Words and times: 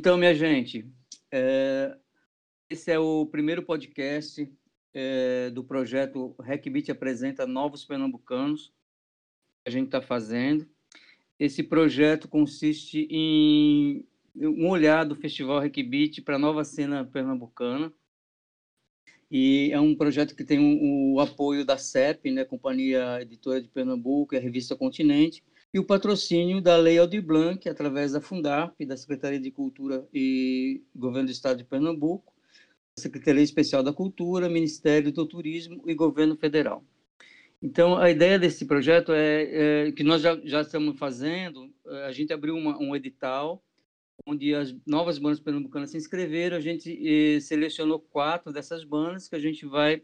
Então, 0.00 0.16
minha 0.16 0.32
gente, 0.32 0.86
é, 1.28 1.98
esse 2.70 2.88
é 2.88 2.98
o 3.00 3.26
primeiro 3.26 3.64
podcast 3.64 4.48
é, 4.94 5.50
do 5.50 5.64
projeto 5.64 6.36
RecBit 6.40 6.92
apresenta 6.92 7.44
Novos 7.48 7.84
Pernambucanos 7.84 8.72
que 9.64 9.68
a 9.68 9.70
gente 9.72 9.86
está 9.86 10.00
fazendo. 10.00 10.68
Esse 11.36 11.64
projeto 11.64 12.28
consiste 12.28 13.08
em 13.10 14.06
um 14.36 14.68
olhar 14.68 15.04
do 15.04 15.16
Festival 15.16 15.58
RecBit 15.58 16.22
para 16.22 16.36
a 16.36 16.38
nova 16.38 16.62
cena 16.62 17.04
pernambucana. 17.04 17.92
E 19.28 19.68
é 19.72 19.80
um 19.80 19.96
projeto 19.96 20.36
que 20.36 20.44
tem 20.44 20.60
o, 20.60 21.14
o 21.14 21.20
apoio 21.20 21.64
da 21.64 21.76
CEP, 21.76 22.30
né, 22.30 22.44
Companhia 22.44 23.20
Editora 23.20 23.60
de 23.60 23.68
Pernambuco, 23.68 24.32
e 24.32 24.38
a 24.38 24.40
revista 24.40 24.76
Continente, 24.76 25.42
e 25.72 25.78
o 25.78 25.84
patrocínio 25.84 26.60
da 26.60 26.76
Lei 26.76 26.98
Aldir 26.98 27.22
Blanc, 27.22 27.68
através 27.68 28.12
da 28.12 28.20
Fundarp, 28.20 28.80
da 28.86 28.96
Secretaria 28.96 29.40
de 29.40 29.50
Cultura 29.50 30.06
e 30.12 30.82
Governo 30.94 31.26
do 31.26 31.32
Estado 31.32 31.58
de 31.58 31.64
Pernambuco, 31.64 32.32
Secretaria 32.98 33.42
Especial 33.42 33.82
da 33.82 33.92
Cultura, 33.92 34.48
Ministério 34.48 35.12
do 35.12 35.26
Turismo 35.26 35.82
e 35.86 35.94
Governo 35.94 36.36
Federal. 36.36 36.84
Então, 37.60 37.96
a 37.96 38.10
ideia 38.10 38.38
desse 38.38 38.66
projeto 38.66 39.12
é, 39.12 39.88
é 39.88 39.92
que 39.92 40.04
nós 40.04 40.22
já, 40.22 40.38
já, 40.44 40.60
estamos 40.60 40.98
fazendo, 40.98 41.72
é, 41.86 42.04
a 42.04 42.12
gente 42.12 42.32
abriu 42.32 42.54
uma, 42.56 42.78
um 42.78 42.94
edital 42.94 43.62
onde 44.26 44.54
as 44.54 44.74
novas 44.86 45.18
bandas 45.18 45.40
pernambucanas 45.40 45.90
se 45.90 45.96
inscreveram, 45.96 46.56
a 46.56 46.60
gente 46.60 46.90
eh, 46.90 47.40
selecionou 47.40 48.00
quatro 48.00 48.52
dessas 48.52 48.84
bandas 48.84 49.28
que 49.28 49.36
a 49.36 49.38
gente 49.38 49.64
vai 49.64 50.02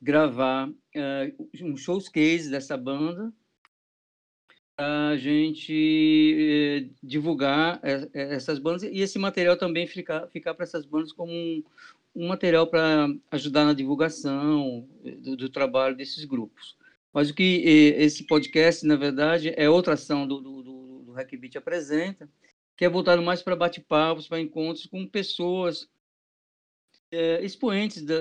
gravar 0.00 0.70
eh, 0.94 1.32
um 1.62 1.76
showcase 1.76 2.50
dessa 2.50 2.76
banda, 2.76 3.32
a 4.76 5.16
gente 5.16 5.72
eh, 6.36 6.90
divulgar 7.02 7.78
eh, 7.82 8.08
eh, 8.12 8.34
essas 8.34 8.58
bandas 8.58 8.82
e 8.82 9.00
esse 9.00 9.18
material 9.18 9.56
também 9.56 9.86
ficar, 9.86 10.26
ficar 10.28 10.54
para 10.54 10.64
essas 10.64 10.84
bandas 10.84 11.12
como 11.12 11.32
um, 11.32 11.62
um 12.14 12.28
material 12.28 12.66
para 12.66 13.08
ajudar 13.30 13.64
na 13.64 13.72
divulgação 13.72 14.88
do, 15.20 15.36
do, 15.36 15.48
trabalho 15.48 15.96
desses 15.96 16.24
grupos. 16.24 16.76
Mas 17.12 17.30
o 17.30 17.34
que 17.34 17.62
esse 17.96 18.24
podcast, 18.24 18.84
na 18.84 18.96
verdade, 18.96 19.54
é 19.56 19.70
outra 19.70 19.94
ação 19.94 20.26
do, 20.26 20.40
do, 20.40 20.62
do, 20.62 21.02
do 21.04 21.12
Hackbeat 21.12 21.56
Apresenta, 21.56 22.28
que 22.76 22.84
é 22.84 22.88
voltado 22.88 23.22
mais 23.22 23.40
para 23.40 23.54
bate-papos, 23.54 24.26
para 24.26 24.40
encontros 24.40 24.86
com 24.86 25.06
pessoas 25.06 25.88
é, 27.12 27.44
expoentes 27.44 28.02
da, 28.02 28.16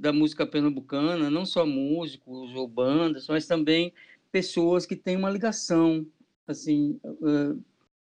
da 0.00 0.10
música 0.10 0.46
pernambucana, 0.46 1.28
não 1.28 1.44
só 1.44 1.66
músicos 1.66 2.54
ou 2.54 2.66
bandas, 2.66 3.28
mas 3.28 3.46
também 3.46 3.92
pessoas 4.34 4.84
que 4.84 4.96
têm 4.96 5.14
uma 5.16 5.30
ligação 5.30 6.04
assim 6.44 6.98
uh, 7.04 7.56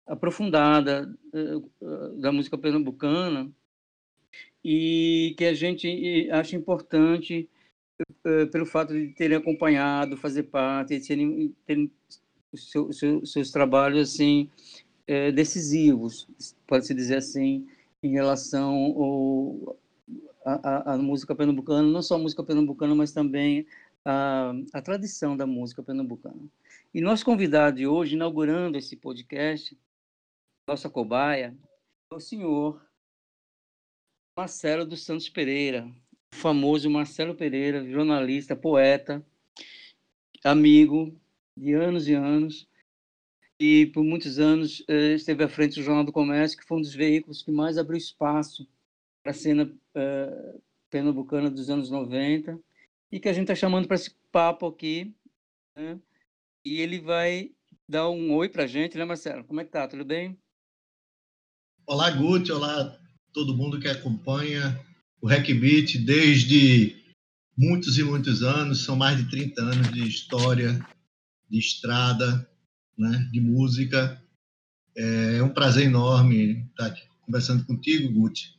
aprofundada 0.08 1.16
uh, 1.32 2.20
da 2.20 2.32
música 2.32 2.58
pernambucana 2.58 3.52
e 4.64 5.36
que 5.38 5.46
a 5.46 5.54
gente 5.54 6.28
acha 6.32 6.56
importante 6.56 7.48
uh, 8.02 8.48
pelo 8.52 8.66
fato 8.66 8.92
de 8.92 9.10
terem 9.10 9.38
acompanhado, 9.38 10.18
fazer 10.18 10.44
parte, 10.44 10.98
de 10.98 11.08
terem, 11.08 11.56
terem 11.64 11.92
seu, 12.56 12.92
seu, 12.92 13.24
seus 13.24 13.52
trabalhos 13.52 14.10
assim 14.10 14.50
decisivos, 15.36 16.28
pode 16.66 16.88
se 16.88 16.94
dizer 16.96 17.18
assim, 17.18 17.68
em 18.02 18.10
relação 18.14 18.74
ao, 18.74 19.78
a, 20.44 20.94
a, 20.94 20.98
música 20.98 21.36
pernambucana, 21.36 21.88
não 21.88 22.02
só 22.02 22.16
a 22.16 22.18
música 22.18 22.44
pernambucana, 22.44 22.96
mas 22.96 23.12
também 23.12 23.68
a, 24.06 24.54
a 24.72 24.82
tradição 24.82 25.36
da 25.36 25.48
música 25.48 25.82
pernambucana. 25.82 26.48
E 26.94 27.02
nosso 27.02 27.26
convidado 27.26 27.78
de 27.78 27.88
hoje, 27.88 28.16
inaugurando 28.16 28.78
esse 28.78 28.96
podcast, 28.96 29.78
nossa 30.68 30.90
cobaia, 30.90 31.58
é 32.12 32.16
o 32.16 32.20
senhor 32.20 32.86
Marcelo 34.38 34.86
dos 34.86 35.04
Santos 35.04 35.28
Pereira, 35.28 35.92
o 36.34 36.36
famoso 36.36 36.90
Marcelo 36.90 37.34
Pereira, 37.34 37.84
jornalista, 37.90 38.56
poeta, 38.56 39.26
amigo 40.44 41.20
de 41.58 41.74
anos 41.74 42.08
e 42.08 42.14
anos, 42.14 42.68
e 43.60 43.88
por 43.88 44.04
muitos 44.04 44.38
anos 44.38 44.84
eh, 44.88 45.14
esteve 45.14 45.44
à 45.44 45.48
frente 45.48 45.76
do 45.76 45.84
Jornal 45.84 46.04
do 46.04 46.12
Comércio, 46.12 46.58
que 46.58 46.66
foi 46.66 46.78
um 46.78 46.82
dos 46.82 46.94
veículos 46.94 47.42
que 47.42 47.52
mais 47.52 47.78
abriu 47.78 47.98
espaço 47.98 48.68
para 49.24 49.32
a 49.32 49.34
cena 49.34 49.72
eh, 49.96 50.56
pernambucana 50.90 51.50
dos 51.50 51.70
anos 51.70 51.90
90 51.90 52.60
e 53.12 53.20
que 53.20 53.30
a 53.30 53.34
gente 53.34 53.44
está 53.44 53.56
chamando 53.56 53.88
para 53.88 53.96
esse 53.96 54.12
papo 54.32 54.68
aqui. 54.68 55.16
Né? 55.76 56.00
E 56.66 56.82
ele 56.82 57.00
vai 57.00 57.52
dar 57.88 58.10
um 58.10 58.34
oi 58.34 58.50
para 58.50 58.64
a 58.64 58.68
gente, 58.68 58.98
né, 58.98 59.06
Marcelo? 59.06 59.44
Como 59.44 59.62
é 59.62 59.66
que 59.66 59.72
tá? 59.72 59.88
Tudo 59.88 60.04
bem? 60.04 60.38
Olá, 61.86 62.10
Guti. 62.10 62.52
Olá, 62.52 63.00
todo 63.32 63.56
mundo 63.56 63.80
que 63.80 63.88
acompanha 63.88 64.80
o 65.22 65.28
Hackbeat 65.28 66.00
desde 66.00 66.96
muitos 67.58 67.98
e 67.98 68.04
muitos 68.04 68.42
anos. 68.42 68.84
São 68.84 68.96
mais 68.96 69.18
de 69.18 69.30
30 69.30 69.62
anos 69.62 69.92
de 69.92 70.08
história, 70.08 70.80
de 71.50 71.60
estrada, 71.60 72.50
né, 72.98 73.30
de 73.32 73.40
música. 73.40 74.22
É 74.96 75.44
um 75.44 75.54
prazer 75.54 75.86
enorme 75.86 76.66
estar 76.70 76.88
aqui 76.88 77.04
conversando 77.22 77.66
contigo, 77.66 78.12
Guti 78.12 78.56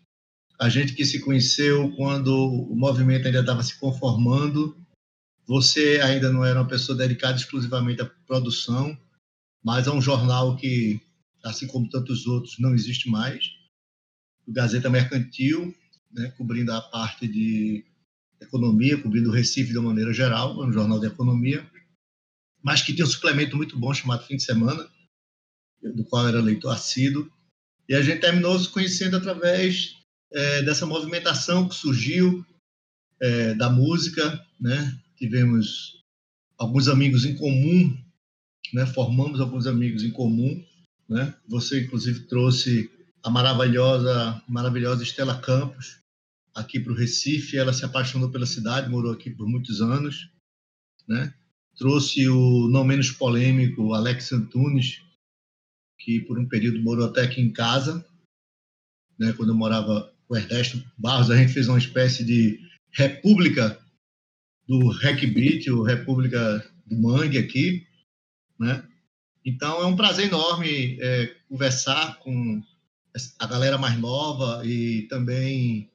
a 0.59 0.69
gente 0.69 0.95
que 0.95 1.05
se 1.05 1.21
conheceu 1.21 1.93
quando 1.97 2.29
o 2.35 2.75
movimento 2.75 3.27
ainda 3.27 3.41
estava 3.41 3.63
se 3.63 3.79
conformando. 3.79 4.77
Você 5.47 6.01
ainda 6.03 6.33
não 6.33 6.45
era 6.45 6.61
uma 6.61 6.69
pessoa 6.69 6.97
dedicada 6.97 7.37
exclusivamente 7.37 8.03
à 8.03 8.07
produção, 8.27 8.99
mas 9.63 9.87
a 9.87 9.93
um 9.93 10.01
jornal 10.01 10.57
que, 10.57 11.01
assim 11.45 11.67
como 11.67 11.89
tantos 11.89 12.27
outros, 12.27 12.59
não 12.59 12.75
existe 12.75 13.09
mais. 13.09 13.51
O 14.47 14.53
Gazeta 14.53 14.89
Mercantil, 14.89 15.75
né, 16.11 16.29
cobrindo 16.37 16.73
a 16.73 16.81
parte 16.81 17.29
de 17.29 17.85
economia, 18.41 19.01
cobrindo 19.01 19.29
o 19.29 19.33
Recife 19.33 19.73
de 19.73 19.79
uma 19.79 19.89
maneira 19.89 20.13
geral, 20.13 20.59
um 20.59 20.73
jornal 20.73 20.99
de 20.99 21.07
economia, 21.07 21.69
mas 22.63 22.83
que 22.83 22.93
tem 22.93 23.05
um 23.05 23.09
suplemento 23.09 23.57
muito 23.57 23.79
bom 23.79 23.93
chamado 23.93 24.25
Fim 24.25 24.37
de 24.37 24.43
Semana, 24.43 24.89
do 25.83 26.05
qual 26.05 26.27
era 26.27 26.41
leitor 26.41 26.73
assíduo. 26.73 27.31
E 27.89 27.95
a 27.95 28.03
gente 28.03 28.21
terminou 28.21 28.59
se 28.59 28.69
conhecendo 28.69 29.17
através 29.17 29.96
é, 30.33 30.63
dessa 30.63 30.87
movimentação 30.87 31.69
que 31.69 31.75
surgiu 31.75 32.45
é, 33.21 33.55
da 33.55 33.71
música, 33.71 34.45
né? 34.61 34.99
Tivemos 35.17 36.03
alguns 36.59 36.89
amigos 36.89 37.25
em 37.25 37.35
comum, 37.35 37.97
né? 38.73 38.87
Formamos 38.87 39.41
alguns 39.41 39.67
amigos 39.67 40.03
em 40.03 40.11
comum, 40.11 40.65
né? 41.09 41.35
Você 41.49 41.85
inclusive 41.85 42.21
trouxe 42.21 42.91
a 43.23 43.31
maravilhosa, 43.31 44.43
maravilhosa 44.49 45.03
Estela 45.03 45.41
Campos 45.41 45.99
aqui 46.55 46.81
para 46.81 46.93
o 46.93 46.97
Recife. 46.97 47.57
Ela 47.57 47.73
se 47.73 47.85
apaixonou 47.85 48.31
pela 48.31 48.47
cidade, 48.47 48.91
morou 48.91 49.13
aqui 49.13 49.31
por 49.31 49.49
muitos 49.49 49.81
anos, 49.81 50.31
né? 51.09 51.35
Trouxe 51.77 52.29
o 52.29 52.69
não 52.69 52.85
menos 52.85 53.11
polêmico 53.11 53.93
Alex 53.93 54.33
Antunes, 54.33 55.03
que 55.99 56.21
por 56.21 56.39
um 56.39 56.49
período 56.49 56.83
morou 56.83 57.07
até 57.07 57.23
aqui 57.23 57.41
em 57.41 57.53
casa, 57.53 58.07
né? 59.19 59.33
Quando 59.35 59.51
eu 59.51 59.55
morava 59.55 60.16
o 60.29 60.37
Ernesto 60.37 60.83
Barros, 60.99 61.31
a 61.31 61.37
gente 61.37 61.53
fez 61.53 61.69
uma 61.69 61.79
espécie 61.79 62.25
de 62.25 62.61
república 62.91 63.79
do 64.67 64.89
Hackbeat, 64.89 65.71
o 65.71 65.83
República 65.83 66.65
do 66.87 66.97
Mangue 66.97 67.39
aqui, 67.39 67.87
né? 68.59 68.85
Então 69.45 69.81
é 69.81 69.87
um 69.87 69.95
prazer 69.95 70.27
enorme 70.27 70.99
é, 71.01 71.27
conversar 71.49 72.19
com 72.19 72.63
a 73.39 73.47
galera 73.47 73.79
mais 73.79 73.99
nova 73.99 74.63
e 74.65 75.03
também 75.03 75.91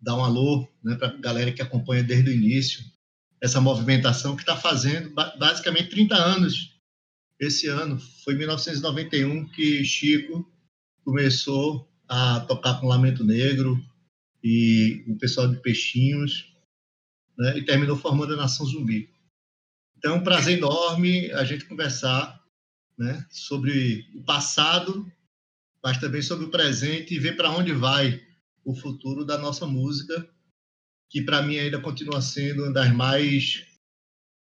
dar 0.00 0.16
um 0.16 0.24
alô 0.24 0.68
né, 0.84 0.94
para 0.96 1.08
a 1.08 1.16
galera 1.16 1.52
que 1.52 1.62
acompanha 1.62 2.02
desde 2.02 2.30
o 2.30 2.34
início 2.34 2.84
essa 3.40 3.60
movimentação 3.60 4.36
que 4.36 4.42
está 4.42 4.56
fazendo 4.56 5.12
basicamente 5.38 5.90
30 5.90 6.14
anos 6.14 6.78
esse 7.40 7.66
ano. 7.66 7.98
Foi 8.24 8.34
em 8.34 8.38
1991 8.38 9.48
que 9.48 9.84
Chico 9.84 10.48
começou 11.04 11.91
a 12.12 12.40
tocar 12.40 12.78
com 12.78 12.86
Lamento 12.86 13.24
Negro 13.24 13.82
e 14.44 15.02
o 15.08 15.16
pessoal 15.16 15.48
de 15.48 15.56
Peixinhos, 15.62 16.54
né, 17.38 17.56
e 17.56 17.64
terminou 17.64 17.96
formando 17.96 18.34
a 18.34 18.36
Nação 18.36 18.66
Zumbi. 18.66 19.08
Então, 19.96 20.16
é 20.16 20.18
um 20.18 20.22
prazer 20.22 20.58
enorme 20.58 21.32
a 21.32 21.42
gente 21.42 21.64
conversar 21.64 22.38
né, 22.98 23.26
sobre 23.30 24.06
o 24.14 24.22
passado, 24.24 25.10
mas 25.82 25.96
também 25.96 26.20
sobre 26.20 26.44
o 26.44 26.50
presente 26.50 27.14
e 27.14 27.18
ver 27.18 27.34
para 27.34 27.50
onde 27.50 27.72
vai 27.72 28.20
o 28.62 28.74
futuro 28.74 29.24
da 29.24 29.38
nossa 29.38 29.66
música, 29.66 30.28
que 31.08 31.22
para 31.22 31.40
mim 31.40 31.56
ainda 31.56 31.80
continua 31.80 32.20
sendo 32.20 32.64
uma 32.64 32.72
das 32.72 32.92
mais 32.92 33.66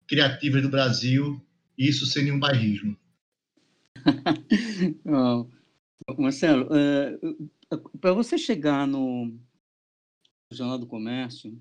criativas 0.10 0.62
do 0.62 0.68
Brasil, 0.68 1.42
isso 1.78 2.06
sem 2.06 2.26
nenhum 2.26 2.40
bairrismo. 2.40 2.98
Marcelo, 6.18 6.68
uh, 6.68 7.50
para 7.78 8.14
você 8.14 8.38
chegar 8.38 8.88
no 8.88 9.34
Jornal 10.52 10.78
do 10.78 10.88
Comércio, 10.88 11.58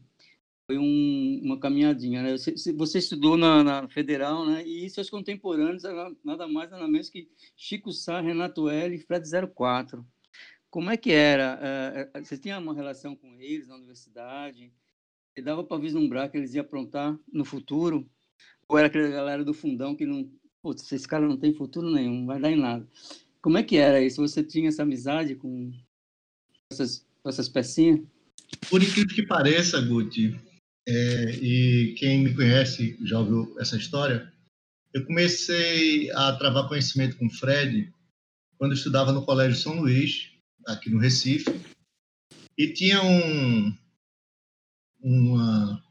foi 0.67 0.79
um, 0.79 1.41
uma 1.43 1.59
caminhadinha. 1.59 2.23
Né? 2.23 2.33
Você, 2.33 2.73
você, 2.73 2.99
estudou 2.99 3.37
na, 3.37 3.65
na, 3.65 3.89
Federal, 3.89 4.47
né? 4.47 4.65
e 4.65 4.89
seus 4.89 5.11
contemporâneos 5.11 5.85
eram 5.85 6.17
nada 6.25 6.47
mais 6.47 6.71
nada 6.71 6.87
menos 6.87 7.09
que 7.09 7.29
Chico 7.57 7.93
Sá, 7.93 8.21
Renato 8.21 8.69
L 8.69 8.95
e 8.95 8.99
Fred 8.99 9.29
04. 9.55 10.07
como 10.71 10.91
é 10.91 10.97
que 10.97 11.11
era? 11.11 12.09
Você 12.23 12.39
tinha 12.39 12.59
uma 12.59 12.75
relação 12.75 13.17
com 13.17 13.41
eles 13.41 13.67
na 13.67 13.77
universidade? 13.77 14.73
E 15.37 15.43
dava 15.43 15.65
para 15.65 15.81
vislumbrar 15.81 16.31
que 16.31 16.37
eles 16.37 16.55
iam 16.55 16.65
aprontar 16.65 17.19
no 17.33 17.45
futuro? 17.45 18.09
Ou 18.69 18.79
era 18.79 18.87
aquela 18.87 19.09
galera 19.09 19.45
do 19.45 19.53
fundão 19.53 19.97
que 19.97 20.07
não. 20.07 20.31
Putz, 20.63 20.93
esse 20.93 21.09
cara 21.09 21.27
não 21.27 21.37
tem 21.37 21.55
futuro 21.55 21.91
nenhum, 21.91 22.21
não 22.21 22.27
vai 22.27 22.39
dar 22.39 22.51
em 22.51 22.57
nada. 22.57 22.87
Como 23.43 23.57
é 23.57 23.63
que 23.63 23.77
era 23.77 24.01
isso? 24.01 24.21
Você 24.21 24.45
tinha 24.45 24.69
essa 24.69 24.83
amizade 24.83 25.35
com 25.35 25.73
essas, 26.71 27.07
essas 27.27 27.49
pecinhas? 27.49 28.01
Por 28.69 28.83
incrível 28.83 29.15
que 29.15 29.27
pareça, 29.27 29.81
Guti, 29.81 30.39
é, 30.89 31.31
e 31.37 31.95
quem 31.99 32.25
me 32.25 32.35
conhece 32.35 32.97
já 33.05 33.19
ouviu 33.19 33.57
essa 33.59 33.77
história, 33.77 34.33
eu 34.93 35.05
comecei 35.07 36.11
a 36.13 36.33
travar 36.33 36.69
conhecimento 36.69 37.17
com 37.17 37.27
o 37.27 37.31
Fred 37.31 37.93
quando 38.59 38.75
estudava 38.75 39.13
no 39.13 39.25
Colégio 39.25 39.61
São 39.61 39.81
Luís, 39.81 40.31
aqui 40.67 40.91
no 40.91 40.99
Recife, 40.99 41.51
e 42.59 42.73
tinha 42.73 43.03
um, 43.03 43.75
uma 45.01 45.83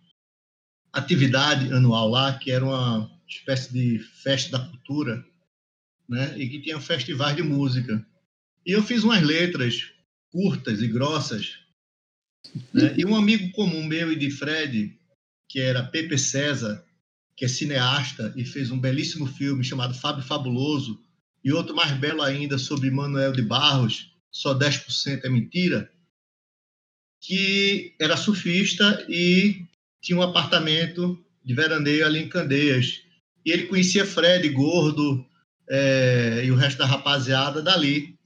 atividade 0.93 1.73
anual 1.73 2.09
lá 2.09 2.37
que 2.37 2.51
era 2.51 2.63
uma 2.63 3.09
espécie 3.27 3.71
de 3.73 3.99
festa 3.99 4.57
da 4.57 4.67
cultura, 4.67 5.25
né? 6.07 6.37
E 6.37 6.47
que 6.49 6.61
tinha 6.61 6.79
festivais 6.79 7.35
de 7.35 7.41
música. 7.41 8.05
E 8.65 8.71
eu 8.71 8.83
fiz 8.83 9.03
umas 9.03 9.23
letras 9.23 9.91
curtas 10.31 10.81
e 10.81 10.87
grossas, 10.87 11.59
né? 12.73 12.95
E 12.97 13.05
um 13.05 13.15
amigo 13.15 13.51
comum 13.51 13.83
meu 13.83 14.11
e 14.11 14.15
de 14.15 14.31
Fred, 14.31 14.97
que 15.47 15.59
era 15.59 15.83
Pepe 15.83 16.17
César, 16.17 16.83
que 17.35 17.45
é 17.45 17.47
cineasta 17.47 18.33
e 18.35 18.43
fez 18.43 18.71
um 18.71 18.79
belíssimo 18.79 19.25
filme 19.25 19.63
chamado 19.63 19.93
Fábio 19.93 20.23
Fabuloso, 20.23 20.99
e 21.43 21.53
outro 21.53 21.75
mais 21.75 21.91
belo 21.93 22.21
ainda 22.21 22.57
sobre 22.57 22.91
Manuel 22.91 23.31
de 23.31 23.41
Barros, 23.41 24.11
Só 24.31 24.53
10% 24.53 25.21
é 25.23 25.29
Mentira, 25.29 25.89
que 27.21 27.95
era 27.99 28.17
surfista 28.17 29.05
e 29.09 29.65
tinha 30.01 30.17
um 30.17 30.21
apartamento 30.21 31.17
de 31.43 31.53
veraneio 31.53 32.05
ali 32.05 32.19
em 32.19 32.29
Candeias. 32.29 33.01
E 33.45 33.51
ele 33.51 33.67
conhecia 33.67 34.05
Fred, 34.05 34.47
gordo, 34.49 35.25
é, 35.69 36.43
e 36.45 36.51
o 36.51 36.55
resto 36.55 36.77
da 36.77 36.85
rapaziada 36.85 37.61
dali, 37.61 38.18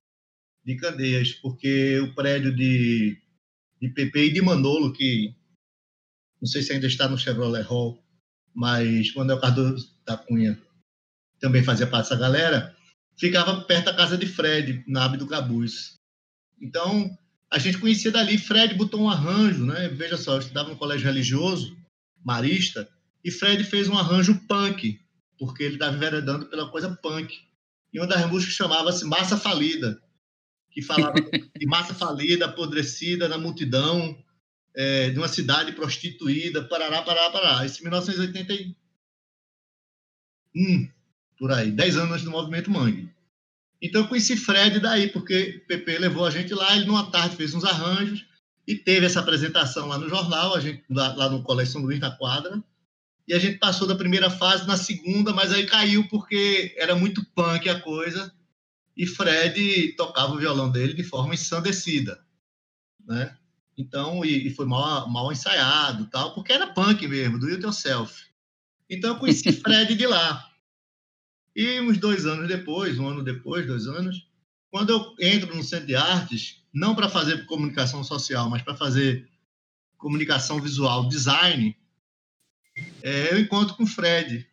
de 0.66 0.76
Candeias, 0.76 1.34
porque 1.34 2.00
o 2.00 2.14
prédio 2.14 2.56
de, 2.56 3.18
de 3.82 3.90
PP 3.90 4.26
e 4.26 4.34
de 4.34 4.42
Manolo, 4.42 4.94
que 4.94 5.36
não 6.42 6.48
sei 6.48 6.62
se 6.62 6.74
ainda 6.74 6.88
está 6.88 7.08
no 7.08 7.18
Chevrolet 7.18 7.64
Hall, 7.64 8.02
mas 8.54 9.14
Manuel 9.14 9.40
Cardoso 9.40 9.90
da 10.06 10.18
Cunha 10.18 10.60
também 11.40 11.64
fazia 11.64 11.88
parte 11.88 12.10
dessa 12.10 12.20
galera, 12.20 12.76
ficava 13.18 13.62
perto 13.62 13.86
da 13.86 13.94
casa 13.94 14.18
de 14.18 14.26
Fred, 14.26 14.84
na 14.88 15.06
Abe 15.06 15.18
do 15.18 15.28
Cabuz. 15.28 16.00
Então, 16.62 17.18
a 17.52 17.60
gente 17.60 17.78
conhecia 17.78 18.12
dali. 18.12 18.38
Fred 18.38 18.74
botou 18.76 19.02
um 19.02 19.10
arranjo, 19.10 19.66
né? 19.66 19.90
Veja 19.90 20.18
só, 20.18 20.34
eu 20.36 20.40
estudava 20.40 20.70
no 20.70 20.78
colégio 20.78 21.06
religioso, 21.06 21.78
marista, 22.24 22.90
e 23.24 23.32
Fred 23.32 23.64
fez 23.64 23.88
um 23.88 23.98
arranjo 23.98 24.40
punk, 24.48 25.00
porque 25.38 25.64
ele 25.64 25.76
estava 25.76 25.96
enveredando 25.96 26.46
pela 26.46 26.70
coisa 26.70 26.90
punk. 27.02 27.38
E 27.94 28.00
uma 28.00 28.08
das 28.08 28.30
músicas 28.30 28.56
chamava-se 28.56 29.06
Massa 29.06 29.38
Falida, 29.38 30.02
que 30.74 30.82
falava 30.82 31.14
de 31.14 31.66
massa 31.68 31.94
falida, 31.94 32.46
apodrecida 32.46 33.30
na 33.30 33.38
multidão, 33.38 34.18
é, 34.76 35.12
de 35.12 35.18
uma 35.20 35.28
cidade 35.28 35.72
prostituída, 35.74 36.64
parará, 36.64 37.04
parará, 37.04 37.30
parará. 37.30 37.66
Isso 37.66 37.80
em 37.80 37.84
1981, 37.84 38.74
por 41.38 41.52
aí, 41.52 41.72
10 41.72 41.98
anos 41.98 42.12
antes 42.12 42.26
do 42.26 42.32
movimento 42.32 42.72
Mangue. 42.72 43.14
Então 43.82 44.02
eu 44.02 44.08
conheci 44.08 44.36
Fred 44.36 44.80
daí, 44.80 45.10
porque 45.10 45.64
Pepe 45.68 45.98
levou 45.98 46.26
a 46.26 46.32
gente 46.32 46.54
lá, 46.54 46.76
ele 46.76 46.86
numa 46.86 47.12
tarde 47.12 47.36
fez 47.36 47.54
uns 47.54 47.66
arranjos 47.66 48.26
e 48.66 48.76
teve 48.76 49.06
essa 49.06 49.20
apresentação 49.20 49.88
lá 49.88 49.98
no 49.98 50.08
jornal, 50.10 50.56
a 50.56 50.60
gente 50.60 50.84
lá, 50.90 51.14
lá 51.14 51.30
no 51.30 51.44
Colégio 51.44 51.74
São 51.74 51.82
Luís, 51.82 52.00
quadra, 52.18 52.64
e 53.28 53.34
a 53.34 53.40
gente 53.40 53.58
passou 53.58 53.86
da 53.88 53.96
primeira 53.96 54.30
fase 54.30 54.66
na 54.66 54.78
segunda, 54.78 55.34
mas 55.34 55.52
aí 55.52 55.66
caiu 55.66 56.08
porque 56.08 56.74
era 56.78 56.96
muito 56.96 57.26
punk 57.36 57.68
a 57.70 57.80
coisa, 57.80 58.34
e 58.96 59.06
Fred 59.08 59.94
tocava 59.96 60.34
o 60.34 60.38
violão 60.38 60.72
dele 60.72 60.94
de 60.94 61.04
forma 61.04 61.34
ensandecida, 61.34 62.24
né? 63.06 63.38
Então, 63.78 64.24
e, 64.24 64.48
e 64.48 64.50
foi 64.52 64.66
mal, 64.66 65.10
mal 65.10 65.32
ensaiado, 65.32 66.06
tal, 66.08 66.34
porque 66.36 66.54
era 66.54 66.68
punk 66.74 67.08
mesmo, 67.08 67.40
do 67.40 67.48
it 67.48 67.64
yourself. 67.64 68.24
Então 68.90 69.12
eu 69.12 69.20
conheci 69.20 69.52
Fred 69.54 69.96
de 69.96 70.06
lá. 70.06 70.50
E 71.56 71.80
uns 71.82 71.98
dois 71.98 72.26
anos 72.26 72.48
depois, 72.48 73.00
um 73.00 73.08
ano 73.08 73.24
depois, 73.24 73.66
dois 73.66 73.88
anos, 73.88 74.28
quando 74.70 74.90
eu 74.90 75.16
entro 75.20 75.56
no 75.56 75.64
Centro 75.64 75.88
de 75.88 75.96
Artes, 75.96 76.64
não 76.74 76.96
para 76.96 77.10
fazer 77.10 77.46
comunicação 77.46 78.04
social, 78.04 78.50
mas 78.50 78.62
para 78.62 78.76
fazer 78.76 79.30
comunicação 79.98 80.60
visual, 80.60 81.08
design, 81.08 81.76
é, 83.02 83.34
eu 83.34 83.40
encontro 83.40 83.76
com 83.76 83.86
Fred 83.86 84.48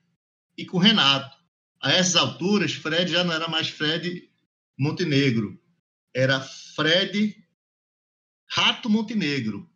e 0.56 0.64
com 0.66 0.78
Renato. 0.78 1.37
A 1.82 1.92
essas 1.92 2.16
alturas, 2.16 2.72
Fred 2.72 3.10
já 3.10 3.25
não 3.25 3.32
era 3.32 3.48
mais 3.48 3.69
Fred 3.69 4.30
Montenegro, 4.81 5.61
era 6.15 6.41
Fred 6.41 7.37
Rato 8.50 8.88
Montenegro 8.88 9.71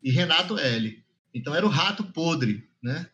e 0.00 0.12
Renato 0.12 0.56
L. 0.56 1.04
Então 1.34 1.52
era 1.52 1.66
o 1.66 1.68
Rato 1.68 2.04
Podre, 2.04 2.70
né? 2.80 3.10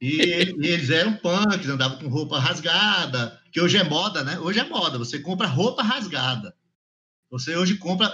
E, 0.00 0.20
e, 0.20 0.66
eles 0.66 0.90
eram 0.90 1.14
punks, 1.14 1.68
andavam 1.68 1.98
com 2.00 2.08
roupa 2.08 2.40
rasgada, 2.40 3.40
que 3.52 3.60
hoje 3.60 3.78
é 3.78 3.84
moda, 3.84 4.24
né? 4.24 4.40
Hoje 4.40 4.58
é 4.58 4.68
moda, 4.68 4.98
você 4.98 5.20
compra 5.20 5.46
roupa 5.46 5.84
rasgada. 5.84 6.54
Você 7.30 7.56
hoje 7.56 7.76
compra 7.76 8.12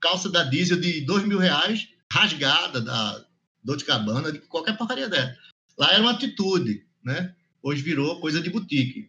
calça 0.00 0.28
da 0.28 0.42
diesel 0.42 0.80
de 0.80 1.00
dois 1.02 1.24
mil 1.24 1.38
reais 1.38 1.88
rasgada, 2.12 2.80
da 2.80 3.24
Dolce 3.62 3.84
Cabana, 3.84 4.32
de 4.32 4.40
qualquer 4.40 4.76
porcaria 4.76 5.08
dela. 5.08 5.34
Lá 5.78 5.92
era 5.92 6.02
uma 6.02 6.10
atitude, 6.10 6.84
né? 7.02 7.34
Hoje 7.62 7.80
virou 7.80 8.20
coisa 8.20 8.40
de 8.40 8.50
boutique. 8.50 9.08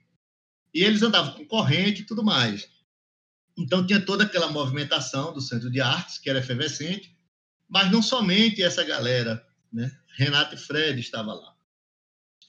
E 0.73 0.83
eles 0.83 1.01
andavam 1.01 1.33
com 1.33 1.45
corrente 1.45 2.01
e 2.01 2.06
tudo 2.06 2.23
mais. 2.23 2.68
Então 3.57 3.85
tinha 3.85 4.00
toda 4.00 4.23
aquela 4.23 4.51
movimentação 4.51 5.33
do 5.33 5.41
Centro 5.41 5.69
de 5.69 5.81
Artes, 5.81 6.18
que 6.18 6.29
era 6.29 6.39
efervescente, 6.39 7.15
mas 7.68 7.91
não 7.91 8.01
somente 8.01 8.63
essa 8.63 8.83
galera, 8.83 9.45
né? 9.71 9.91
Renato 10.18 10.56
e 10.56 10.57
Fred 10.57 11.00
estavam 11.00 11.35
lá 11.35 11.51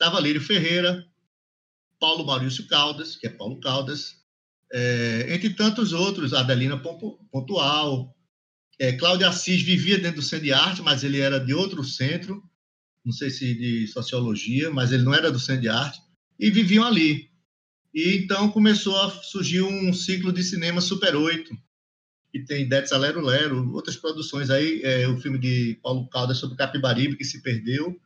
estava 0.03 0.19
Lírio 0.19 0.41
Ferreira, 0.41 1.07
Paulo 2.01 2.27
Maurício 2.27 2.67
Caldas, 2.67 3.15
que 3.15 3.29
é 3.29 3.31
Paulo 3.31 3.61
Caldas, 3.61 4.17
é, 4.73 5.27
entre 5.33 5.51
tantos 5.51 5.93
outros, 5.93 6.35
Adelina 6.35 6.77
Pontual, 7.31 8.13
é, 8.81 8.93
Cláudio 8.95 9.29
Assis 9.29 9.63
vivia 9.63 9.99
dentro 9.99 10.21
do 10.21 10.27
Centro 10.27 10.47
de 10.47 10.53
Arte, 10.53 10.83
mas 10.83 11.05
ele 11.05 11.21
era 11.21 11.39
de 11.39 11.55
outro 11.55 11.85
centro, 11.85 12.43
não 13.05 13.13
sei 13.13 13.31
se 13.31 13.55
de 13.55 13.87
sociologia, 13.87 14.71
mas 14.71 14.91
ele 14.91 15.05
não 15.05 15.15
era 15.15 15.31
do 15.31 15.39
Centro 15.39 15.63
de 15.63 15.69
Arte, 15.69 16.01
e 16.37 16.51
viviam 16.51 16.85
ali. 16.85 17.31
E 17.95 18.17
então 18.17 18.51
começou 18.51 18.97
a 19.01 19.11
surgir 19.11 19.63
um 19.63 19.93
ciclo 19.93 20.33
de 20.33 20.43
cinema 20.43 20.81
Super 20.81 21.15
8, 21.15 21.55
que 22.31 22.41
tem 22.41 22.69
Detsa 22.69 22.97
Lero 22.97 23.21
Lero, 23.21 23.73
outras 23.75 23.97
produções 23.97 24.49
aí, 24.49 24.81
é, 24.83 25.07
o 25.07 25.21
filme 25.21 25.39
de 25.39 25.79
Paulo 25.83 26.09
Caldas 26.09 26.39
sobre 26.39 26.57
Capibaribe, 26.57 27.17
que 27.17 27.25
se 27.25 27.43
perdeu, 27.43 28.01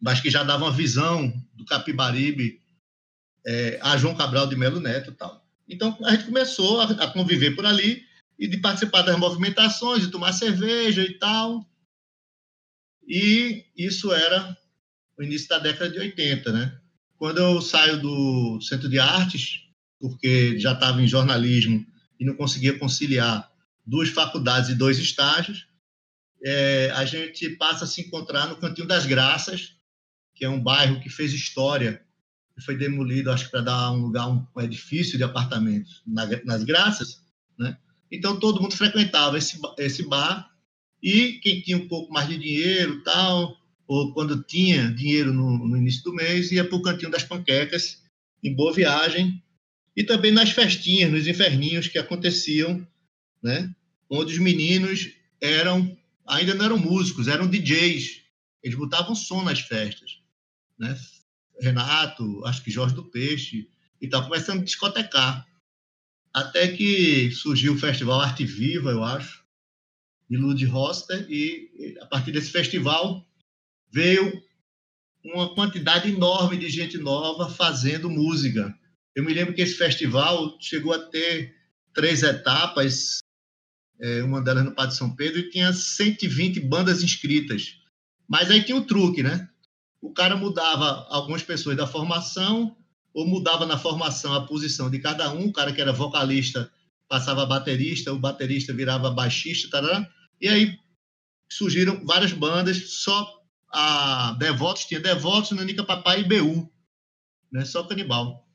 mas 0.00 0.20
que 0.20 0.30
já 0.30 0.42
dava 0.42 0.64
uma 0.64 0.72
visão 0.72 1.32
do 1.54 1.64
Capibaribe 1.64 2.60
é, 3.46 3.78
a 3.80 3.96
João 3.96 4.16
Cabral 4.16 4.48
de 4.48 4.56
Melo 4.56 4.80
Neto 4.80 5.10
e 5.10 5.14
tal. 5.14 5.46
Então, 5.68 5.96
a 6.04 6.10
gente 6.10 6.26
começou 6.26 6.80
a, 6.80 6.84
a, 6.84 7.10
conviver 7.12 7.54
por 7.54 7.64
ali 7.64 8.04
e 8.38 8.46
de 8.46 8.58
participar 8.58 9.02
das 9.02 9.18
movimentações, 9.18 10.02
de 10.02 10.10
tomar 10.10 10.32
cerveja 10.32 11.02
e 11.02 11.14
tal. 11.14 11.64
E 13.06 13.64
isso 13.76 14.12
era 14.12 14.56
o 15.16 15.22
início 15.22 15.48
da 15.48 15.58
década 15.58 15.90
de 15.90 15.98
80, 15.98 16.52
né? 16.52 16.80
Quando 17.18 17.38
eu 17.38 17.60
saio 17.62 18.00
do 18.00 18.60
Centro 18.60 18.88
de 18.88 18.98
Artes, 18.98 19.60
porque 19.98 20.58
já 20.58 20.72
estava 20.72 21.00
em 21.00 21.08
jornalismo 21.08 21.84
e 22.18 22.24
não 22.24 22.34
conseguia 22.34 22.78
conciliar 22.78 23.50
duas 23.86 24.08
faculdades 24.08 24.70
e 24.70 24.74
dois 24.74 24.98
estágios, 24.98 25.66
é, 26.44 26.90
a 26.94 27.04
gente 27.04 27.48
passa 27.50 27.84
a 27.84 27.86
se 27.88 28.02
encontrar 28.02 28.48
no 28.48 28.56
Cantinho 28.56 28.86
das 28.86 29.06
Graças, 29.06 29.74
que 30.34 30.44
é 30.44 30.48
um 30.48 30.62
bairro 30.62 31.00
que 31.00 31.08
fez 31.08 31.32
história, 31.32 32.02
que 32.54 32.60
foi 32.60 32.76
demolido, 32.76 33.30
acho 33.30 33.46
que 33.46 33.50
para 33.50 33.62
dar 33.62 33.92
um 33.92 34.02
lugar, 34.02 34.28
um, 34.28 34.46
um 34.54 34.60
edifício 34.60 35.16
de 35.16 35.24
apartamentos 35.24 36.02
na, 36.06 36.26
nas 36.44 36.64
Graças, 36.64 37.22
né? 37.58 37.78
Então 38.10 38.38
todo 38.38 38.60
mundo 38.60 38.76
frequentava 38.76 39.36
esse, 39.38 39.58
esse 39.78 40.06
bar 40.06 40.50
e 41.02 41.40
quem 41.42 41.60
tinha 41.62 41.76
um 41.76 41.88
pouco 41.88 42.12
mais 42.12 42.28
de 42.28 42.38
dinheiro, 42.38 43.02
tal, 43.02 43.56
ou 43.86 44.12
quando 44.12 44.42
tinha 44.42 44.90
dinheiro 44.90 45.32
no, 45.32 45.66
no 45.68 45.76
início 45.76 46.02
do 46.02 46.14
mês, 46.14 46.50
ia 46.50 46.64
para 46.64 46.76
o 46.76 46.82
cantinho 46.82 47.10
das 47.10 47.22
panquecas, 47.24 48.02
em 48.42 48.54
Boa 48.54 48.72
Viagem, 48.72 49.42
e 49.96 50.04
também 50.04 50.30
nas 50.30 50.50
festinhas, 50.50 51.10
nos 51.10 51.26
inferninhos 51.26 51.88
que 51.88 51.98
aconteciam, 51.98 52.86
né? 53.42 53.74
Onde 54.10 54.32
os 54.32 54.38
meninos 54.38 55.10
eram, 55.40 55.96
ainda 56.26 56.54
não 56.54 56.64
eram 56.64 56.78
músicos, 56.78 57.28
eram 57.28 57.48
DJs. 57.48 58.22
Eles 58.62 58.76
botavam 58.76 59.14
som 59.14 59.42
nas 59.42 59.60
festas 59.60 60.26
né? 60.78 60.98
Renato, 61.60 62.44
acho 62.44 62.62
que 62.62 62.70
Jorge 62.70 62.94
do 62.94 63.04
Peixe, 63.04 63.68
e 64.00 64.08
tal, 64.08 64.24
começando 64.24 64.60
a 64.60 64.64
discotecar. 64.64 65.46
até 66.32 66.68
que 66.68 67.30
surgiu 67.30 67.72
o 67.72 67.78
festival 67.78 68.20
Arte 68.20 68.44
Viva, 68.44 68.90
eu 68.90 69.02
acho, 69.02 69.42
de 70.28 70.36
Lud 70.36 70.62
Roster, 70.66 71.26
e 71.30 71.96
a 72.02 72.06
partir 72.06 72.30
desse 72.30 72.50
festival 72.50 73.25
veio 73.90 74.42
uma 75.24 75.54
quantidade 75.54 76.08
enorme 76.10 76.56
de 76.56 76.68
gente 76.68 76.98
nova 76.98 77.48
fazendo 77.50 78.08
música. 78.08 78.74
Eu 79.14 79.24
me 79.24 79.32
lembro 79.32 79.54
que 79.54 79.62
esse 79.62 79.74
festival 79.74 80.56
chegou 80.60 80.92
a 80.92 80.98
ter 80.98 81.54
três 81.92 82.22
etapas, 82.22 83.18
é, 83.98 84.22
uma 84.22 84.42
delas 84.42 84.64
no 84.64 84.74
Padre 84.74 84.94
São 84.94 85.14
Pedro, 85.14 85.40
e 85.40 85.50
tinha 85.50 85.72
120 85.72 86.60
bandas 86.60 87.02
inscritas. 87.02 87.78
Mas 88.28 88.50
aí 88.50 88.62
tinha 88.62 88.76
o 88.76 88.80
um 88.80 88.84
truque, 88.84 89.22
né? 89.22 89.48
O 90.00 90.12
cara 90.12 90.36
mudava 90.36 91.06
algumas 91.08 91.42
pessoas 91.42 91.76
da 91.76 91.86
formação, 91.86 92.76
ou 93.14 93.26
mudava 93.26 93.64
na 93.64 93.78
formação 93.78 94.34
a 94.34 94.46
posição 94.46 94.90
de 94.90 94.98
cada 94.98 95.32
um. 95.32 95.46
O 95.46 95.52
cara 95.52 95.72
que 95.72 95.80
era 95.80 95.92
vocalista 95.92 96.70
passava 97.08 97.44
a 97.44 97.46
baterista, 97.46 98.12
o 98.12 98.18
baterista 98.18 98.74
virava 98.74 99.10
baixista, 99.10 99.70
tarará. 99.70 100.06
e 100.40 100.48
aí 100.48 100.78
surgiram 101.48 102.04
várias 102.04 102.32
bandas, 102.32 102.90
só 102.90 103.35
a 103.72 104.36
Devotos, 104.38 104.84
tinha 104.84 105.00
Devotos, 105.00 105.50
Nanica 105.52 105.84
Papai 105.84 106.20
e 106.20 106.24
BU, 106.24 106.70
né? 107.52 107.64
só 107.64 107.84
Canibal. 107.84 108.46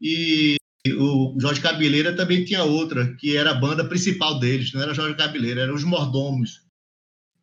E 0.00 0.56
o 0.88 1.36
Jorge 1.38 1.60
Cabeleira 1.60 2.14
também 2.16 2.44
tinha 2.44 2.64
outra, 2.64 3.14
que 3.16 3.36
era 3.36 3.50
a 3.50 3.54
banda 3.54 3.84
principal 3.84 4.38
deles, 4.38 4.72
não 4.72 4.80
era 4.80 4.94
Jorge 4.94 5.16
Cabeleira, 5.16 5.62
eram 5.62 5.74
os 5.74 5.84
Mordomos. 5.84 6.62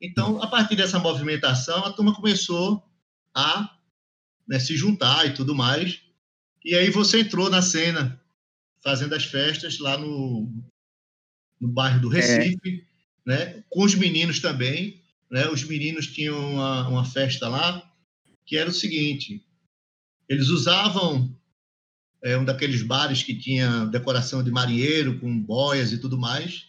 Então, 0.01 0.41
a 0.41 0.47
partir 0.47 0.75
dessa 0.75 0.99
movimentação, 0.99 1.85
a 1.85 1.91
turma 1.91 2.15
começou 2.15 2.83
a 3.33 3.77
né, 4.47 4.59
se 4.59 4.75
juntar 4.75 5.25
e 5.25 5.33
tudo 5.33 5.55
mais. 5.55 6.01
E 6.63 6.75
aí 6.75 6.89
você 6.89 7.21
entrou 7.21 7.49
na 7.49 7.61
cena, 7.61 8.19
fazendo 8.83 9.13
as 9.13 9.25
festas 9.25 9.79
lá 9.79 9.97
no, 9.97 10.51
no 11.59 11.67
bairro 11.67 11.99
do 12.01 12.09
Recife, 12.09 12.85
é. 13.27 13.29
né, 13.29 13.63
com 13.69 13.83
os 13.83 13.95
meninos 13.95 14.39
também. 14.39 15.01
Né, 15.29 15.47
os 15.49 15.63
meninos 15.63 16.07
tinham 16.07 16.39
uma, 16.53 16.87
uma 16.87 17.05
festa 17.05 17.49
lá, 17.49 17.83
que 18.45 18.57
era 18.57 18.69
o 18.69 18.73
seguinte: 18.73 19.43
eles 20.29 20.47
usavam 20.47 21.35
é 22.23 22.37
um 22.37 22.45
daqueles 22.45 22.81
bares 22.81 23.23
que 23.23 23.35
tinha 23.35 23.85
decoração 23.85 24.43
de 24.43 24.51
marinheiro, 24.51 25.19
com 25.19 25.39
boias 25.39 25.91
e 25.91 25.97
tudo 25.97 26.17
mais. 26.17 26.67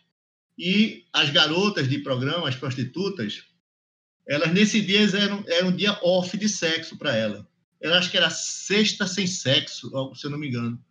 E 0.57 1.05
as 1.13 1.31
garotas 1.31 1.89
de 1.89 1.99
programa, 1.99 2.49
as 2.49 2.57
prostitutas, 2.57 3.45
elas 4.29 4.53
nesse 4.53 4.81
dia 4.81 5.01
eram, 5.01 5.45
era 5.47 5.67
um 5.67 5.75
dia 5.75 5.99
off 6.03 6.37
de 6.37 6.49
sexo 6.49 6.97
para 6.97 7.17
ela. 7.17 7.49
Eu 7.81 7.95
acho 7.95 8.11
que 8.11 8.17
era 8.17 8.29
sexta 8.29 9.07
sem 9.07 9.27
sexo, 9.27 9.91
se 10.15 10.27
eu 10.27 10.31
não 10.31 10.39
me 10.39 10.49
engano. 10.49 10.83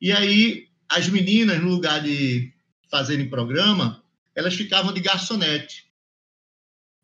E 0.00 0.10
aí, 0.12 0.68
as 0.88 1.08
meninas, 1.08 1.60
no 1.60 1.68
lugar 1.68 2.02
de 2.02 2.52
fazerem 2.90 3.28
programa, 3.28 4.02
elas 4.34 4.54
ficavam 4.54 4.92
de 4.92 5.00
garçonete. 5.00 5.85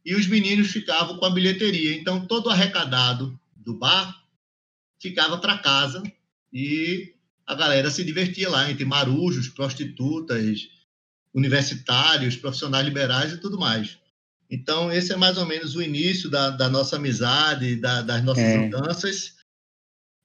E 0.04 0.14
os 0.14 0.26
meninos 0.26 0.70
ficavam 0.70 1.16
com 1.18 1.24
a 1.24 1.30
bilheteria. 1.30 1.94
Então, 1.94 2.26
todo 2.26 2.50
arrecadado 2.50 3.38
do 3.54 3.74
bar 3.74 4.22
ficava 5.00 5.38
para 5.38 5.58
casa 5.58 6.02
e 6.52 7.14
a 7.46 7.54
galera 7.54 7.90
se 7.90 8.04
divertia 8.04 8.48
lá 8.48 8.70
entre 8.70 8.84
marujos, 8.84 9.48
prostitutas, 9.48 10.68
universitários, 11.34 12.36
profissionais 12.36 12.84
liberais 12.84 13.32
e 13.32 13.38
tudo 13.38 13.58
mais. 13.58 13.98
Então, 14.50 14.92
esse 14.92 15.12
é 15.12 15.16
mais 15.16 15.38
ou 15.38 15.46
menos 15.46 15.74
o 15.74 15.82
início 15.82 16.28
da, 16.28 16.50
da 16.50 16.68
nossa 16.68 16.96
amizade, 16.96 17.76
da, 17.76 18.02
das 18.02 18.22
nossas 18.22 18.44
é. 18.44 18.66
andanças 18.66 19.34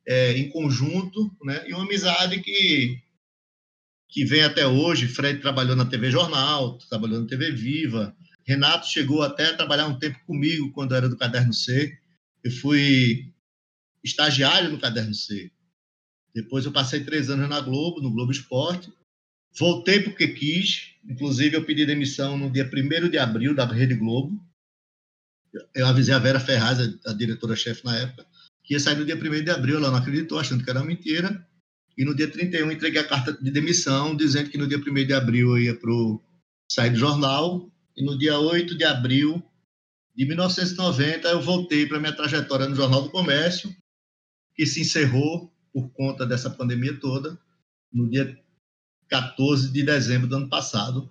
é, 0.06 0.38
em 0.38 0.50
conjunto, 0.50 1.32
né? 1.44 1.64
e 1.68 1.74
uma 1.74 1.84
amizade 1.84 2.42
que, 2.42 3.02
que 4.10 4.26
vem 4.26 4.44
até 4.44 4.68
hoje. 4.68 5.08
Fred 5.08 5.40
trabalhou 5.40 5.76
na 5.76 5.86
TV 5.86 6.12
Jornal, 6.12 6.78
trabalhou 6.90 7.22
na 7.22 7.28
TV 7.28 7.52
Viva. 7.52 8.16
Renato 8.48 8.88
chegou 8.88 9.22
até 9.22 9.48
a 9.48 9.58
trabalhar 9.58 9.88
um 9.88 10.00
tempo 10.00 10.18
comigo 10.26 10.72
quando 10.72 10.96
era 10.96 11.10
do 11.10 11.18
Caderno 11.18 11.54
C. 11.54 11.98
Eu 12.42 12.52
fui 12.52 13.34
estagiário 14.02 14.72
no 14.72 14.80
Caderno 14.80 15.14
C. 15.14 15.52
Depois 16.34 16.66
eu 16.66 16.72
passei 16.72 17.04
três 17.04 17.30
anos 17.30 17.50
na 17.50 17.60
Globo, 17.60 18.02
no 18.02 18.10
Globo 18.10 18.32
Esporte. 18.32 18.94
Voltei 19.58 20.00
porque 20.00 20.30
quis. 20.30 20.94
Inclusive, 21.04 21.58
eu 21.58 21.66
pedi 21.66 21.86
demissão 21.86 22.38
no 22.38 22.50
dia 22.50 22.70
1 22.72 23.10
de 23.10 23.18
abril 23.18 23.54
da 23.54 23.66
Rede 23.66 23.96
Globo. 23.96 24.40
Eu 25.76 25.88
avisei 25.88 26.14
a 26.14 26.20
Vera 26.20 26.40
Ferraz, 26.40 26.80
a 27.06 27.14
diretora-chefe 27.14 27.84
na 27.84 27.98
época, 27.98 28.26
que 28.64 28.76
ia 28.76 28.80
sair 28.80 28.98
no 28.98 29.06
dia 29.06 29.16
1 29.16 29.44
de 29.44 29.50
abril. 29.50 29.78
Ela 29.78 29.92
não 29.92 29.98
acreditou, 29.98 30.40
achando 30.40 30.64
que 30.64 30.70
era 30.70 30.84
mentira. 30.84 31.46
E 31.98 32.06
no 32.06 32.16
dia 32.16 32.30
31 32.30 32.72
entreguei 32.72 33.02
a 33.02 33.08
carta 33.08 33.34
de 33.34 33.52
demissão, 33.52 34.16
dizendo 34.16 34.50
que 34.50 34.58
no 34.58 34.68
dia 34.68 34.78
1 34.78 34.82
de 35.06 35.14
abril 35.14 35.58
eu 35.58 35.64
ia 35.64 35.76
para 35.76 35.92
sair 36.72 36.92
do 36.92 36.98
jornal. 36.98 37.70
E 37.98 38.04
no 38.04 38.18
dia 38.18 38.38
8 38.40 38.78
de 38.78 38.84
abril 38.84 39.44
de 40.16 40.26
1990 40.26 41.28
eu 41.28 41.42
voltei 41.42 41.86
para 41.88 42.00
minha 42.00 42.16
trajetória 42.16 42.68
no 42.68 42.76
Jornal 42.76 43.02
do 43.02 43.10
Comércio, 43.10 43.76
que 44.56 44.66
se 44.66 44.82
encerrou 44.82 45.52
por 45.74 45.90
conta 45.90 46.26
dessa 46.26 46.50
pandemia 46.50 47.00
toda, 47.00 47.40
no 47.92 48.08
dia 48.10 48.40
14 49.10 49.72
de 49.72 49.84
dezembro 49.84 50.28
do 50.28 50.38
ano 50.38 50.50
passado, 50.50 51.10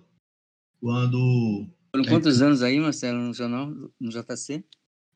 quando. 0.79 1.67
Foram 1.91 2.05
quantos 2.05 2.41
anos 2.41 2.61
aí, 2.61 2.79
Marcelo, 2.79 3.19
no 3.19 3.33
jornal, 3.33 3.67
no 3.99 4.09
JC? 4.09 4.63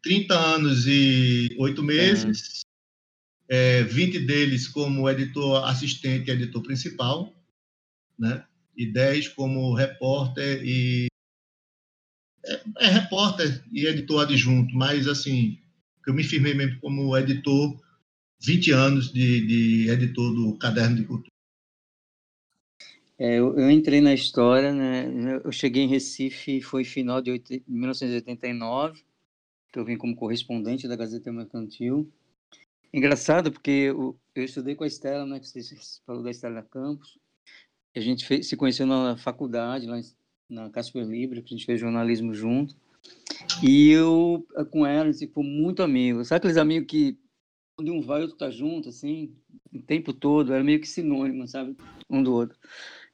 30 0.04 0.34
anos 0.34 0.88
e 0.88 1.56
8 1.58 1.84
meses, 1.84 2.66
é. 3.50 3.80
É, 3.80 3.84
20 3.84 4.20
deles 4.20 4.68
como 4.68 5.10
editor 5.10 5.66
assistente 5.66 6.30
e 6.30 6.32
editor 6.32 6.64
principal, 6.64 7.34
né? 8.18 8.46
e 8.76 8.92
10 8.92 9.30
como 9.30 9.74
repórter 9.74 10.62
e. 10.64 11.08
É, 12.46 12.62
é 12.80 12.88
repórter 12.88 13.64
e 13.72 13.86
editor 13.86 14.24
adjunto, 14.24 14.74
mas 14.76 15.08
assim, 15.08 15.60
eu 16.08 16.14
me 16.14 16.24
firmei 16.24 16.54
mesmo 16.54 16.80
como 16.80 17.16
editor 17.18 17.80
20 18.42 18.72
anos 18.72 19.14
de, 19.14 19.46
de 19.46 19.90
editor 19.90 20.34
do 20.34 20.58
Caderno 20.58 20.96
de 20.96 21.06
Cultura. 21.06 21.32
É, 23.18 23.36
eu, 23.36 23.56
eu, 23.56 23.70
entrei 23.70 24.02
na 24.02 24.16
história, 24.16 24.74
né? 24.74 25.40
Eu 25.44 25.52
cheguei 25.52 25.84
em 25.84 25.88
Recife, 25.88 26.60
foi 26.60 26.84
final 26.84 27.22
de 27.22 27.40
1989, 27.68 29.04
que 29.72 29.78
eu 29.78 29.86
vim 29.86 29.96
como 29.96 30.16
correspondente 30.16 30.88
da 30.88 30.96
Gazeta 30.96 31.32
Mercantil. 31.32 32.12
Engraçado, 32.92 33.52
porque 33.52 33.70
eu, 33.70 34.20
eu 34.34 34.44
estudei 34.44 34.74
com 34.74 34.84
a 34.84 34.88
Estela, 34.88 35.24
né? 35.24 35.40
Que 35.40 35.48
você 35.48 35.78
falou 36.04 36.24
da 36.24 36.32
Estela 36.32 36.64
Campos. 36.64 37.20
A 37.96 38.00
gente 38.00 38.26
fez, 38.26 38.48
se 38.48 38.58
conheceu 38.58 38.88
na 38.88 39.16
faculdade, 39.16 39.86
lá 39.86 40.00
na 40.52 40.70
Casper 40.70 41.06
Libre, 41.06 41.42
que 41.42 41.54
a 41.54 41.58
gente 41.58 41.66
fez 41.66 41.80
jornalismo 41.80 42.34
junto. 42.34 42.76
E 43.64 43.90
eu, 43.90 44.46
com 44.70 44.86
ela, 44.86 45.10
a 45.10 45.12
gente 45.12 45.32
muito 45.36 45.82
amigo. 45.82 46.24
Sabe 46.24 46.38
aqueles 46.38 46.58
amigos 46.58 46.88
que 46.88 47.18
onde 47.80 47.90
um 47.90 48.02
vai, 48.02 48.22
outro 48.22 48.38
tá 48.38 48.50
junto, 48.52 48.90
assim, 48.90 49.34
o 49.74 49.82
tempo 49.82 50.14
todo, 50.14 50.54
era 50.54 50.64
meio 50.64 50.80
que 50.80 50.88
sinônimo, 50.88 51.48
sabe, 51.48 51.76
um 52.10 52.22
do 52.22 52.34
outro. 52.34 52.58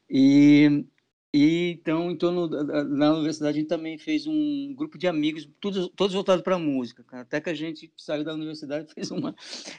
E, 0.10 0.86
e 1.34 1.78
então, 1.80 2.12
em 2.12 2.18
torno 2.18 2.48
da, 2.48 2.84
na 2.84 3.14
universidade, 3.14 3.58
a 3.58 3.62
gente 3.62 3.70
também 3.70 3.98
fez 3.98 4.28
um 4.28 4.74
grupo 4.76 4.98
de 4.98 5.08
amigos, 5.08 5.48
todos, 5.62 5.90
todos 5.96 6.14
voltados 6.14 6.44
para 6.44 6.60
música, 6.60 7.04
cara. 7.04 7.24
até 7.24 7.40
que 7.40 7.50
a 7.50 7.54
gente 7.54 7.92
saiu 7.96 8.24
da 8.24 8.34
universidade, 8.34 8.92
fez 8.94 9.10
uma, 9.12 9.34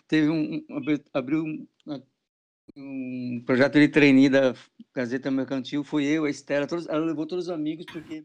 teve 0.07 0.31
um, 0.31 0.65
abriu 1.13 1.45
um, 2.79 3.43
projeto 3.45 3.79
de 3.79 3.89
trainee 3.89 4.29
da 4.29 4.55
Gazeta 4.95 5.31
Mercantil, 5.31 5.85
foi 5.85 6.05
eu, 6.05 6.25
a 6.25 6.31
Estela, 6.31 6.67
todos, 6.67 6.87
ela 6.89 7.05
levou 7.05 7.27
todos 7.27 7.47
os 7.47 7.51
amigos, 7.51 7.85
porque 7.87 8.25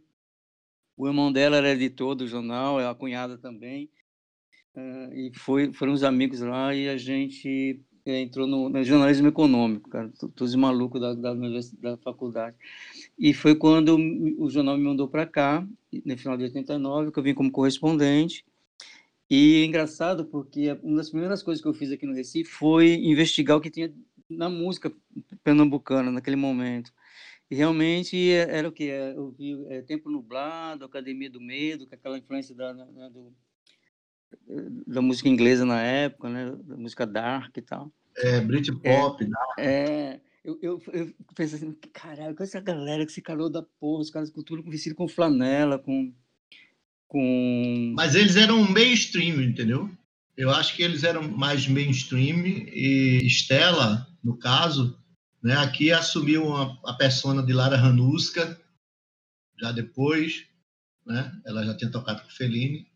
o 0.95 1.07
irmão 1.07 1.31
dela 1.31 1.57
era 1.57 1.71
editor 1.71 2.15
do 2.15 2.27
jornal, 2.27 2.79
a 2.79 2.95
cunhada 2.95 3.37
também, 3.37 3.89
Uh, 4.75 5.13
e 5.13 5.31
foi, 5.35 5.71
foram 5.71 5.93
os 5.93 6.03
amigos 6.03 6.39
lá 6.39 6.73
e 6.73 6.89
a 6.89 6.97
gente 6.97 7.79
é, 8.03 8.21
entrou 8.21 8.47
no, 8.47 8.69
no, 8.69 8.83
jornalismo 8.83 9.27
econômico, 9.27 9.87
cara, 9.87 10.11
todos 10.35 10.55
malucos 10.55 10.99
da, 10.99 11.13
da, 11.13 11.33
da 11.79 11.97
faculdade. 11.97 12.55
E 13.17 13.33
foi 13.35 13.53
quando 13.53 13.95
o 14.39 14.49
jornal 14.49 14.75
me 14.75 14.83
mandou 14.83 15.07
para 15.07 15.27
cá, 15.27 15.65
no 16.03 16.17
final 16.17 16.35
de 16.37 16.45
89, 16.45 17.11
que 17.11 17.19
eu 17.19 17.23
vim 17.23 17.35
como 17.35 17.51
correspondente. 17.51 18.43
E 19.29 19.61
é 19.61 19.65
engraçado 19.65 20.25
porque 20.25 20.71
uma 20.81 20.97
das 20.97 21.09
primeiras 21.11 21.43
coisas 21.43 21.61
que 21.61 21.67
eu 21.67 21.73
fiz 21.73 21.91
aqui 21.91 22.07
no 22.07 22.15
Recife 22.15 22.49
foi 22.49 22.95
investigar 22.95 23.57
o 23.57 23.61
que 23.61 23.69
tinha 23.69 23.93
na 24.29 24.49
música 24.49 24.91
pernambucana 25.43 26.11
naquele 26.11 26.35
momento. 26.35 26.91
E 27.49 27.55
realmente 27.55 28.17
é, 28.31 28.57
era 28.57 28.67
o 28.67 28.71
que? 28.71 28.85
Eu 28.85 29.31
vi 29.31 29.63
é, 29.69 29.81
Tempo 29.81 30.09
Nublado, 30.09 30.85
Academia 30.85 31.29
do 31.29 31.41
Medo, 31.41 31.85
com 31.85 31.93
aquela 31.93 32.17
influência 32.17 32.55
da, 32.55 32.73
da, 32.73 33.09
do, 33.09 33.33
da 34.87 35.01
música 35.01 35.29
inglesa 35.29 35.65
na 35.65 35.81
época, 35.81 36.29
né? 36.29 36.51
Da 36.63 36.75
música 36.75 37.05
dark 37.05 37.55
e 37.55 37.61
tal. 37.61 37.91
É, 38.17 38.41
Britpop, 38.41 39.23
é, 39.23 39.27
dark. 39.27 39.59
É, 39.59 40.21
eu, 40.43 40.59
eu, 40.61 40.81
eu 40.93 41.13
pensei 41.35 41.57
assim, 41.57 41.77
caralho, 41.93 42.35
com 42.35 42.43
essa 42.43 42.59
galera 42.59 43.05
que 43.05 43.11
se 43.11 43.21
calou 43.21 43.49
da 43.49 43.63
porra, 43.79 44.01
os 44.01 44.09
caras 44.09 44.29
com 44.29 44.41
tudo 44.41 44.69
vestido 44.69 44.95
com 44.95 45.07
flanela, 45.07 45.79
com, 45.79 46.13
com... 47.07 47.93
Mas 47.95 48.15
eles 48.15 48.35
eram 48.35 48.69
mainstream, 48.69 49.41
entendeu? 49.41 49.89
Eu 50.35 50.49
acho 50.49 50.75
que 50.75 50.83
eles 50.83 51.03
eram 51.03 51.27
mais 51.27 51.67
mainstream 51.67 52.45
e 52.45 53.25
Stella, 53.27 54.07
no 54.23 54.37
caso, 54.37 54.97
Né? 55.41 55.57
Aqui 55.57 55.91
assumiu 55.91 56.45
uma, 56.45 56.79
a 56.85 56.93
persona 56.93 57.43
de 57.43 57.51
Lara 57.51 57.75
Ranuska, 57.75 58.57
já 59.59 59.73
depois, 59.73 60.45
né? 61.05 61.31
ela 61.45 61.65
já 61.65 61.75
tinha 61.75 61.91
tocado 61.91 62.21
com 62.21 62.29
Fellini. 62.29 62.87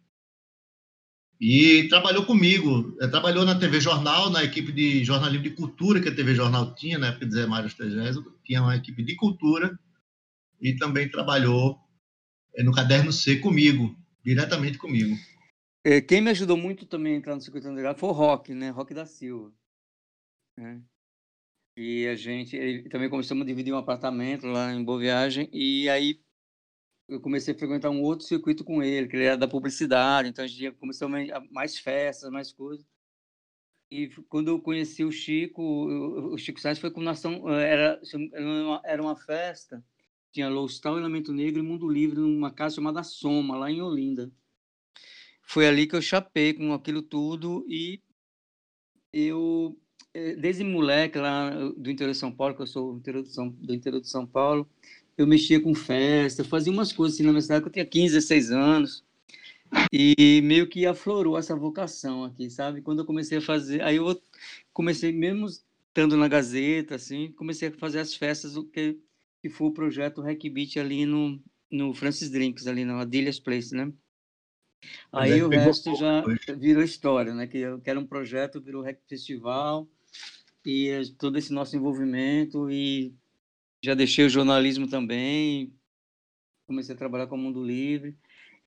E 1.39 1.87
trabalhou 1.89 2.25
comigo, 2.25 2.97
eh, 2.99 3.07
trabalhou 3.07 3.45
na 3.45 3.59
TV 3.59 3.79
Jornal, 3.79 4.29
na 4.29 4.43
equipe 4.43 4.71
de 4.71 5.03
jornalismo 5.03 5.43
de 5.43 5.51
cultura 5.51 6.01
que 6.01 6.09
a 6.09 6.15
TV 6.15 6.33
Jornal 6.33 6.73
tinha, 6.73 6.97
na 6.97 7.07
época 7.07 7.27
de 7.27 7.33
Zé 7.33 7.45
Mário 7.45 7.67
Estregésimo, 7.67 8.33
tinha 8.43 8.61
uma 8.61 8.75
equipe 8.75 9.03
de 9.03 9.15
cultura, 9.15 9.77
e 10.59 10.75
também 10.75 11.09
trabalhou 11.09 11.77
eh, 12.55 12.63
no 12.63 12.71
Caderno 12.71 13.11
C 13.11 13.37
comigo, 13.37 13.95
diretamente 14.23 14.77
comigo. 14.77 15.15
É, 15.83 16.01
quem 16.01 16.21
me 16.21 16.31
ajudou 16.31 16.57
muito 16.57 16.85
também 16.85 17.13
a 17.13 17.17
entrar 17.17 17.35
no 17.35 17.41
circuito 17.41 17.67
underground 17.67 17.97
foi 17.97 18.09
o 18.09 18.13
Rock, 18.13 18.53
né? 18.53 18.71
Rock 18.71 18.93
da 18.93 19.05
Silva. 19.05 19.53
Né? 20.57 20.81
E 21.77 22.07
a 22.07 22.15
gente 22.15 22.89
também 22.89 23.07
começamos 23.07 23.43
a 23.43 23.45
dividir 23.45 23.71
um 23.71 23.77
apartamento 23.77 24.47
lá 24.47 24.73
em 24.73 24.83
Boa 24.83 24.97
Viagem, 24.99 25.47
e 25.53 25.87
aí 25.87 26.19
eu 27.07 27.21
comecei 27.21 27.53
a 27.53 27.57
frequentar 27.57 27.91
um 27.91 28.01
outro 28.01 28.25
circuito 28.25 28.63
com 28.63 28.81
ele, 28.81 29.07
que 29.07 29.15
ele 29.15 29.25
era 29.25 29.37
da 29.37 29.47
publicidade, 29.47 30.27
então 30.27 30.43
a 30.43 30.47
gente 30.47 30.71
começou 30.77 31.07
mais 31.51 31.77
festas, 31.77 32.31
mais 32.31 32.51
coisas. 32.51 32.83
E 33.91 34.07
quando 34.27 34.47
eu 34.47 34.59
conheci 34.59 35.03
o 35.03 35.11
Chico, 35.11 35.61
o 35.61 36.37
Chico 36.39 36.59
Sainz 36.59 36.79
foi 36.79 36.89
com 36.89 36.99
nação, 36.99 37.47
era, 37.47 38.01
era 38.83 39.01
uma 39.01 39.15
festa, 39.15 39.85
tinha 40.31 40.49
Loustal, 40.49 40.97
Elemento 40.97 41.31
Negro 41.31 41.59
e 41.61 41.65
Mundo 41.65 41.87
Livre 41.87 42.19
numa 42.19 42.51
casa 42.51 42.77
chamada 42.77 43.03
Soma, 43.03 43.55
lá 43.55 43.69
em 43.69 43.83
Olinda. 43.83 44.31
Foi 45.43 45.67
ali 45.67 45.85
que 45.85 45.95
eu 45.95 46.01
chapei 46.01 46.55
com 46.55 46.73
aquilo 46.73 47.03
tudo 47.03 47.63
e 47.69 48.01
eu, 49.13 49.79
eh, 49.79 49.86
desde 50.37 50.63
moleque 50.63 51.17
lá 51.17 51.51
do 51.77 51.91
interior 51.91 52.11
de 52.11 52.17
São 52.17 52.31
Paulo, 52.31 52.55
que 52.55 52.61
eu 52.61 52.67
sou 52.67 52.93
do 52.93 52.99
interior 52.99 53.23
de 53.23 53.29
São, 53.29 53.49
do 53.49 53.73
interior 53.73 54.01
de 54.01 54.09
São 54.09 54.25
Paulo, 54.25 54.67
eu 55.17 55.25
mexia 55.25 55.59
com 55.59 55.73
festa, 55.73 56.43
fazia 56.43 56.71
umas 56.71 56.93
coisas 56.93 57.15
assim 57.15 57.23
na 57.23 57.31
minha 57.31 57.41
cidade, 57.41 57.63
que 57.63 57.69
eu 57.69 57.73
tinha 57.73 57.85
15, 57.85 58.13
16 58.13 58.51
anos. 58.51 59.03
E 59.91 60.41
meio 60.43 60.67
que 60.67 60.85
aflorou 60.85 61.37
essa 61.37 61.55
vocação 61.55 62.23
aqui, 62.23 62.49
sabe? 62.49 62.81
Quando 62.81 62.99
eu 62.99 63.05
comecei 63.05 63.39
a 63.39 63.41
fazer, 63.41 63.81
aí 63.81 63.97
eu 63.97 64.21
comecei 64.71 65.11
mesmo 65.11 65.47
estando 65.47 66.15
na 66.15 66.27
Gazeta, 66.27 66.95
assim, 66.95 67.31
comecei 67.33 67.69
a 67.69 67.71
fazer 67.71 67.99
as 67.99 68.13
festas, 68.13 68.55
o 68.55 68.63
que, 68.63 68.97
que 69.41 69.49
foi 69.49 69.67
o 69.67 69.73
projeto 69.73 70.21
Hack 70.21 70.41
Beat 70.49 70.77
ali 70.77 71.05
no, 71.05 71.41
no 71.71 71.93
Francis 71.93 72.29
Drinks, 72.29 72.67
ali 72.67 72.85
na 72.85 73.01
Adilhas 73.01 73.39
Place, 73.39 73.75
né? 73.75 73.91
Aí 75.11 75.39
é, 75.39 75.43
o 75.43 75.49
resto 75.49 75.95
já 75.95 76.23
virou 76.55 76.83
história, 76.83 77.33
né? 77.33 77.47
Que, 77.47 77.77
que 77.79 77.89
era 77.89 77.99
um 77.99 78.05
projeto, 78.05 78.61
virou 78.61 78.83
Hack 78.83 78.99
Festival, 79.07 79.87
e 80.69 80.91
todo 81.17 81.37
esse 81.37 81.53
nosso 81.53 81.77
envolvimento, 81.77 82.69
e 82.69 83.13
já 83.81 83.93
deixei 83.93 84.25
o 84.25 84.29
jornalismo 84.29 84.85
também, 84.85 85.73
comecei 86.67 86.93
a 86.93 86.97
trabalhar 86.97 87.27
com 87.27 87.35
o 87.35 87.39
Mundo 87.39 87.63
Livre. 87.63 88.13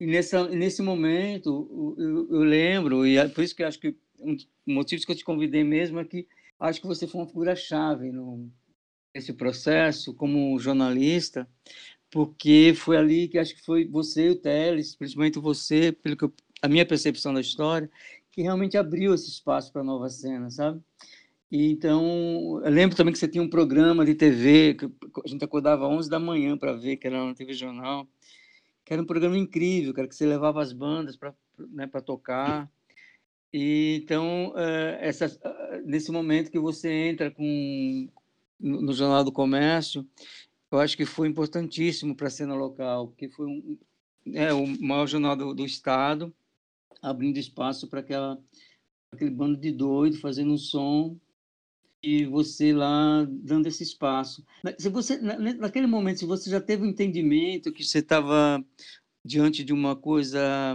E 0.00 0.07
nessa, 0.07 0.49
nesse 0.49 0.80
momento, 0.80 1.95
eu, 1.99 2.26
eu 2.30 2.40
lembro, 2.40 3.07
e 3.07 3.19
é 3.19 3.28
por 3.28 3.45
isso 3.45 3.54
que 3.54 3.62
acho 3.62 3.78
que 3.78 3.95
um 4.19 4.35
dos 4.35 4.49
motivos 4.66 5.04
que 5.04 5.12
eu 5.12 5.16
te 5.16 5.23
convidei 5.23 5.62
mesmo 5.62 6.00
é 6.00 6.04
que 6.07 6.26
acho 6.59 6.80
que 6.80 6.87
você 6.87 7.07
foi 7.07 7.21
uma 7.21 7.26
figura-chave 7.26 8.11
nesse 9.14 9.35
processo 9.35 10.14
como 10.14 10.59
jornalista, 10.59 11.47
porque 12.11 12.73
foi 12.75 12.97
ali 12.97 13.28
que 13.28 13.38
acho 13.38 13.54
que 13.54 13.62
foi 13.62 13.85
você 13.85 14.28
e 14.28 14.30
o 14.30 14.37
Teles, 14.37 14.97
principalmente 14.97 15.38
você, 15.38 15.92
pelo 15.92 16.16
que 16.16 16.25
eu, 16.25 16.33
a 16.62 16.69
minha 16.69 16.87
percepção 16.87 17.35
da 17.35 17.42
história, 17.42 17.90
que 18.33 18.40
realmente 18.40 18.78
abriu 18.78 19.12
esse 19.12 19.28
espaço 19.28 19.71
para 19.71 19.83
a 19.83 19.85
nova 19.85 20.09
cena, 20.09 20.49
sabe? 20.49 20.80
E 21.50 21.73
então, 21.73 22.61
eu 22.64 22.71
lembro 22.71 22.97
também 22.97 23.12
que 23.12 23.19
você 23.19 23.26
tinha 23.26 23.42
um 23.42 23.50
programa 23.50 24.04
de 24.04 24.14
TV, 24.14 24.75
que 24.75 24.87
a 25.25 25.28
gente 25.28 25.45
acordava 25.45 25.85
às 25.87 25.92
11 25.92 26.11
da 26.11 26.21
manhã 26.21 26.57
para 26.57 26.73
ver, 26.75 26.97
que 26.97 27.09
era 27.09 27.25
na 27.25 27.35
TV 27.35 27.52
Jornal, 27.54 28.07
que 28.85 28.92
era 28.92 29.02
um 29.02 29.07
programa 29.07 29.37
incrível, 29.37 29.92
cara, 29.92 30.07
que 30.07 30.14
você 30.14 30.26
levava 30.26 30.62
as 30.62 30.73
bandas 30.73 31.16
para 31.16 31.35
né, 31.59 31.88
tocar. 32.07 32.70
E 33.53 34.01
então, 34.05 34.53
eh, 34.57 34.98
essa, 35.01 35.27
eh, 35.27 35.83
nesse 35.85 36.12
momento 36.12 36.53
que 36.53 36.59
você 36.59 36.88
entra 36.88 37.33
com, 37.33 38.09
no 38.61 38.92
Jornal 38.92 39.24
do 39.24 39.33
Comércio, 39.33 40.07
eu 40.70 40.79
acho 40.79 40.96
que 40.96 41.05
foi 41.05 41.27
importantíssimo 41.27 42.14
para 42.14 42.29
a 42.29 42.31
cena 42.31 42.55
local, 42.55 43.09
porque 43.09 43.29
foi 43.29 43.46
um, 43.46 43.79
é, 44.35 44.53
o 44.53 44.66
maior 44.81 45.07
jornal 45.09 45.35
do, 45.35 45.53
do 45.53 45.66
Estado, 45.66 46.33
abrindo 47.03 47.38
espaço 47.38 47.88
para 47.88 48.01
aquele 49.12 49.31
bando 49.31 49.57
de 49.57 49.72
doido 49.72 50.18
fazendo 50.18 50.53
um 50.53 50.59
som 50.59 51.18
e 52.02 52.24
você 52.24 52.72
lá 52.72 53.26
dando 53.28 53.66
esse 53.66 53.82
espaço. 53.82 54.44
Se 54.78 54.88
você 54.88 55.18
naquele 55.18 55.86
momento, 55.86 56.20
se 56.20 56.26
você 56.26 56.50
já 56.50 56.60
teve 56.60 56.82
o 56.82 56.86
um 56.86 56.90
entendimento 56.90 57.72
que 57.72 57.84
você 57.84 57.98
estava 57.98 58.64
diante 59.24 59.62
de 59.62 59.72
uma 59.72 59.94
coisa 59.94 60.74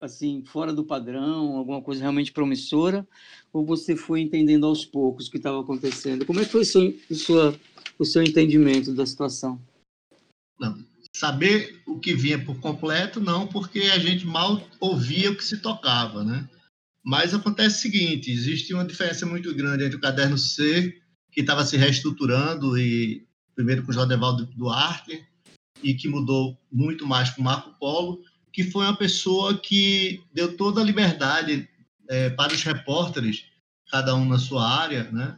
assim 0.00 0.44
fora 0.44 0.72
do 0.72 0.84
padrão, 0.84 1.56
alguma 1.56 1.80
coisa 1.80 2.02
realmente 2.02 2.32
promissora, 2.32 3.06
ou 3.52 3.64
você 3.64 3.96
foi 3.96 4.20
entendendo 4.20 4.66
aos 4.66 4.84
poucos 4.84 5.26
o 5.26 5.30
que 5.30 5.38
estava 5.38 5.60
acontecendo? 5.60 6.26
Como 6.26 6.40
é 6.40 6.44
que 6.44 6.50
foi 6.50 6.60
o 6.60 6.64
seu, 6.64 6.82
o, 6.88 7.58
o 8.00 8.04
seu 8.04 8.22
entendimento 8.22 8.92
da 8.92 9.06
situação? 9.06 9.58
Não, 10.60 10.78
saber 11.12 11.80
o 11.86 11.98
que 11.98 12.14
vinha 12.14 12.44
por 12.44 12.60
completo, 12.60 13.20
não, 13.20 13.46
porque 13.46 13.80
a 13.80 13.98
gente 13.98 14.26
mal 14.26 14.62
ouvia 14.78 15.30
o 15.30 15.36
que 15.36 15.44
se 15.44 15.58
tocava, 15.58 16.22
né? 16.22 16.48
Mas 17.04 17.34
acontece 17.34 17.76
o 17.76 17.82
seguinte: 17.82 18.30
existe 18.30 18.72
uma 18.72 18.84
diferença 18.84 19.26
muito 19.26 19.54
grande 19.54 19.84
entre 19.84 19.96
o 19.96 20.00
caderno 20.00 20.38
C, 20.38 20.98
que 21.30 21.42
estava 21.42 21.64
se 21.64 21.76
reestruturando, 21.76 22.78
e 22.78 23.26
primeiro 23.54 23.82
com 23.82 23.90
o 23.90 23.94
Jodevaldo 23.94 24.46
Duarte, 24.46 25.22
e 25.82 25.94
que 25.94 26.08
mudou 26.08 26.58
muito 26.72 27.06
mais 27.06 27.30
com 27.30 27.42
o 27.42 27.44
Marco 27.44 27.78
Polo, 27.78 28.22
que 28.52 28.64
foi 28.64 28.86
uma 28.86 28.96
pessoa 28.96 29.58
que 29.58 30.22
deu 30.32 30.56
toda 30.56 30.80
a 30.80 30.84
liberdade 30.84 31.68
é, 32.08 32.30
para 32.30 32.54
os 32.54 32.62
repórteres, 32.62 33.44
cada 33.90 34.14
um 34.14 34.24
na 34.24 34.38
sua 34.38 34.66
área, 34.66 35.10
né, 35.10 35.36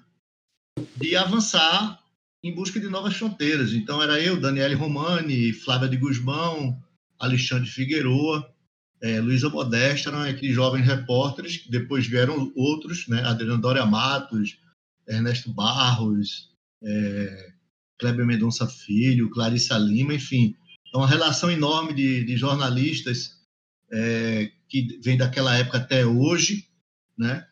de 0.96 1.16
avançar 1.16 2.00
em 2.44 2.54
busca 2.54 2.78
de 2.78 2.88
novas 2.88 3.16
fronteiras. 3.16 3.72
Então, 3.72 4.02
era 4.02 4.20
eu, 4.20 4.40
Daniele 4.40 4.74
Romani, 4.74 5.52
Flávia 5.52 5.88
de 5.88 5.96
Guzmão, 5.96 6.80
Alexandre 7.18 7.68
Figueroa, 7.68 8.48
é, 9.00 9.20
Luísa 9.20 9.48
Modesta 9.48 10.08
eram 10.08 10.22
aqueles 10.22 10.54
jovens 10.54 10.86
repórteres, 10.86 11.66
depois 11.68 12.06
vieram 12.06 12.52
outros, 12.56 13.06
né? 13.08 13.22
Adriano 13.22 13.60
Dória 13.60 13.84
Matos, 13.84 14.58
Ernesto 15.06 15.52
Barros, 15.52 16.50
é, 16.82 17.52
Kleber 17.98 18.26
Mendonça 18.26 18.66
Filho, 18.66 19.30
Clarissa 19.30 19.76
Lima, 19.76 20.14
enfim. 20.14 20.54
É 20.94 20.96
uma 20.96 21.06
relação 21.06 21.50
enorme 21.50 21.92
de, 21.92 22.24
de 22.24 22.36
jornalistas 22.36 23.36
é, 23.92 24.50
que 24.68 24.98
vem 25.02 25.16
daquela 25.16 25.56
época 25.56 25.78
até 25.78 26.04
hoje, 26.04 26.66
né? 27.16 27.46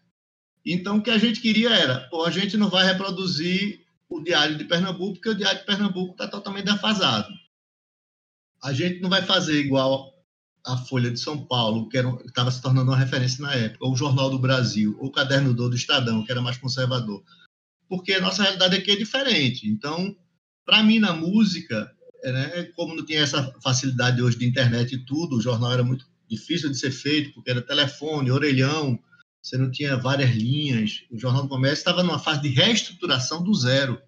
Então, 0.64 0.96
o 0.96 1.02
que 1.02 1.10
a 1.10 1.18
gente 1.18 1.40
queria 1.40 1.70
era, 1.70 2.00
pô, 2.08 2.24
a 2.24 2.30
gente 2.30 2.56
não 2.56 2.70
vai 2.70 2.86
reproduzir 2.86 3.84
o 4.08 4.20
Diário 4.20 4.56
de 4.56 4.64
Pernambuco, 4.64 5.14
porque 5.14 5.28
o 5.28 5.34
Diário 5.34 5.60
de 5.60 5.66
Pernambuco 5.66 6.12
está 6.12 6.26
totalmente 6.26 6.64
defasado. 6.64 7.28
A 8.62 8.72
gente 8.72 9.00
não 9.00 9.10
vai 9.10 9.20
fazer 9.20 9.60
igual 9.60 10.13
a 10.66 10.76
Folha 10.76 11.10
de 11.10 11.20
São 11.20 11.44
Paulo, 11.44 11.88
que 11.88 11.98
estava 12.26 12.50
se 12.50 12.62
tornando 12.62 12.90
uma 12.90 12.96
referência 12.96 13.42
na 13.42 13.54
época, 13.54 13.84
ou 13.84 13.92
o 13.92 13.96
Jornal 13.96 14.30
do 14.30 14.38
Brasil, 14.38 14.96
ou 14.98 15.08
o 15.08 15.12
Caderno 15.12 15.52
do, 15.52 15.74
Estadão, 15.74 16.24
que 16.24 16.32
era 16.32 16.40
mais 16.40 16.56
conservador. 16.56 17.22
Porque 17.88 18.14
a 18.14 18.20
nossa 18.20 18.42
realidade 18.42 18.76
aqui 18.76 18.92
é 18.92 18.96
diferente. 18.96 19.68
Então, 19.68 20.16
para 20.64 20.82
mim, 20.82 20.98
na 20.98 21.12
música, 21.12 21.90
é, 22.22 22.32
né, 22.32 22.62
como 22.74 22.96
não 22.96 23.04
tinha 23.04 23.20
essa 23.20 23.52
facilidade 23.62 24.22
hoje 24.22 24.38
de 24.38 24.46
internet 24.46 24.94
e 24.94 25.04
tudo, 25.04 25.36
o 25.36 25.42
jornal 25.42 25.72
era 25.72 25.84
muito 25.84 26.06
difícil 26.28 26.70
de 26.70 26.78
ser 26.78 26.90
feito, 26.90 27.34
porque 27.34 27.50
era 27.50 27.60
telefone, 27.60 28.30
orelhão, 28.30 28.98
você 29.42 29.58
não 29.58 29.70
tinha 29.70 29.96
várias 29.96 30.34
linhas. 30.34 31.04
O 31.10 31.18
Jornal 31.18 31.42
do 31.42 31.48
Comércio 31.48 31.80
estava 31.80 32.02
numa 32.02 32.18
fase 32.18 32.40
de 32.40 32.48
reestruturação 32.48 33.42
do 33.42 33.54
zero. 33.54 34.00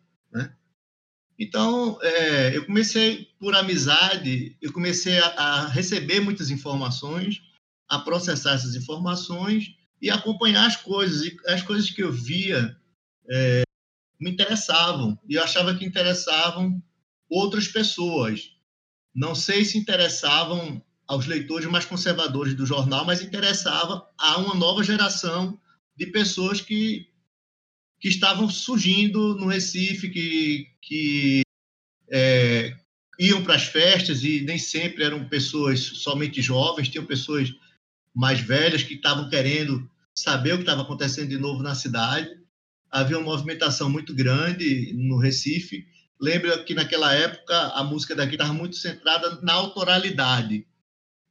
Então, 1.39 1.99
é, 2.03 2.57
eu 2.57 2.65
comecei 2.65 3.29
por 3.39 3.55
amizade, 3.55 4.57
eu 4.61 4.73
comecei 4.73 5.19
a, 5.19 5.27
a, 5.27 5.69
receber 5.69 6.21
muitas 6.21 6.51
informações, 6.51 7.43
a 7.89 7.99
processar 7.99 8.55
essas 8.55 8.75
informações 8.75 9.75
e 10.01 10.11
acompanhar 10.11 10.67
as 10.67 10.77
coisas. 10.77 11.27
E 11.27 11.37
as 11.47 11.63
coisas 11.63 11.91
que 11.91 12.03
eu 12.03 12.11
via 12.11 12.77
é, 13.31 13.63
me 14.19 14.31
interessavam, 14.31 15.19
e 15.29 15.35
eu 15.35 15.43
achava 15.43 15.75
que 15.75 15.85
interessavam 15.85 16.83
outras 17.29 17.69
pessoas. 17.69 18.53
Não 19.15 19.35
sei 19.35 19.65
se 19.65 19.77
interessavam 19.77 20.83
aos 21.07 21.27
leitores 21.27 21.67
mais 21.69 21.85
conservadores 21.85 22.55
do 22.55 22.67
jornal, 22.67 23.05
mas 23.05 23.23
interessava 23.23 24.09
a 24.19 24.39
uma 24.39 24.55
nova 24.55 24.83
geração 24.83 25.61
de 25.97 26.07
pessoas 26.07 26.61
que 26.61 27.09
que 28.07 28.11
estavam 28.11 28.49
surgindo 28.49 29.35
no 29.35 29.49
Recife, 29.49 30.09
que, 30.09 30.69
que 30.81 31.43
é, 32.09 32.73
iam 33.19 33.43
para 33.43 33.57
as 33.57 33.65
festas 33.65 34.23
e 34.23 34.43
nem 34.43 34.59
sempre 34.59 35.03
eram 35.03 35.29
pessoas 35.29 35.81
somente 35.81 36.41
jovens, 36.41 36.89
tinham 36.89 37.05
pessoas 37.05 37.53
mais 38.15 38.39
velhas 38.39 38.85
que 38.85 38.95
estavam 38.95 39.29
querendo 39.29 39.91
saber 40.15 40.53
o 40.53 40.59
que 40.59 40.63
estava 40.63 40.83
acontecendo 40.83 41.31
de 41.31 41.37
novo 41.37 41.65
na 41.65 41.75
cidade. 41.75 42.31
havia 42.93 43.19
uma 43.19 43.33
movimentação 43.33 43.91
muito 43.91 44.15
grande 44.15 44.93
no 44.95 45.19
Recife. 45.19 45.85
Lembra 46.21 46.63
que 46.63 46.75
naquela 46.75 47.13
época 47.13 47.59
a 47.71 47.83
música 47.83 48.15
daqui 48.15 48.37
estava 48.37 48.53
muito 48.53 48.77
centrada 48.77 49.41
na 49.43 49.55
autoralidade. 49.55 50.65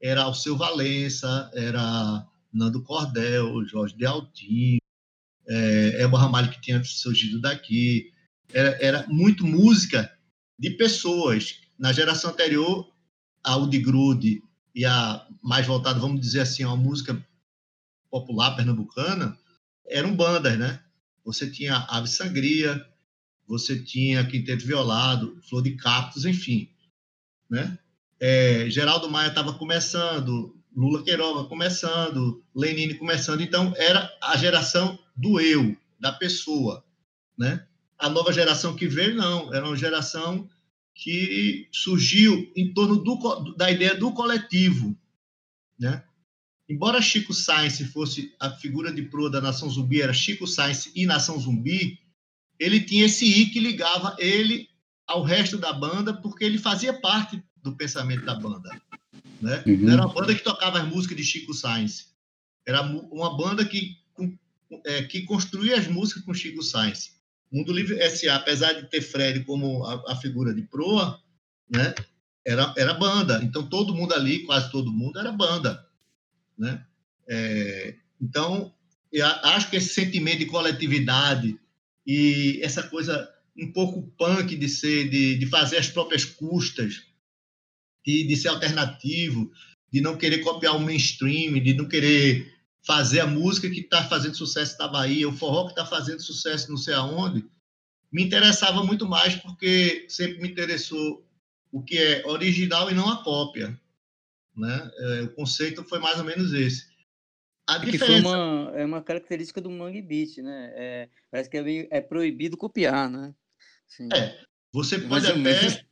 Era 0.01 0.23
Alceu 0.23 0.57
Valença, 0.57 1.49
era 1.53 2.27
Nando 2.51 2.83
Cordel, 2.83 3.65
Jorge 3.65 3.95
de 3.95 4.05
Altinho, 4.05 4.79
é, 5.47 6.01
Elba 6.01 6.19
Ramalho, 6.19 6.51
que 6.51 6.61
tinha 6.61 6.83
surgido 6.83 7.39
daqui. 7.39 8.11
Era, 8.53 8.77
era 8.81 9.07
muito 9.07 9.45
música 9.45 10.11
de 10.57 10.71
pessoas. 10.71 11.59
Na 11.77 11.91
geração 11.91 12.31
anterior, 12.31 12.89
a 13.43 13.57
Udi 13.57 13.79
Grude 13.79 14.41
e 14.73 14.85
a 14.85 15.27
mais 15.41 15.65
voltada, 15.65 15.99
vamos 15.99 16.19
dizer 16.19 16.41
assim, 16.41 16.63
a 16.63 16.75
música 16.75 17.25
popular 18.09 18.55
pernambucana, 18.55 19.37
eram 19.87 20.15
bandas, 20.15 20.57
né? 20.57 20.81
Você 21.23 21.49
tinha 21.49 21.85
Ave 21.89 22.07
Sangria, 22.07 22.85
você 23.47 23.81
tinha 23.81 24.25
Quinteto 24.25 24.65
Violado, 24.65 25.39
Flor 25.49 25.61
de 25.61 25.75
Cactos, 25.75 26.25
enfim, 26.25 26.69
né? 27.49 27.77
É, 28.19 28.69
Geraldo 28.69 29.09
Maia 29.09 29.29
estava 29.29 29.53
começando, 29.53 30.54
Lula 30.75 31.03
Queiroga 31.03 31.47
começando, 31.47 32.43
Lenine 32.53 32.95
começando, 32.95 33.41
então 33.41 33.73
era 33.77 34.11
a 34.21 34.35
geração 34.35 34.99
do 35.15 35.39
eu, 35.39 35.75
da 35.99 36.11
pessoa, 36.11 36.83
né? 37.37 37.65
A 37.97 38.09
nova 38.09 38.33
geração 38.33 38.75
que 38.75 38.87
veio, 38.87 39.15
não, 39.15 39.53
era 39.53 39.65
uma 39.65 39.77
geração 39.77 40.49
que 40.93 41.69
surgiu 41.71 42.51
em 42.55 42.73
torno 42.73 42.97
do, 42.97 43.53
da 43.55 43.71
ideia 43.71 43.95
do 43.95 44.11
coletivo, 44.11 44.97
né? 45.79 46.03
Embora 46.67 47.01
Chico 47.01 47.33
Sainz 47.33 47.79
fosse 47.91 48.33
a 48.39 48.49
figura 48.49 48.91
de 48.91 49.03
proa 49.03 49.29
da 49.29 49.39
Nação 49.39 49.69
Zumbi, 49.69 50.01
era 50.01 50.13
Chico 50.13 50.47
Sainz 50.47 50.91
e 50.95 51.05
Nação 51.05 51.39
Zumbi, 51.39 51.99
ele 52.59 52.81
tinha 52.81 53.05
esse 53.05 53.25
I 53.25 53.45
que 53.47 53.59
ligava 53.59 54.15
ele 54.19 54.67
ao 55.07 55.23
resto 55.23 55.57
da 55.57 55.71
banda, 55.71 56.13
porque 56.13 56.43
ele 56.43 56.57
fazia 56.57 56.93
parte 56.99 57.41
do 57.61 57.75
pensamento 57.75 58.25
da 58.25 58.35
banda. 58.35 58.69
Né? 59.41 59.63
Uhum. 59.65 59.77
Não 59.77 59.93
era 59.93 60.05
uma 60.05 60.13
banda 60.13 60.33
que 60.33 60.43
tocava 60.43 60.79
as 60.79 60.87
músicas 60.87 61.17
de 61.17 61.23
Chico 61.23 61.53
Sainz. 61.53 62.13
Era 62.65 62.81
uma 62.81 63.37
banda 63.37 63.63
que, 63.65 63.97
é, 64.85 65.03
que 65.03 65.21
construía 65.23 65.77
as 65.77 65.87
músicas 65.87 66.23
com 66.23 66.33
Chico 66.33 66.63
Sainz. 66.63 67.15
Mundo 67.51 67.71
Livre 67.71 67.99
S.A., 67.99 68.35
apesar 68.35 68.73
de 68.73 68.89
ter 68.89 69.01
Fred 69.01 69.43
como 69.43 69.85
a, 69.85 70.13
a, 70.13 70.15
figura 70.15 70.53
de 70.53 70.63
proa, 70.63 71.21
né? 71.69 71.93
era, 72.45 72.73
era 72.77 72.93
banda. 72.93 73.41
Então, 73.43 73.67
todo 73.67 73.93
mundo 73.93 74.13
ali, 74.13 74.39
quase 74.45 74.71
todo 74.71 74.91
mundo, 74.91 75.19
era 75.19 75.31
banda. 75.31 75.85
Né? 76.57 76.83
É, 77.27 77.95
então, 78.21 78.73
eu 79.11 79.25
acho 79.25 79.69
que 79.69 79.77
esse 79.77 79.93
sentimento 79.93 80.39
de 80.39 80.45
coletividade 80.45 81.59
e 82.05 82.59
essa 82.61 82.83
coisa 82.83 83.31
um 83.57 83.71
pouco 83.71 84.03
punk 84.17 84.55
de 84.55 84.67
ser, 84.67 85.09
de, 85.09 85.37
de 85.37 85.45
fazer 85.45 85.77
as 85.77 85.87
próprias 85.87 86.25
custas, 86.25 87.03
de, 88.05 88.27
de 88.27 88.35
ser 88.35 88.49
alternativo, 88.49 89.51
de 89.91 90.01
não 90.01 90.17
querer 90.17 90.39
copiar 90.39 90.75
o 90.75 90.79
mainstream, 90.79 91.53
de 91.59 91.73
não 91.73 91.87
querer 91.87 92.53
fazer 92.85 93.21
a 93.21 93.27
música 93.27 93.69
que 93.69 93.79
está 93.79 94.03
fazendo 94.03 94.35
sucesso 94.35 94.77
na 94.77 94.87
Bahia, 94.87 95.27
o 95.27 95.33
forró 95.33 95.65
que 95.65 95.71
está 95.71 95.85
fazendo 95.85 96.21
sucesso 96.21 96.69
não 96.69 96.77
sei 96.77 96.93
aonde, 96.93 97.43
me 98.11 98.23
interessava 98.23 98.83
muito 98.83 99.07
mais 99.07 99.35
porque 99.35 100.05
sempre 100.07 100.39
me 100.39 100.47
interessou 100.47 101.25
o 101.71 101.81
que 101.81 101.97
é 101.97 102.25
original 102.27 102.89
e 102.89 102.93
não 102.93 103.09
a 103.09 103.23
cópia. 103.23 103.77
Né? 104.55 104.91
É, 104.97 105.21
o 105.23 105.33
conceito 105.33 105.83
foi 105.83 105.99
mais 105.99 106.17
ou 106.19 106.23
menos 106.23 106.53
esse. 106.53 106.87
A 107.67 107.75
é 107.75 107.79
diferença... 107.79 108.05
que 108.05 108.21
foi 108.21 108.21
uma, 108.21 108.71
é 108.75 108.85
uma 108.85 109.01
característica 109.01 109.59
do 109.59 109.69
Mangue 109.69 110.01
Beat, 110.01 110.37
né? 110.37 110.71
É, 110.75 111.09
parece 111.31 111.49
que 111.49 111.57
é, 111.57 111.63
meio, 111.63 111.87
é 111.89 111.99
proibido 111.99 112.55
copiar, 112.55 113.09
né? 113.09 113.33
É, 114.13 114.39
você 114.71 114.99
pode 114.99 115.27
até 115.27 115.85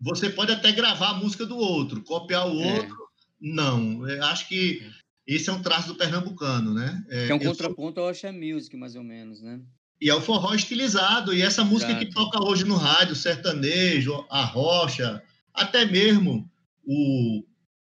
você 0.00 0.30
pode 0.30 0.52
até 0.52 0.72
gravar 0.72 1.10
a 1.10 1.14
música 1.14 1.44
do 1.44 1.56
outro, 1.56 2.02
copiar 2.02 2.48
o 2.48 2.62
é. 2.62 2.74
outro, 2.74 2.96
não. 3.40 4.08
Eu 4.08 4.24
acho 4.24 4.48
que 4.48 4.82
esse 5.26 5.50
é 5.50 5.52
um 5.52 5.62
traço 5.62 5.88
do 5.88 5.94
pernambucano, 5.94 6.72
né? 6.72 7.04
É, 7.08 7.28
é 7.28 7.34
um 7.34 7.38
contraponto 7.38 7.96
sou... 7.96 8.04
ao 8.04 8.10
Ocean 8.10 8.32
Music, 8.32 8.76
mais 8.76 8.94
ou 8.94 9.02
menos, 9.02 9.42
né? 9.42 9.60
E 10.00 10.08
é 10.08 10.14
o 10.14 10.20
forró 10.20 10.54
estilizado, 10.54 11.34
e 11.34 11.42
essa 11.42 11.64
música 11.64 11.90
Exato. 11.90 12.06
que 12.06 12.14
toca 12.14 12.44
hoje 12.44 12.64
no 12.64 12.76
rádio, 12.76 13.16
sertanejo, 13.16 14.24
a 14.30 14.44
rocha, 14.44 15.22
até 15.52 15.84
mesmo 15.84 16.48
o, 16.86 17.44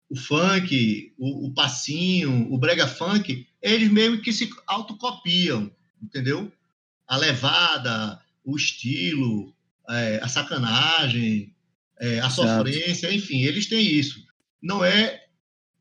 o 0.10 0.16
funk, 0.16 1.14
o, 1.18 1.48
o 1.48 1.54
passinho, 1.54 2.52
o 2.52 2.58
brega 2.58 2.88
funk, 2.88 3.48
eles 3.62 3.92
meio 3.92 4.20
que 4.22 4.34
se 4.34 4.50
autocopiam, 4.66 5.72
entendeu? 6.02 6.52
A 7.08 7.18
levada, 7.18 8.20
o 8.44 8.56
estilo, 8.56 9.54
é, 9.88 10.20
a 10.24 10.28
sacanagem, 10.28 11.54
é, 12.02 12.20
a 12.20 12.30
sofrência, 12.30 13.08
Exato. 13.08 13.14
enfim, 13.14 13.44
eles 13.44 13.68
têm 13.68 13.86
isso. 13.86 14.26
Não 14.62 14.84
é, 14.84 15.24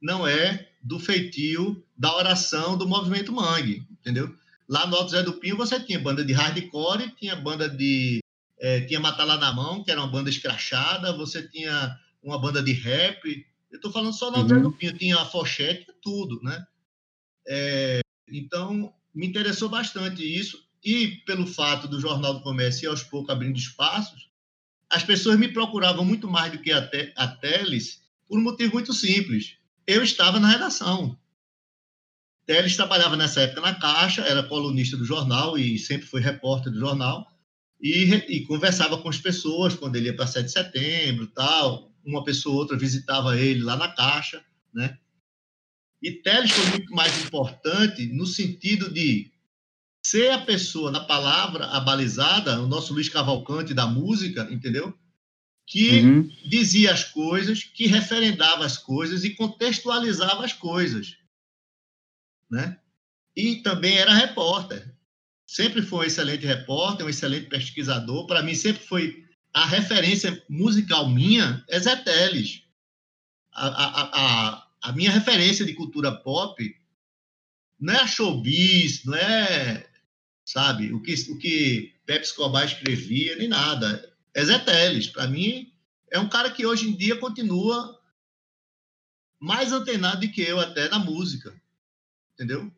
não 0.01 0.27
é 0.27 0.69
do 0.83 1.01
feitio 1.01 1.83
da 1.97 2.15
oração 2.15 2.77
do 2.77 2.87
movimento 2.87 3.33
mangue, 3.33 3.87
entendeu? 3.91 4.35
Lá 4.69 4.87
no 4.87 4.97
Alto 4.97 5.11
Zé 5.11 5.23
do 5.23 5.33
Pinho 5.33 5.57
você 5.57 5.81
tinha 5.81 5.99
banda 5.99 6.25
de 6.25 6.33
hardcore, 6.33 7.11
tinha 7.17 7.35
banda 7.35 7.69
de 7.69 8.21
é, 8.61 8.83
tinha 8.83 9.01
Matar 9.01 9.25
Lá 9.25 9.39
na 9.39 9.53
Mão, 9.53 9.83
que 9.83 9.91
era 9.91 10.01
uma 10.01 10.11
banda 10.11 10.29
escrachada, 10.29 11.17
você 11.17 11.43
tinha 11.49 11.99
uma 12.23 12.39
banda 12.39 12.63
de 12.63 12.73
rap, 12.73 13.47
eu 13.71 13.77
estou 13.77 13.91
falando 13.91 14.13
só 14.13 14.31
na 14.31 14.39
uhum. 14.39 14.71
Pinho, 14.73 14.97
tinha 14.97 15.17
a 15.17 15.25
Fochete, 15.25 15.87
tudo, 16.03 16.39
né? 16.43 16.67
É, 17.49 18.01
então, 18.29 18.93
me 19.15 19.27
interessou 19.27 19.69
bastante 19.69 20.23
isso. 20.23 20.69
E 20.85 21.09
pelo 21.27 21.47
fato 21.47 21.89
do 21.89 22.01
Jornal 22.01 22.35
do 22.35 22.43
Comércio 22.43 22.87
ir 22.87 22.89
aos 22.89 23.03
poucos 23.03 23.31
abrindo 23.31 23.57
espaços, 23.57 24.30
as 24.91 25.05
pessoas 25.05 25.39
me 25.39 25.49
procuravam 25.49 26.05
muito 26.05 26.29
mais 26.29 26.51
do 26.51 26.59
que 26.59 26.73
a, 26.73 26.85
te, 26.85 27.13
a 27.17 27.29
Teles 27.29 28.03
por 28.29 28.39
um 28.39 28.43
motivo 28.43 28.75
muito 28.75 28.93
simples. 28.93 29.57
Eu 29.87 30.03
estava 30.03 30.41
na 30.41 30.49
redação. 30.49 31.17
Teles 32.45 32.75
trabalhava 32.75 33.17
nessa 33.17 33.43
época 33.43 33.61
na 33.61 33.75
Caixa, 33.75 34.23
era 34.23 34.43
colunista 34.43 34.97
do 34.97 35.05
jornal 35.05 35.57
e 35.57 35.79
sempre 35.79 36.09
foi 36.09 36.21
repórter 36.21 36.73
do 36.73 36.81
jornal, 36.81 37.31
e, 37.81 38.13
e 38.29 38.45
conversava 38.45 39.01
com 39.01 39.09
as 39.09 39.19
pessoas 39.19 39.75
quando 39.75 39.95
ele 39.95 40.07
ia 40.07 40.17
para 40.17 40.27
7 40.27 40.47
de 40.47 40.53
setembro 40.53 41.29
tal, 41.29 41.93
uma 42.05 42.25
pessoa 42.25 42.55
ou 42.55 42.61
outra 42.61 42.77
visitava 42.77 43.39
ele 43.39 43.63
lá 43.63 43.77
na 43.77 43.89
caixa, 43.89 44.45
né? 44.75 44.99
E 46.03 46.11
Teles 46.11 46.51
foi 46.51 46.67
muito 46.71 46.93
mais 46.93 47.25
importante 47.25 48.07
no 48.07 48.27
sentido 48.27 48.93
de 48.93 49.31
ser 50.05 50.31
a 50.31 50.39
pessoa 50.39 50.91
na 50.91 51.01
palavra 51.01 51.67
abalizada, 51.67 52.61
o 52.61 52.67
nosso 52.67 52.93
Luiz 52.93 53.09
Cavalcante 53.09 53.75
da 53.75 53.87
música, 53.87 54.49
entendeu? 54.51 54.97
Que 55.67 56.01
uhum. 56.01 56.29
dizia 56.47 56.93
as 56.93 57.05
coisas, 57.05 57.63
que 57.63 57.87
referendava 57.87 58.65
as 58.65 58.77
coisas 58.77 59.25
e 59.25 59.35
contextualizava 59.35 60.45
as 60.45 60.53
coisas, 60.53 61.17
né? 62.51 62.79
E 63.37 63.57
também 63.57 63.97
era 63.97 64.13
repórter. 64.13 64.93
Sempre 65.47 65.83
foi 65.83 66.01
um 66.01 66.09
excelente 66.09 66.47
repórter, 66.47 67.07
um 67.07 67.09
excelente 67.09 67.49
pesquisador. 67.49 68.27
Para 68.27 68.43
mim, 68.43 68.55
sempre 68.55 68.83
foi 68.85 69.25
a 69.53 69.67
referência 69.67 70.43
musical 70.49 71.09
minha 71.09 71.65
é 71.69 71.79
Zé 71.79 71.97
Teles. 71.97 72.63
A, 73.53 73.67
a, 73.67 74.11
a, 74.13 74.69
a 74.83 74.93
minha 74.93 75.11
referência 75.11 75.65
de 75.65 75.75
cultura 75.75 76.13
pop 76.13 76.77
não 77.79 77.95
é 77.95 78.03
a 78.03 78.07
showbiz, 78.07 79.05
não 79.05 79.15
é, 79.15 79.90
sabe, 80.51 80.93
o 80.93 81.01
que, 81.01 81.15
o 81.31 81.39
que 81.39 81.93
Pepe 82.05 82.25
Escobar 82.25 82.65
escrevia, 82.65 83.37
nem 83.37 83.47
nada. 83.47 84.13
É 84.35 84.45
Zé 84.45 84.59
Teles. 84.59 85.07
Para 85.07 85.29
mim, 85.29 85.73
é 86.11 86.19
um 86.19 86.29
cara 86.29 86.51
que 86.51 86.67
hoje 86.67 86.89
em 86.89 86.97
dia 86.97 87.17
continua 87.17 88.01
mais 89.39 89.73
antenado 89.73 90.27
do 90.27 90.33
que 90.33 90.43
eu 90.43 90.59
até 90.59 90.89
na 90.89 90.99
música. 90.99 91.55
Entendeu? 92.35 92.71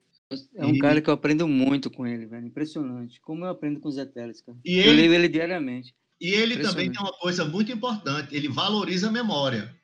É 0.55 0.67
um 0.67 0.75
e... 0.75 0.79
cara 0.79 1.01
que 1.01 1.09
eu 1.09 1.15
aprendo 1.15 1.49
muito 1.49 1.91
com 1.91 2.07
ele, 2.07 2.27
velho. 2.27 2.47
Impressionante. 2.47 3.19
Como 3.21 3.45
eu 3.45 3.51
aprendo 3.51 3.81
com 3.81 3.89
o 3.89 3.93
Zé 3.93 4.05
Teles, 4.05 4.43
cara. 4.43 4.59
E 4.63 4.77
eu 4.77 4.93
ele... 4.93 5.03
leio 5.03 5.15
ele 5.15 5.29
diariamente. 5.29 5.95
E 6.21 6.29
ele 6.29 6.59
também 6.59 6.93
tem 6.93 7.01
uma 7.01 7.13
coisa 7.15 7.45
muito 7.45 7.73
importante, 7.73 8.37
ele 8.37 8.47
valoriza 8.49 9.09
a 9.09 9.13
memória. 9.13 9.75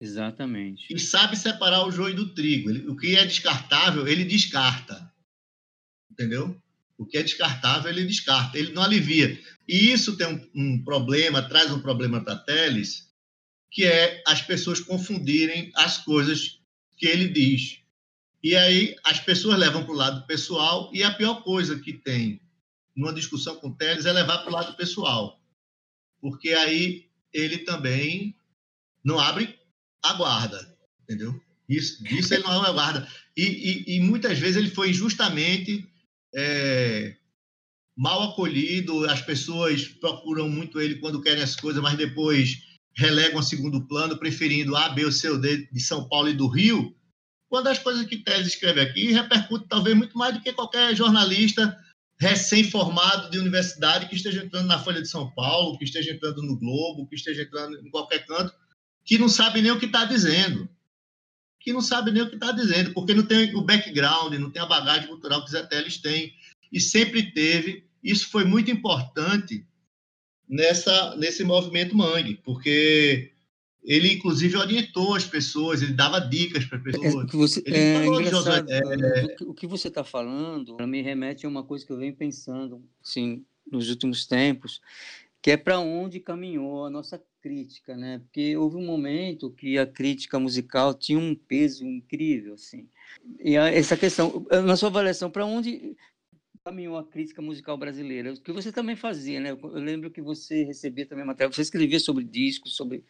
Exatamente. 0.00 0.92
E 0.92 0.98
sabe 0.98 1.36
separar 1.36 1.86
o 1.86 1.92
joio 1.92 2.16
do 2.16 2.34
trigo. 2.34 2.70
Ele, 2.70 2.88
o 2.88 2.96
que 2.96 3.14
é 3.14 3.24
descartável, 3.24 4.08
ele 4.08 4.24
descarta. 4.24 5.12
Entendeu? 6.10 6.60
O 7.02 7.06
que 7.06 7.18
é 7.18 7.22
descartável, 7.22 7.90
ele 7.90 8.04
descarta. 8.04 8.56
Ele 8.56 8.72
não 8.72 8.82
alivia. 8.82 9.38
E 9.68 9.90
isso 9.92 10.16
tem 10.16 10.26
um, 10.28 10.50
um 10.54 10.84
problema, 10.84 11.42
traz 11.42 11.70
um 11.72 11.80
problema 11.80 12.22
para 12.22 12.36
Teles, 12.36 13.08
que 13.70 13.84
é 13.84 14.22
as 14.26 14.40
pessoas 14.40 14.80
confundirem 14.80 15.72
as 15.74 15.98
coisas 15.98 16.60
que 16.96 17.06
ele 17.06 17.28
diz. 17.28 17.80
E 18.42 18.56
aí 18.56 18.94
as 19.04 19.18
pessoas 19.18 19.58
levam 19.58 19.84
para 19.84 19.92
o 19.92 19.96
lado 19.96 20.26
pessoal, 20.26 20.90
e 20.94 21.02
a 21.02 21.12
pior 21.12 21.42
coisa 21.42 21.78
que 21.78 21.92
tem 21.92 22.40
numa 22.94 23.12
discussão 23.12 23.56
com 23.56 23.72
Teles, 23.72 24.06
é 24.06 24.12
levar 24.12 24.38
para 24.38 24.50
o 24.50 24.54
lado 24.54 24.76
pessoal. 24.76 25.40
Porque 26.20 26.50
aí 26.50 27.06
ele 27.32 27.58
também 27.58 28.36
não 29.02 29.18
abre 29.18 29.58
a 30.04 30.12
guarda, 30.12 30.76
entendeu? 31.02 31.40
Isso, 31.68 32.04
isso 32.06 32.34
ele 32.34 32.44
não 32.44 32.52
abre 32.52 32.68
a 32.68 32.72
guarda. 32.72 33.08
E, 33.36 33.42
e, 33.44 33.96
e 33.96 34.00
muitas 34.00 34.38
vezes 34.38 34.56
ele 34.56 34.70
foi 34.70 34.90
injustamente 34.90 35.88
é, 36.34 37.16
mal 37.96 38.30
acolhido, 38.30 39.08
as 39.08 39.20
pessoas 39.20 39.84
procuram 39.84 40.48
muito 40.48 40.80
ele 40.80 40.96
quando 40.96 41.20
querem 41.20 41.42
as 41.42 41.56
coisas, 41.56 41.82
mas 41.82 41.96
depois 41.96 42.62
relegam 42.94 43.38
a 43.38 43.42
segundo 43.42 43.86
plano, 43.86 44.18
preferindo 44.18 44.76
A, 44.76 44.90
B 44.90 45.04
ou 45.04 45.12
C 45.12 45.30
ou 45.30 45.38
D 45.38 45.68
de 45.70 45.80
São 45.80 46.08
Paulo 46.08 46.28
e 46.28 46.34
do 46.34 46.46
Rio, 46.46 46.94
quando 47.48 47.68
as 47.68 47.78
coisas 47.78 48.06
que 48.06 48.16
Tese 48.16 48.48
escreve 48.48 48.80
aqui 48.80 49.12
repercutem 49.12 49.68
talvez 49.68 49.96
muito 49.96 50.16
mais 50.16 50.34
do 50.34 50.40
que 50.40 50.52
qualquer 50.52 50.94
jornalista 50.96 51.78
recém-formado 52.18 53.30
de 53.30 53.38
universidade 53.38 54.08
que 54.08 54.14
esteja 54.14 54.44
entrando 54.44 54.66
na 54.66 54.78
Folha 54.78 55.02
de 55.02 55.08
São 55.08 55.30
Paulo, 55.32 55.76
que 55.76 55.84
esteja 55.84 56.12
entrando 56.12 56.42
no 56.42 56.56
Globo, 56.58 57.06
que 57.08 57.16
esteja 57.16 57.42
entrando 57.42 57.78
em 57.78 57.90
qualquer 57.90 58.24
canto, 58.26 58.54
que 59.04 59.18
não 59.18 59.28
sabe 59.28 59.60
nem 59.60 59.72
o 59.72 59.78
que 59.78 59.86
está 59.86 60.04
dizendo. 60.04 60.68
Que 61.62 61.72
não 61.72 61.80
sabe 61.80 62.10
nem 62.10 62.22
o 62.22 62.28
que 62.28 62.34
está 62.34 62.52
dizendo, 62.52 62.92
porque 62.92 63.14
não 63.14 63.24
tem 63.24 63.54
o 63.54 63.62
background, 63.62 64.34
não 64.34 64.50
tem 64.50 64.60
a 64.60 64.66
bagagem 64.66 65.08
cultural 65.08 65.44
que 65.44 65.50
Zé 65.50 65.62
Teles 65.64 65.98
tem, 65.98 66.32
e 66.72 66.80
sempre 66.80 67.32
teve. 67.32 67.84
Isso 68.02 68.28
foi 68.30 68.44
muito 68.44 68.70
importante 68.70 69.64
nessa, 70.48 71.16
nesse 71.16 71.44
movimento 71.44 71.96
Mangue, 71.96 72.40
porque 72.44 73.32
ele, 73.82 74.12
inclusive, 74.12 74.56
orientou 74.56 75.14
as 75.14 75.24
pessoas, 75.24 75.82
ele 75.82 75.92
dava 75.92 76.20
dicas 76.20 76.64
para 76.64 76.78
as 76.78 76.84
é, 76.84 76.98
pessoas. 76.98 77.28
É, 77.28 77.36
você, 77.36 77.62
é 77.66 78.06
engraçado, 78.06 78.70
é, 78.70 79.36
o 79.42 79.52
que 79.52 79.66
você 79.66 79.88
está 79.88 80.04
falando 80.04 80.76
me 80.86 81.02
remete 81.02 81.46
a 81.46 81.48
uma 81.48 81.64
coisa 81.64 81.84
que 81.84 81.92
eu 81.92 81.98
venho 81.98 82.14
pensando 82.14 82.82
assim, 83.04 83.44
nos 83.70 83.88
últimos 83.88 84.26
tempos, 84.26 84.80
que 85.40 85.50
é 85.50 85.56
para 85.56 85.80
onde 85.80 86.20
caminhou 86.20 86.86
a 86.86 86.90
nossa 86.90 87.20
crítica, 87.42 87.96
né? 87.96 88.20
Porque 88.20 88.56
houve 88.56 88.76
um 88.76 88.86
momento 88.86 89.50
que 89.50 89.76
a 89.76 89.86
crítica 89.86 90.38
musical 90.38 90.94
tinha 90.94 91.18
um 91.18 91.34
peso 91.34 91.84
incrível, 91.84 92.54
assim. 92.54 92.88
E 93.40 93.56
essa 93.56 93.96
questão, 93.96 94.46
na 94.64 94.76
sua 94.76 94.88
avaliação, 94.88 95.30
para 95.30 95.44
onde 95.44 95.96
caminhou 96.64 96.96
a 96.96 97.04
crítica 97.04 97.42
musical 97.42 97.76
brasileira? 97.76 98.32
O 98.32 98.40
que 98.40 98.52
você 98.52 98.70
também 98.70 98.94
fazia, 98.94 99.40
né? 99.40 99.50
Eu 99.50 99.58
lembro 99.74 100.10
que 100.10 100.22
você 100.22 100.62
recebia 100.62 101.04
também 101.04 101.24
material, 101.24 101.52
você 101.52 101.62
escrevia 101.62 101.98
sobre 101.98 102.24
discos, 102.24 102.76
sobre 102.76 103.04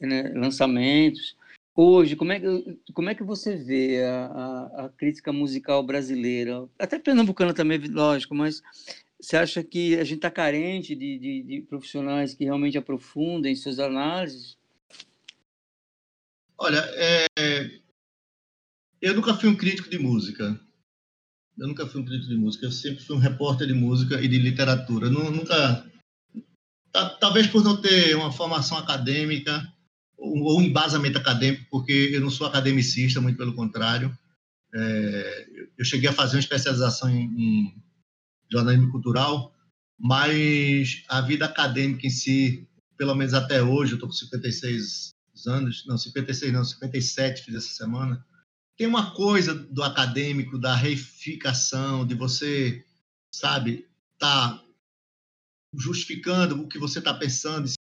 né, 0.00 0.32
lançamentos. 0.34 1.36
Hoje, 1.74 2.16
como 2.16 2.32
é 2.32 2.40
que, 2.40 2.78
como 2.92 3.10
é 3.10 3.14
que 3.14 3.22
você 3.22 3.54
vê 3.54 4.02
a, 4.02 4.26
a, 4.26 4.86
a 4.86 4.88
crítica 4.88 5.32
musical 5.32 5.82
brasileira? 5.82 6.66
Até 6.78 6.98
pernambucana 6.98 7.52
também, 7.52 7.78
lógico, 7.78 8.34
mas 8.34 8.62
você 9.20 9.36
acha 9.36 9.64
que 9.64 9.96
a 9.96 10.04
gente 10.04 10.16
está 10.16 10.30
carente 10.30 10.94
de, 10.94 11.18
de, 11.18 11.42
de, 11.42 11.62
profissionais 11.62 12.34
que 12.34 12.44
realmente 12.44 12.76
aprofundem 12.76 13.54
suas 13.56 13.78
análises? 13.78 14.58
Olha, 16.58 16.82
é... 16.94 17.26
eu 19.00 19.14
nunca 19.14 19.34
fui 19.34 19.48
um 19.48 19.56
crítico 19.56 19.88
de 19.88 19.98
música. 19.98 20.60
Eu 21.58 21.68
nunca 21.68 21.86
fui 21.86 22.00
um 22.00 22.04
crítico 22.04 22.28
de 22.28 22.36
música. 22.36 22.66
Eu 22.66 22.72
sempre 22.72 23.02
fui 23.02 23.16
um 23.16 23.20
repórter 23.20 23.66
de 23.66 23.74
música 23.74 24.20
e 24.20 24.28
de 24.28 24.38
literatura. 24.38 25.08
Nunca, 25.08 25.90
talvez 27.18 27.46
por 27.46 27.64
não 27.64 27.80
ter 27.80 28.14
uma 28.16 28.32
formação 28.32 28.76
acadêmica 28.76 29.66
ou 30.18 30.58
um 30.58 30.62
embasamento 30.62 31.18
acadêmico, 31.18 31.66
porque 31.70 32.10
eu 32.12 32.20
não 32.20 32.30
sou 32.30 32.46
academicista, 32.46 33.20
muito 33.20 33.38
pelo 33.38 33.54
contrário. 33.54 34.16
É... 34.74 35.48
eu 35.78 35.84
cheguei 35.86 36.10
a 36.10 36.12
fazer 36.12 36.36
uma 36.36 36.40
especialização 36.40 37.08
em 37.08 37.85
jornalismo 38.50 38.90
cultural, 38.90 39.54
mas 39.98 41.04
a 41.08 41.20
vida 41.20 41.46
acadêmica 41.46 42.06
em 42.06 42.10
si, 42.10 42.68
pelo 42.96 43.14
menos 43.14 43.34
até 43.34 43.62
hoje, 43.62 43.92
eu 43.92 43.96
estou 43.96 44.08
com 44.08 44.14
56 44.14 45.10
anos, 45.46 45.84
não, 45.86 45.98
56 45.98 46.52
não, 46.52 46.64
57 46.64 47.42
fiz 47.42 47.54
essa 47.54 47.74
semana, 47.74 48.24
tem 48.76 48.86
uma 48.86 49.14
coisa 49.14 49.54
do 49.54 49.82
acadêmico, 49.82 50.58
da 50.58 50.74
reificação, 50.74 52.06
de 52.06 52.14
você, 52.14 52.84
sabe, 53.32 53.88
tá 54.18 54.62
justificando 55.74 56.60
o 56.60 56.68
que 56.68 56.78
você 56.78 56.98
está 56.98 57.12
pensando 57.12 57.68
em 57.68 57.72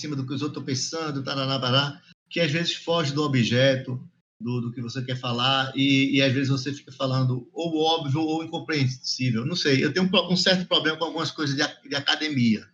cima 0.00 0.16
do 0.16 0.26
que 0.26 0.32
os 0.32 0.42
outros 0.42 0.62
estão 0.62 0.64
pensando, 0.64 1.22
tarará, 1.22 2.02
que 2.28 2.40
às 2.40 2.50
vezes 2.50 2.74
foge 2.74 3.12
do 3.12 3.22
objeto, 3.22 4.02
do, 4.42 4.60
do 4.60 4.72
que 4.72 4.82
você 4.82 5.02
quer 5.02 5.16
falar 5.16 5.72
e, 5.76 6.16
e, 6.16 6.22
às 6.22 6.32
vezes 6.32 6.48
você 6.48 6.72
fica 6.72 6.92
falando 6.92 7.48
ou 7.52 7.78
óbvio 7.78 8.20
ou 8.20 8.44
incompreensível. 8.44 9.46
Não 9.46 9.56
sei, 9.56 9.84
eu 9.84 9.92
tenho 9.92 10.08
um, 10.12 10.32
um 10.32 10.36
certo 10.36 10.66
problema 10.66 10.98
com 10.98 11.04
algumas 11.04 11.30
coisas 11.30 11.56
de, 11.56 11.88
de 11.88 11.94
academia. 11.94 12.66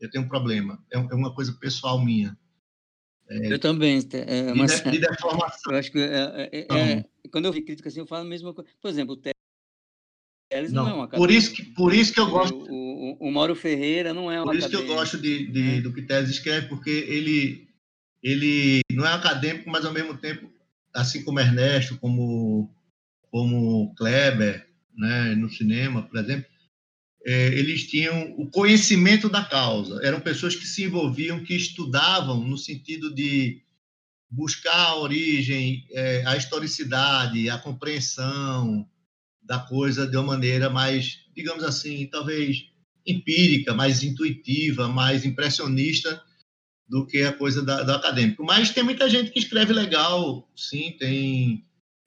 Eu 0.00 0.10
tenho 0.10 0.24
um 0.24 0.28
problema, 0.28 0.82
é, 0.92 0.98
é 0.98 1.14
uma 1.14 1.34
coisa 1.34 1.52
pessoal 1.52 2.04
minha. 2.04 2.36
É, 3.28 3.52
eu 3.52 3.58
também. 3.58 3.98
É, 4.12 4.52
mas, 4.54 4.82
de, 4.82 4.90
de 4.90 4.98
deformação. 4.98 5.72
Eu 5.72 5.78
acho 5.78 5.90
que 5.90 5.98
é, 5.98 6.50
é, 6.52 6.66
é 6.70 7.04
quando 7.30 7.46
eu 7.46 7.52
vi 7.52 7.62
crítica 7.62 7.88
assim, 7.88 8.00
eu 8.00 8.06
falo 8.06 8.22
a 8.22 8.28
mesma 8.28 8.52
coisa. 8.52 8.70
Por 8.80 8.88
exemplo, 8.88 9.14
o 9.14 9.16
Teles 9.16 10.72
não, 10.72 10.84
não, 10.84 10.90
é 10.90 10.94
uma 10.94 11.08
por 11.08 11.30
isso 11.30 11.52
que 11.52 11.64
Por 11.64 11.94
isso 11.94 12.12
que 12.12 12.20
eu 12.20 12.28
gosto. 12.28 12.54
O, 12.54 13.12
o, 13.12 13.28
o 13.28 13.32
Mauro 13.32 13.54
Ferreira 13.54 14.12
não 14.12 14.30
é 14.30 14.38
uma 14.38 14.46
Por 14.46 14.56
isso 14.56 14.68
que 14.68 14.76
eu 14.76 14.86
gosto 14.86 15.18
de, 15.18 15.46
de 15.50 15.62
né? 15.62 15.80
do 15.80 15.92
que 15.92 16.02
Teles 16.02 16.30
escreve, 16.30 16.68
porque 16.68 16.90
ele, 16.90 17.66
ele 18.22 18.80
não 18.92 19.06
é 19.06 19.12
acadêmico, 19.12 19.68
mas 19.70 19.84
ao 19.84 19.92
mesmo 19.92 20.16
tempo 20.16 20.53
assim 20.94 21.24
como 21.24 21.40
Ernesto, 21.40 21.98
como, 21.98 22.72
como 23.30 23.94
Kleber, 23.96 24.66
né, 24.96 25.34
no 25.34 25.50
cinema, 25.50 26.02
por 26.02 26.18
exemplo, 26.18 26.46
é, 27.26 27.48
eles 27.48 27.86
tinham 27.86 28.34
o 28.38 28.48
conhecimento 28.48 29.28
da 29.28 29.42
causa. 29.42 29.98
Eram 30.04 30.20
pessoas 30.20 30.54
que 30.54 30.66
se 30.66 30.84
envolviam, 30.84 31.42
que 31.42 31.54
estudavam 31.54 32.46
no 32.46 32.56
sentido 32.56 33.12
de 33.12 33.62
buscar 34.30 34.88
a 34.88 34.96
origem, 34.96 35.86
é, 35.90 36.22
a 36.26 36.36
historicidade, 36.36 37.48
a 37.48 37.58
compreensão 37.58 38.86
da 39.42 39.58
coisa 39.58 40.06
de 40.06 40.16
uma 40.16 40.26
maneira 40.26 40.70
mais, 40.70 41.20
digamos 41.34 41.64
assim, 41.64 42.06
talvez 42.06 42.66
empírica, 43.06 43.74
mais 43.74 44.02
intuitiva, 44.02 44.88
mais 44.88 45.24
impressionista 45.24 46.22
do 46.88 47.06
que 47.06 47.22
a 47.22 47.32
coisa 47.32 47.62
da, 47.62 47.82
do 47.82 47.92
acadêmico. 47.92 48.44
Mas 48.44 48.70
tem 48.70 48.82
muita 48.82 49.08
gente 49.08 49.30
que 49.30 49.38
escreve 49.38 49.72
legal, 49.72 50.48
sim, 50.54 50.96
tem 50.98 51.64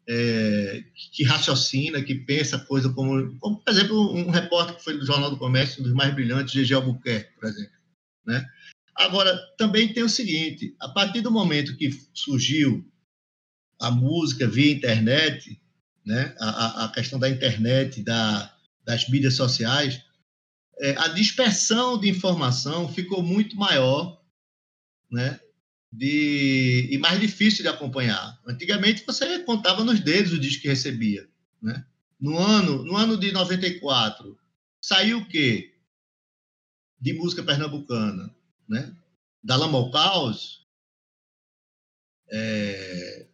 é, 0.07 0.83
que 1.11 1.23
raciocina, 1.23 2.01
que 2.01 2.15
pensa 2.15 2.59
coisa 2.59 2.89
como, 2.89 3.37
como, 3.39 3.57
por 3.57 3.71
exemplo, 3.71 4.13
um 4.15 4.29
repórter 4.29 4.75
que 4.75 4.83
foi 4.83 4.97
do 4.97 5.05
Jornal 5.05 5.29
do 5.29 5.37
Comércio, 5.37 5.81
um 5.81 5.83
dos 5.83 5.93
mais 5.93 6.13
brilhantes, 6.13 6.53
G.G. 6.53 6.73
Albuquerque, 6.75 7.33
por 7.35 7.49
exemplo. 7.49 7.77
Né? 8.25 8.45
Agora, 8.95 9.37
também 9.57 9.93
tem 9.93 10.03
o 10.03 10.09
seguinte, 10.09 10.75
a 10.79 10.89
partir 10.89 11.21
do 11.21 11.31
momento 11.31 11.75
que 11.75 11.89
surgiu 12.13 12.85
a 13.79 13.91
música 13.91 14.47
via 14.47 14.71
internet, 14.71 15.59
né, 16.05 16.33
a, 16.39 16.85
a 16.85 16.89
questão 16.89 17.19
da 17.19 17.29
internet, 17.29 18.01
da, 18.01 18.55
das 18.85 19.07
mídias 19.09 19.35
sociais, 19.35 20.01
é, 20.79 20.95
a 20.97 21.09
dispersão 21.09 21.99
de 21.99 22.09
informação 22.09 22.91
ficou 22.91 23.21
muito 23.21 23.55
maior 23.55 24.16
né? 25.09 25.39
De, 25.91 26.89
e 26.91 26.97
mais 26.97 27.19
difícil 27.19 27.63
de 27.63 27.69
acompanhar. 27.69 28.39
Antigamente 28.45 29.05
você 29.05 29.39
contava 29.39 29.83
nos 29.83 29.99
dedos 29.99 30.33
o 30.33 30.39
disco 30.39 30.61
que 30.61 30.67
recebia, 30.67 31.27
né? 31.61 31.85
No 32.19 32.37
ano, 32.37 32.83
no 32.83 32.95
ano 32.95 33.17
de 33.17 33.31
94, 33.31 34.37
saiu 34.81 35.19
o 35.19 35.27
quê? 35.27 35.75
De 36.99 37.13
música 37.13 37.43
pernambucana, 37.43 38.35
né? 38.67 38.95
Da 39.43 39.55
Lama 39.55 39.77
ao 39.77 39.91
Caos, 39.91 40.67
é... 42.29 43.27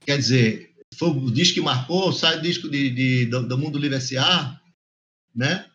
quer 0.00 0.16
dizer, 0.16 0.74
foi 0.94 1.10
o 1.10 1.30
disco 1.30 1.54
que 1.54 1.60
marcou, 1.60 2.12
sai 2.12 2.38
o 2.38 2.42
disco 2.42 2.68
de, 2.68 2.90
de 2.90 3.26
do, 3.26 3.46
do, 3.46 3.58
Mundo 3.58 3.78
Livre 3.78 3.96
S.A., 3.96 4.60
né? 5.34 5.67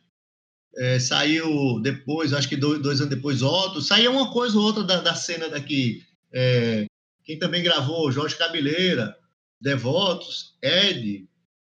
É, 0.75 0.99
saiu 0.99 1.79
depois, 1.81 2.33
acho 2.33 2.49
que 2.49 2.55
dois, 2.57 2.81
dois, 2.81 2.99
anos 2.99 3.13
depois, 3.15 3.41
outro. 3.41 3.81
Saiu 3.81 4.11
uma 4.11 4.31
coisa 4.31 4.57
ou 4.57 4.63
outra 4.63 4.83
da, 4.83 5.01
da 5.01 5.15
cena 5.15 5.49
daqui. 5.49 6.03
É, 6.31 6.85
quem 7.23 7.37
também 7.37 7.63
gravou, 7.63 8.11
Jorge 8.11 8.35
Cabeleira, 8.35 9.15
Devotos, 9.61 10.55
Ed, 10.61 11.27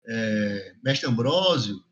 é, 0.06 0.74
Mestre 0.82 1.08
Ambrósio. 1.08 1.82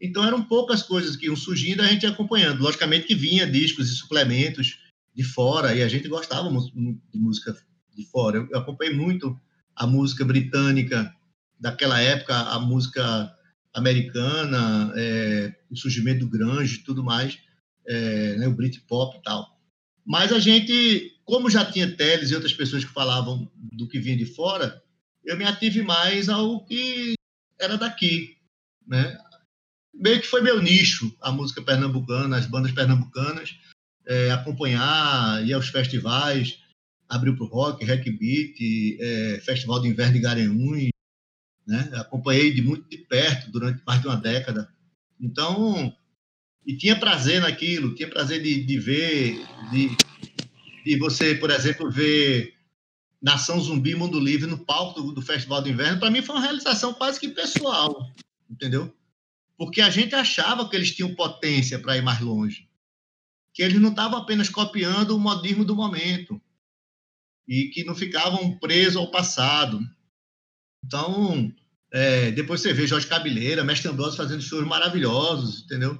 Então 0.00 0.24
eram 0.24 0.42
poucas 0.42 0.82
coisas 0.82 1.16
que 1.16 1.26
iam 1.26 1.36
surgindo 1.36 1.82
a 1.82 1.86
gente 1.86 2.04
ia 2.04 2.10
acompanhando. 2.10 2.62
Logicamente 2.62 3.06
que 3.06 3.14
vinha 3.14 3.46
discos 3.46 3.90
e 3.90 3.94
suplementos 3.94 4.78
de 5.14 5.22
fora, 5.22 5.74
e 5.74 5.82
a 5.82 5.88
gente 5.88 6.08
gostava 6.08 6.48
de 6.48 7.18
música 7.18 7.54
de 7.94 8.06
fora. 8.06 8.38
Eu, 8.38 8.48
eu 8.50 8.58
acompanhei 8.58 8.94
muito 8.94 9.38
a 9.74 9.86
música 9.86 10.24
britânica 10.24 11.12
daquela 11.58 12.00
época, 12.00 12.34
a 12.34 12.58
música 12.58 13.30
americana, 13.74 14.92
é, 14.96 15.54
o 15.70 15.76
surgimento 15.76 16.20
do 16.20 16.30
grunge 16.30 16.76
e 16.76 16.84
tudo 16.84 17.02
mais, 17.04 17.38
é, 17.86 18.36
né, 18.36 18.46
o 18.48 18.54
Britpop 18.54 19.16
e 19.16 19.22
tal. 19.22 19.58
Mas 20.04 20.32
a 20.32 20.38
gente, 20.38 21.16
como 21.24 21.50
já 21.50 21.64
tinha 21.64 21.94
Teles 21.94 22.30
e 22.30 22.34
outras 22.34 22.52
pessoas 22.52 22.84
que 22.84 22.92
falavam 22.92 23.50
do 23.54 23.88
que 23.88 24.00
vinha 24.00 24.16
de 24.16 24.26
fora, 24.26 24.82
eu 25.24 25.36
me 25.36 25.44
ative 25.44 25.82
mais 25.82 26.28
ao 26.28 26.64
que 26.64 27.14
era 27.58 27.76
daqui, 27.76 28.36
né? 28.86 29.18
Meio 29.94 30.20
que 30.20 30.26
foi 30.26 30.40
meu 30.40 30.62
nicho, 30.62 31.14
a 31.20 31.30
música 31.30 31.62
pernambucana, 31.62 32.36
as 32.36 32.46
bandas 32.46 32.72
pernambucanas, 32.72 33.58
é, 34.06 34.30
acompanhar, 34.30 35.46
ir 35.46 35.52
aos 35.52 35.68
festivais, 35.68 36.58
abriu 37.08 37.36
para 37.36 37.44
o 37.44 37.48
rock, 37.48 37.84
Hack 37.84 38.04
Beat, 38.04 38.56
é, 39.00 39.40
Festival 39.44 39.80
de 39.80 39.88
Inverno 39.88 40.14
de 40.14 40.20
Garanhuns, 40.20 40.90
né? 41.70 41.88
Acompanhei 41.94 42.52
de 42.52 42.60
muito 42.60 42.88
de 42.90 42.98
perto 42.98 43.48
durante 43.48 43.80
mais 43.86 44.00
de 44.00 44.08
uma 44.08 44.16
década 44.16 44.68
Então, 45.20 45.96
e 46.66 46.76
tinha 46.76 46.98
prazer 46.98 47.40
naquilo, 47.40 47.94
tinha 47.94 48.10
prazer 48.10 48.42
de, 48.42 48.64
de 48.64 48.78
ver, 48.80 49.46
de, 49.70 49.96
de 50.84 50.98
você, 50.98 51.36
por 51.36 51.48
exemplo, 51.48 51.88
ver 51.88 52.56
Nação 53.22 53.60
Zumbi 53.60 53.94
Mundo 53.94 54.18
Livre 54.18 54.50
no 54.50 54.58
palco 54.58 55.00
do, 55.00 55.12
do 55.12 55.22
Festival 55.22 55.62
do 55.62 55.68
Inverno, 55.68 56.00
para 56.00 56.10
mim 56.10 56.22
foi 56.22 56.34
uma 56.34 56.42
realização 56.42 56.92
quase 56.92 57.20
que 57.20 57.28
pessoal, 57.28 58.12
entendeu? 58.50 58.92
Porque 59.56 59.80
a 59.80 59.90
gente 59.90 60.12
achava 60.16 60.68
que 60.68 60.74
eles 60.74 60.92
tinham 60.92 61.14
potência 61.14 61.78
para 61.78 61.96
ir 61.96 62.02
mais 62.02 62.20
longe, 62.20 62.68
que 63.54 63.62
eles 63.62 63.80
não 63.80 63.90
estavam 63.90 64.18
apenas 64.18 64.48
copiando 64.48 65.12
o 65.12 65.20
modismo 65.20 65.64
do 65.64 65.76
momento 65.76 66.40
e 67.46 67.68
que 67.68 67.84
não 67.84 67.94
ficavam 67.94 68.58
presos 68.58 68.96
ao 68.96 69.10
passado. 69.10 69.78
Então, 70.84 71.52
é, 71.92 72.30
depois 72.30 72.60
você 72.60 72.72
vê 72.72 72.86
Jorge 72.86 73.06
Cabeleira, 73.06 73.64
Mestre 73.64 73.88
Ambrosio 73.88 74.16
fazendo 74.16 74.42
shows 74.42 74.66
maravilhosos, 74.66 75.62
entendeu? 75.64 75.98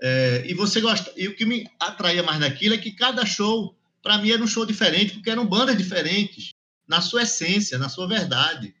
É, 0.00 0.44
e 0.46 0.52
você 0.52 0.80
gosta. 0.80 1.12
E 1.16 1.28
o 1.28 1.36
que 1.36 1.46
me 1.46 1.66
atraía 1.80 2.22
mais 2.22 2.40
naquilo 2.40 2.74
é 2.74 2.78
que 2.78 2.92
cada 2.92 3.24
show, 3.24 3.74
para 4.02 4.18
mim, 4.18 4.30
era 4.30 4.42
um 4.42 4.46
show 4.46 4.66
diferente, 4.66 5.14
porque 5.14 5.30
eram 5.30 5.46
bandas 5.46 5.76
diferentes, 5.76 6.50
na 6.86 7.00
sua 7.00 7.22
essência, 7.22 7.78
na 7.78 7.88
sua 7.88 8.06
verdade, 8.06 8.74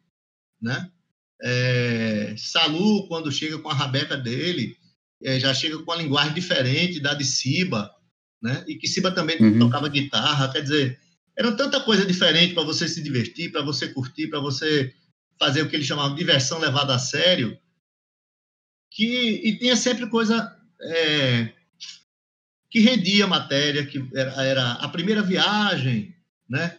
né? 0.60 0.90
É, 1.40 2.34
Salu, 2.36 3.08
quando 3.08 3.32
chega 3.32 3.58
com 3.58 3.68
a 3.70 3.74
rabeca 3.74 4.16
dele, 4.16 4.76
é, 5.22 5.40
já 5.40 5.54
chega 5.54 5.78
com 5.78 5.84
uma 5.84 5.96
linguagem 5.96 6.34
diferente 6.34 7.00
da 7.00 7.14
de 7.14 7.24
Siba, 7.24 7.90
né? 8.42 8.64
E 8.68 8.76
que 8.76 8.86
Siba 8.86 9.10
também 9.10 9.40
uhum. 9.40 9.58
tocava 9.58 9.88
guitarra, 9.88 10.52
quer 10.52 10.60
dizer, 10.60 11.00
era 11.36 11.52
tanta 11.52 11.80
coisa 11.80 12.04
diferente 12.04 12.52
para 12.52 12.64
você 12.64 12.86
se 12.86 13.02
divertir, 13.02 13.50
para 13.50 13.62
você 13.62 13.88
curtir, 13.88 14.28
para 14.28 14.40
você 14.40 14.92
fazer 15.42 15.62
o 15.62 15.68
que 15.68 15.74
eles 15.74 15.88
chamavam 15.88 16.12
de 16.12 16.20
diversão 16.20 16.60
levada 16.60 16.94
a 16.94 17.00
sério, 17.00 17.58
que 18.88 19.40
e 19.42 19.58
tinha 19.58 19.74
sempre 19.74 20.06
coisa 20.06 20.56
é, 20.80 21.52
que 22.70 22.78
rendia 22.78 23.26
matéria, 23.26 23.84
que 23.84 24.08
era, 24.14 24.44
era, 24.44 24.72
a 24.74 24.88
primeira 24.88 25.20
viagem, 25.20 26.14
né? 26.48 26.78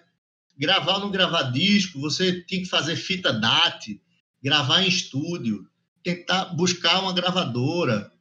Gravar 0.58 0.94
ou 0.94 1.00
não 1.02 1.12
gravar 1.12 1.52
disco, 1.52 2.00
você 2.00 2.42
tinha 2.44 2.62
que 2.62 2.70
fazer 2.70 2.96
fita 2.96 3.34
DAT, 3.34 4.00
gravar 4.42 4.82
em 4.82 4.88
estúdio, 4.88 5.70
tentar 6.02 6.46
buscar 6.56 7.02
uma 7.02 7.12
gravadora, 7.12 8.14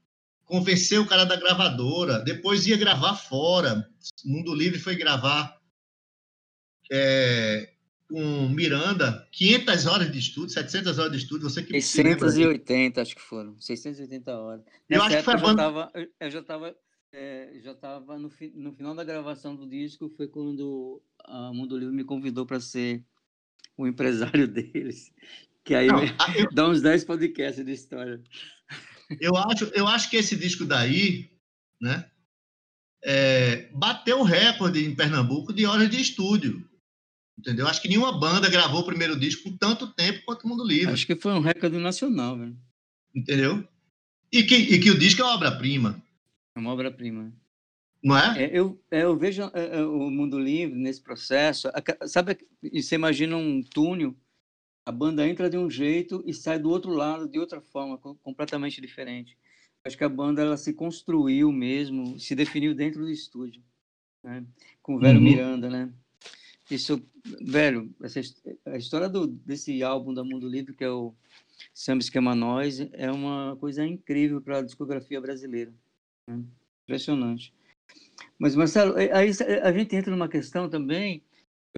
convencer 0.44 0.98
o 0.98 1.06
cara 1.06 1.24
da 1.24 1.36
gravadora, 1.36 2.18
depois 2.18 2.66
ia 2.66 2.76
gravar 2.76 3.14
fora. 3.14 3.88
Mundo 4.24 4.52
Livre 4.52 4.80
foi 4.80 4.96
gravar 4.96 5.56
é, 6.90 7.72
com 8.12 8.48
Miranda, 8.48 9.26
500 9.32 9.86
horas 9.86 10.12
de 10.12 10.18
estudo, 10.18 10.50
700 10.50 10.98
horas 10.98 11.12
de 11.12 11.18
estudo, 11.18 11.48
você 11.48 11.62
que 11.62 11.80
680, 11.80 13.00
acho 13.00 13.14
que 13.14 13.22
foram, 13.22 13.58
680 13.58 14.38
horas. 14.38 14.64
Nessa 14.88 15.02
eu 15.02 15.06
acho 15.06 15.16
que 15.16 15.22
foi 15.22 15.34
eu, 15.34 15.40
banda... 15.40 15.62
já 15.62 15.70
tava, 15.70 15.92
eu 16.20 16.30
já 16.30 16.40
estava 16.40 16.76
é, 17.12 17.52
já 17.62 17.72
estava 17.72 18.18
no, 18.18 18.28
fi, 18.28 18.52
no 18.54 18.72
final 18.72 18.94
da 18.94 19.02
gravação 19.02 19.56
do 19.56 19.66
disco, 19.66 20.12
foi 20.16 20.28
quando 20.28 21.02
a 21.24 21.52
Mundo 21.52 21.78
Livre 21.78 21.94
me 21.94 22.04
convidou 22.04 22.44
para 22.44 22.60
ser 22.60 23.02
o 23.76 23.86
empresário 23.86 24.46
deles, 24.48 25.10
que 25.64 25.74
aí 25.74 25.86
Não, 25.86 26.02
eu... 26.02 26.08
dá 26.52 26.68
uns 26.68 26.82
10 26.82 27.04
podcasts 27.04 27.64
de 27.64 27.72
história. 27.72 28.22
Eu 29.20 29.36
acho, 29.36 29.64
eu 29.74 29.86
acho 29.86 30.10
que 30.10 30.16
esse 30.16 30.36
disco 30.36 30.64
daí, 30.66 31.30
né, 31.80 32.10
é, 33.02 33.70
bateu 33.72 34.20
o 34.20 34.24
recorde 34.24 34.84
em 34.84 34.94
Pernambuco 34.94 35.52
de 35.52 35.66
horas 35.66 35.90
de 35.90 36.00
estúdio. 36.00 36.68
Entendeu? 37.42 37.66
Acho 37.66 37.82
que 37.82 37.88
nenhuma 37.88 38.16
banda 38.16 38.48
gravou 38.48 38.82
o 38.82 38.86
primeiro 38.86 39.18
disco 39.18 39.50
com 39.50 39.56
tanto 39.56 39.92
tempo 39.92 40.22
quanto 40.24 40.44
o 40.44 40.48
Mundo 40.48 40.64
Livre. 40.64 40.92
Acho 40.92 41.04
que 41.04 41.16
foi 41.16 41.32
um 41.32 41.40
recorde 41.40 41.76
nacional, 41.76 42.38
velho. 42.38 42.56
Entendeu? 43.12 43.66
E 44.30 44.44
que, 44.44 44.54
e 44.54 44.78
que 44.78 44.92
o 44.92 44.98
disco 44.98 45.22
é 45.22 45.24
uma 45.24 45.34
obra-prima. 45.34 46.00
É 46.56 46.60
uma 46.60 46.72
obra-prima. 46.72 47.32
Não 48.00 48.16
é? 48.16 48.44
é 48.44 48.50
eu, 48.56 48.80
é, 48.92 49.02
eu 49.02 49.16
vejo 49.16 49.42
é, 49.54 49.78
é, 49.78 49.82
o 49.84 50.08
Mundo 50.08 50.38
Livre 50.38 50.78
nesse 50.78 51.02
processo. 51.02 51.68
Sabe, 52.06 52.38
você 52.72 52.94
imagina 52.94 53.36
um 53.36 53.60
túnel, 53.60 54.16
a 54.86 54.92
banda 54.92 55.26
entra 55.26 55.50
de 55.50 55.58
um 55.58 55.68
jeito 55.68 56.22
e 56.24 56.32
sai 56.32 56.60
do 56.60 56.70
outro 56.70 56.92
lado 56.92 57.28
de 57.28 57.40
outra 57.40 57.60
forma, 57.60 57.98
completamente 57.98 58.80
diferente. 58.80 59.36
Acho 59.84 59.98
que 59.98 60.04
a 60.04 60.08
banda 60.08 60.42
ela 60.42 60.56
se 60.56 60.72
construiu 60.72 61.50
mesmo, 61.50 62.20
se 62.20 62.36
definiu 62.36 62.72
dentro 62.72 63.00
do 63.00 63.10
estúdio, 63.10 63.60
né? 64.22 64.46
com 64.80 64.94
o 64.94 65.00
velho 65.00 65.18
uhum. 65.18 65.24
Miranda, 65.24 65.68
né? 65.68 65.92
Isso, 66.72 67.06
velho, 67.42 67.94
essa, 68.02 68.18
a 68.64 68.78
história 68.78 69.06
do, 69.06 69.26
desse 69.26 69.82
álbum 69.82 70.14
da 70.14 70.24
Mundo 70.24 70.48
Livre, 70.48 70.74
que 70.74 70.82
é 70.82 70.88
o 70.88 71.14
Samba 71.74 72.00
Esquema 72.00 72.34
Nós, 72.34 72.80
é 72.92 73.12
uma 73.12 73.54
coisa 73.60 73.84
incrível 73.86 74.40
para 74.40 74.60
a 74.60 74.62
discografia 74.62 75.20
brasileira. 75.20 75.70
Né? 76.26 76.42
Impressionante. 76.84 77.52
Mas, 78.38 78.56
Marcelo, 78.56 78.96
aí 78.96 79.10
a 79.62 79.72
gente 79.72 79.94
entra 79.94 80.10
numa 80.10 80.30
questão 80.30 80.66
também. 80.66 81.22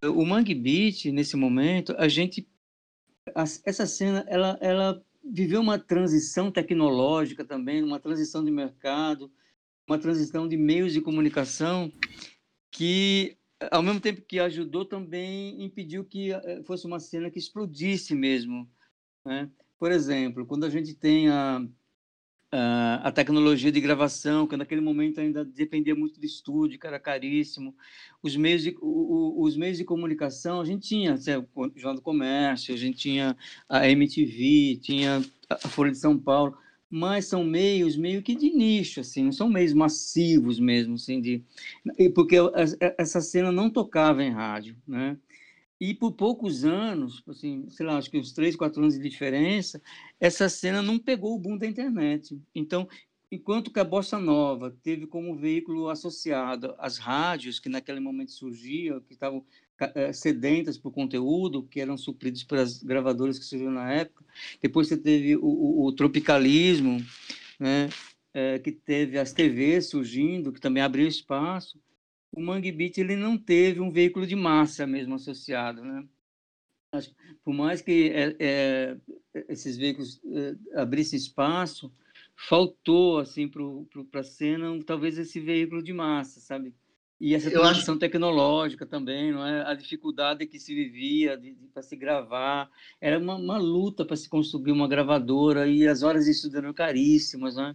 O 0.04 0.24
Mangue 0.24 0.54
Beat, 0.54 1.06
nesse 1.06 1.36
momento, 1.36 1.92
a 1.98 2.06
gente. 2.06 2.46
Essa 3.64 3.86
cena, 3.86 4.24
ela, 4.28 4.56
ela 4.60 5.04
viveu 5.24 5.60
uma 5.60 5.76
transição 5.76 6.52
tecnológica 6.52 7.44
também, 7.44 7.82
uma 7.82 7.98
transição 7.98 8.44
de 8.44 8.50
mercado, 8.52 9.28
uma 9.88 9.98
transição 9.98 10.46
de 10.46 10.56
meios 10.56 10.92
de 10.92 11.00
comunicação 11.00 11.92
que 12.70 13.36
ao 13.70 13.82
mesmo 13.82 14.00
tempo 14.00 14.22
que 14.22 14.38
ajudou, 14.40 14.84
também 14.84 15.62
impediu 15.64 16.04
que 16.04 16.32
eh, 16.32 16.62
fosse 16.64 16.86
uma 16.86 17.00
cena 17.00 17.30
que 17.30 17.38
explodisse 17.38 18.14
mesmo. 18.14 18.68
Né? 19.24 19.50
Por 19.78 19.92
exemplo, 19.92 20.46
quando 20.46 20.64
a 20.64 20.70
gente 20.70 20.94
tem 20.94 21.28
a, 21.28 21.60
a, 22.52 23.08
a, 23.08 23.12
tecnologia 23.12 23.72
de 23.72 23.80
gravação, 23.80 24.46
que 24.46 24.56
naquele 24.56 24.80
momento 24.80 25.20
ainda 25.20 25.44
dependia 25.44 25.94
muito 25.94 26.20
do 26.20 26.26
estúdio, 26.26 26.78
que 26.78 26.86
era 26.86 27.00
caríssimo, 27.00 27.74
os 28.22 28.36
meios 28.36 28.62
de, 28.62 28.76
o, 28.80 29.42
os 29.42 29.56
meios 29.56 29.78
de 29.78 29.84
comunicação, 29.84 30.60
a 30.60 30.64
gente 30.64 30.88
tinha 30.88 31.14
assim, 31.14 31.32
o 31.54 31.70
Jornal 31.74 31.96
do 31.96 32.02
Comércio, 32.02 32.74
a 32.74 32.78
gente 32.78 32.98
tinha 32.98 33.36
a 33.68 33.88
MTV, 33.88 34.78
tinha 34.82 35.22
a 35.48 35.68
Folha 35.68 35.90
de 35.90 35.98
São 35.98 36.18
Paulo, 36.18 36.56
mas 36.96 37.26
são 37.26 37.42
meios 37.42 37.96
meio 37.96 38.22
que 38.22 38.36
de 38.36 38.50
nicho, 38.50 39.00
assim, 39.00 39.24
não 39.24 39.32
são 39.32 39.48
meios 39.48 39.72
massivos 39.72 40.60
mesmo, 40.60 40.94
assim, 40.94 41.20
de... 41.20 41.42
porque 42.14 42.36
essa 42.96 43.20
cena 43.20 43.50
não 43.50 43.68
tocava 43.68 44.22
em 44.22 44.30
rádio, 44.30 44.76
né? 44.86 45.18
E 45.80 45.92
por 45.92 46.12
poucos 46.12 46.64
anos, 46.64 47.20
assim, 47.26 47.68
sei 47.68 47.84
lá, 47.84 47.98
acho 47.98 48.08
que 48.08 48.16
uns 48.16 48.30
três, 48.30 48.54
quatro 48.54 48.80
anos 48.80 48.94
de 48.94 49.02
diferença, 49.02 49.82
essa 50.20 50.48
cena 50.48 50.80
não 50.80 50.96
pegou 50.96 51.34
o 51.34 51.38
boom 51.38 51.58
da 51.58 51.66
internet. 51.66 52.40
Então, 52.54 52.88
enquanto 53.28 53.72
que 53.72 53.80
a 53.80 53.84
Bossa 53.84 54.16
Nova 54.16 54.70
teve 54.80 55.04
como 55.04 55.34
veículo 55.34 55.88
associado 55.88 56.76
as 56.78 56.98
rádios 56.98 57.58
que 57.58 57.68
naquele 57.68 57.98
momento 57.98 58.30
surgiam, 58.30 59.00
que 59.00 59.14
estavam 59.14 59.44
sedentas 60.12 60.78
por 60.78 60.92
conteúdo, 60.92 61.64
que 61.64 61.80
eram 61.80 61.96
supridos 61.96 62.44
pelas 62.44 62.82
gravadoras 62.82 63.38
que 63.38 63.44
surgiram 63.44 63.72
na 63.72 63.92
época. 63.92 64.24
Depois 64.60 64.88
você 64.88 64.96
teve 64.96 65.36
o, 65.36 65.44
o, 65.44 65.86
o 65.86 65.92
tropicalismo, 65.92 66.98
né? 67.58 67.88
É, 68.32 68.58
que 68.58 68.72
teve 68.72 69.16
as 69.16 69.32
TVs 69.32 69.90
surgindo, 69.90 70.52
que 70.52 70.60
também 70.60 70.82
abriu 70.82 71.06
espaço. 71.06 71.80
O 72.32 72.40
Mangue 72.40 72.72
Beat 72.72 72.98
ele 72.98 73.14
não 73.14 73.38
teve 73.38 73.80
um 73.80 73.90
veículo 73.90 74.26
de 74.26 74.34
massa 74.34 74.86
mesmo 74.86 75.14
associado, 75.14 75.84
né? 75.84 76.04
Por 77.44 77.52
mais 77.52 77.80
que 77.80 78.10
é, 78.10 78.36
é, 78.38 78.96
esses 79.48 79.76
veículos 79.76 80.20
abrissem 80.74 81.16
espaço, 81.16 81.92
faltou 82.36 83.18
assim 83.18 83.48
para 83.48 84.20
a 84.20 84.24
cena 84.24 84.66
talvez 84.84 85.18
esse 85.18 85.40
veículo 85.40 85.82
de 85.82 85.92
massa, 85.92 86.40
sabe? 86.40 86.74
E 87.20 87.34
essa 87.34 87.50
transição 87.50 87.94
acho... 87.94 88.00
tecnológica 88.00 88.84
também, 88.84 89.32
não 89.32 89.46
é? 89.46 89.62
A 89.64 89.74
dificuldade 89.74 90.46
que 90.46 90.58
se 90.58 90.74
vivia 90.74 91.40
para 91.72 91.82
se 91.82 91.96
gravar. 91.96 92.70
Era 93.00 93.18
uma, 93.18 93.36
uma 93.36 93.56
luta 93.56 94.04
para 94.04 94.16
se 94.16 94.28
construir 94.28 94.72
uma 94.72 94.88
gravadora 94.88 95.66
e 95.66 95.86
as 95.86 96.02
horas 96.02 96.24
de 96.24 96.32
estudo 96.32 96.58
eram 96.58 96.74
caríssimas, 96.74 97.56
né? 97.56 97.74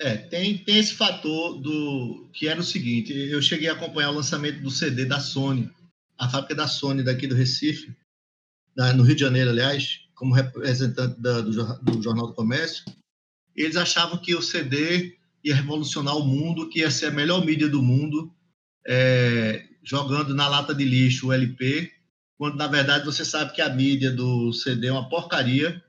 É, 0.00 0.16
tem, 0.16 0.56
tem 0.58 0.78
esse 0.78 0.94
fator 0.94 1.60
do 1.60 2.28
que 2.32 2.46
era 2.46 2.60
o 2.60 2.64
seguinte, 2.64 3.12
eu 3.12 3.42
cheguei 3.42 3.68
a 3.68 3.72
acompanhar 3.72 4.10
o 4.10 4.14
lançamento 4.14 4.62
do 4.62 4.70
CD 4.70 5.04
da 5.04 5.18
Sony, 5.18 5.68
a 6.16 6.28
fábrica 6.28 6.54
da 6.54 6.68
Sony 6.68 7.02
daqui 7.02 7.26
do 7.26 7.34
Recife, 7.34 7.92
no 8.94 9.02
Rio 9.02 9.16
de 9.16 9.20
Janeiro, 9.20 9.50
aliás, 9.50 10.02
como 10.14 10.34
representante 10.34 11.20
da, 11.20 11.40
do, 11.40 11.50
do 11.82 12.00
Jornal 12.00 12.28
do 12.28 12.34
Comércio, 12.34 12.84
eles 13.56 13.76
achavam 13.76 14.18
que 14.18 14.36
o 14.36 14.42
CD 14.42 15.17
ia 15.44 15.54
revolucionar 15.54 16.16
o 16.16 16.26
mundo, 16.26 16.68
que 16.68 16.80
ia 16.80 16.90
ser 16.90 17.06
a 17.06 17.10
melhor 17.10 17.44
mídia 17.44 17.68
do 17.68 17.82
mundo, 17.82 18.32
é, 18.86 19.64
jogando 19.82 20.34
na 20.34 20.48
lata 20.48 20.74
de 20.74 20.84
lixo 20.84 21.28
o 21.28 21.32
LP, 21.32 21.90
quando 22.36 22.56
na 22.56 22.66
verdade 22.66 23.04
você 23.04 23.24
sabe 23.24 23.52
que 23.52 23.60
a 23.60 23.68
mídia 23.68 24.10
do 24.10 24.52
CD 24.52 24.88
é 24.88 24.92
uma 24.92 25.08
porcaria. 25.08 25.82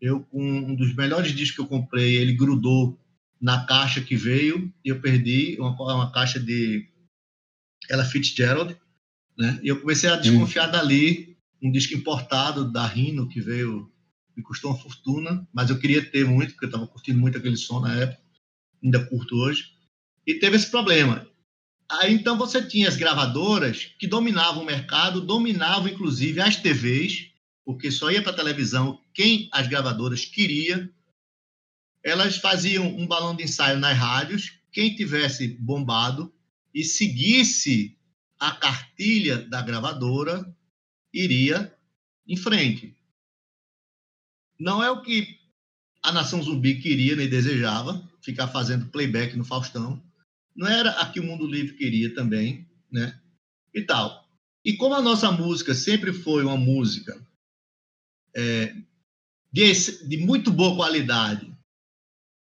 Eu, 0.00 0.20
com 0.20 0.40
um 0.40 0.74
dos 0.76 0.94
melhores 0.94 1.32
discos 1.32 1.56
que 1.56 1.60
eu 1.60 1.66
comprei, 1.66 2.16
ele 2.16 2.34
grudou 2.34 2.98
na 3.40 3.64
caixa 3.66 4.00
que 4.00 4.16
veio 4.16 4.72
e 4.84 4.90
eu 4.90 5.00
perdi 5.00 5.56
uma, 5.58 5.70
uma 5.94 6.12
caixa 6.12 6.38
de 6.38 6.88
Ella 7.90 8.04
Fitzgerald, 8.04 8.76
né? 9.36 9.58
E 9.62 9.68
eu 9.68 9.80
comecei 9.80 10.08
a 10.08 10.16
desconfiar 10.16 10.68
hum. 10.68 10.72
dali, 10.72 11.36
um 11.62 11.70
disco 11.70 11.94
importado 11.94 12.70
da 12.70 12.86
Rhino 12.86 13.28
que 13.28 13.40
veio 13.40 13.90
me 14.36 14.42
custou 14.42 14.70
uma 14.70 14.78
fortuna, 14.78 15.46
mas 15.52 15.68
eu 15.68 15.78
queria 15.78 16.04
ter 16.04 16.24
muito, 16.24 16.52
porque 16.52 16.66
eu 16.66 16.68
estava 16.68 16.86
curtindo 16.86 17.18
muito 17.18 17.36
aquele 17.36 17.56
som 17.56 17.80
na 17.80 17.92
época, 17.96 18.22
ainda 18.82 19.04
curto 19.06 19.36
hoje, 19.36 19.72
e 20.26 20.34
teve 20.34 20.56
esse 20.56 20.70
problema. 20.70 21.26
Aí 21.88 22.12
então 22.12 22.36
você 22.36 22.62
tinha 22.62 22.88
as 22.88 22.96
gravadoras 22.96 23.86
que 23.98 24.06
dominavam 24.06 24.62
o 24.62 24.66
mercado, 24.66 25.20
dominavam 25.20 25.88
inclusive 25.88 26.40
as 26.40 26.56
TVs, 26.56 27.30
porque 27.64 27.90
só 27.90 28.10
ia 28.10 28.22
para 28.22 28.32
televisão 28.32 29.00
quem 29.14 29.48
as 29.52 29.66
gravadoras 29.66 30.24
queria. 30.24 30.90
Elas 32.02 32.36
faziam 32.36 32.86
um 32.86 33.06
balão 33.06 33.34
de 33.34 33.44
ensaio 33.44 33.78
nas 33.78 33.96
rádios, 33.96 34.52
quem 34.70 34.94
tivesse 34.94 35.48
bombado 35.48 36.32
e 36.74 36.84
seguisse 36.84 37.96
a 38.38 38.52
cartilha 38.52 39.38
da 39.38 39.62
gravadora 39.62 40.54
iria 41.12 41.74
em 42.26 42.36
frente. 42.36 42.96
Não 44.58 44.82
é 44.82 44.90
o 44.90 45.02
que 45.02 45.38
a 46.02 46.12
nação 46.12 46.42
zumbi 46.42 46.80
queria 46.80 47.16
nem 47.16 47.28
desejava, 47.28 48.07
ficar 48.28 48.48
fazendo 48.48 48.90
playback 48.90 49.34
no 49.36 49.44
Faustão. 49.44 50.02
Não 50.54 50.68
era 50.68 50.90
a 51.00 51.10
que 51.10 51.18
o 51.18 51.24
mundo 51.24 51.46
livre 51.46 51.76
queria 51.76 52.12
também, 52.14 52.68
né? 52.92 53.18
E 53.72 53.80
tal. 53.80 54.28
E 54.62 54.74
como 54.74 54.94
a 54.94 55.00
nossa 55.00 55.32
música 55.32 55.72
sempre 55.72 56.12
foi 56.12 56.44
uma 56.44 56.56
música 56.56 57.18
é, 58.36 58.74
de, 59.50 59.72
de 60.06 60.18
muito 60.18 60.50
boa 60.50 60.76
qualidade, 60.76 61.50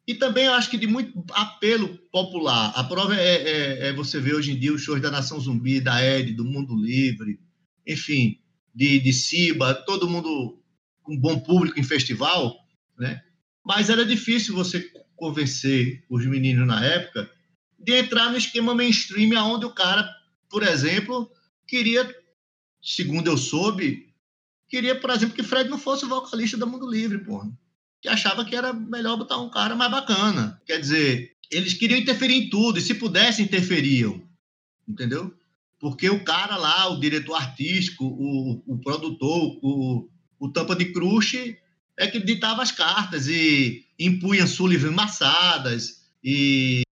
e 0.09 0.14
também 0.14 0.49
acho 0.49 0.70
que 0.70 0.78
de 0.78 0.89
muito 0.89 1.24
apelo 1.32 1.99
popular. 2.11 2.72
A 2.74 2.82
prova 2.82 3.14
é, 3.16 3.37
é, 3.37 3.89
é, 3.89 3.93
você 3.93 4.20
ver 4.20 4.34
hoje 4.34 4.53
em 4.53 4.59
dia 4.59 4.72
os 4.72 4.82
shows 4.82 5.01
da 5.01 5.11
Nação 5.11 5.39
Zumbi, 5.39 5.80
da 5.80 6.05
Ed, 6.05 6.32
do 6.32 6.45
Mundo 6.45 6.74
Livre, 6.76 7.39
enfim, 7.87 8.41
de, 8.74 8.99
de 8.99 9.12
Ciba, 9.12 9.74
todo 9.74 10.09
mundo 10.09 10.61
com 11.03 11.16
bom 11.16 11.39
público 11.39 11.78
em 11.78 11.84
festival, 11.84 12.57
né? 12.99 13.22
Mas 13.64 13.91
era 13.91 14.05
difícil 14.05 14.55
você 14.55 14.91
convencer 15.16 16.04
os 16.08 16.24
meninos 16.26 16.66
na 16.66 16.84
época 16.84 17.30
de 17.78 17.92
entrar 17.94 18.30
no 18.30 18.38
esquema 18.38 18.74
mainstream, 18.74 19.38
aonde 19.38 19.66
o 19.66 19.74
cara, 19.74 20.08
por 20.48 20.62
exemplo, 20.62 21.30
queria, 21.66 22.08
segundo 22.82 23.28
eu 23.28 23.36
soube, 23.36 24.12
queria, 24.68 24.98
por 24.98 25.10
exemplo, 25.10 25.34
que 25.34 25.42
Fred 25.42 25.68
não 25.68 25.78
fosse 25.78 26.04
o 26.04 26.08
vocalista 26.08 26.56
da 26.56 26.66
Mundo 26.66 26.90
Livre, 26.90 27.18
porra 27.18 27.50
que 28.06 28.08
achava 28.08 28.44
que 28.44 28.54
era 28.54 28.72
melhor 28.72 29.16
botar 29.16 29.38
um 29.38 29.50
cara 29.50 29.74
mais 29.74 29.90
bacana. 29.90 30.62
Quer 30.64 30.78
dizer, 30.78 31.32
eles 31.50 31.74
queriam 31.74 31.98
interferir 31.98 32.34
em 32.34 32.48
tudo, 32.48 32.78
e 32.78 32.82
se 32.82 32.94
pudessem, 32.94 33.44
interferiam. 33.44 34.22
Entendeu? 34.86 35.34
Porque 35.80 36.08
o 36.08 36.22
cara 36.22 36.56
lá, 36.56 36.88
o 36.88 37.00
diretor 37.00 37.34
artístico, 37.34 38.04
o, 38.04 38.62
o 38.64 38.78
produtor, 38.78 39.58
o, 39.60 40.08
o 40.38 40.48
Tampa 40.48 40.76
de 40.76 40.92
Crush, 40.92 41.56
é 41.99 42.07
que 42.07 42.20
ditava 42.20 42.62
as 42.62 42.70
cartas 42.70 43.26
e 43.28 43.84
impunha 43.99 44.47
Sullivan 44.47 44.92
Massadas 44.92 46.03
e 46.22 46.82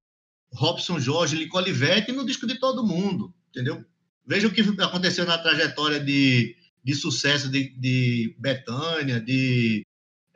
Robson 0.52 0.98
Jorge, 0.98 1.36
Lico 1.36 1.58
Olivetti 1.58 2.12
no 2.12 2.24
disco 2.24 2.46
de 2.46 2.58
todo 2.58 2.86
mundo, 2.86 3.34
entendeu? 3.50 3.84
Veja 4.26 4.48
o 4.48 4.50
que 4.50 4.62
aconteceu 4.80 5.26
na 5.26 5.36
trajetória 5.36 6.00
de, 6.00 6.56
de 6.82 6.94
sucesso 6.94 7.50
de, 7.50 7.68
de 7.78 8.34
Betânia, 8.38 9.20
de 9.20 9.84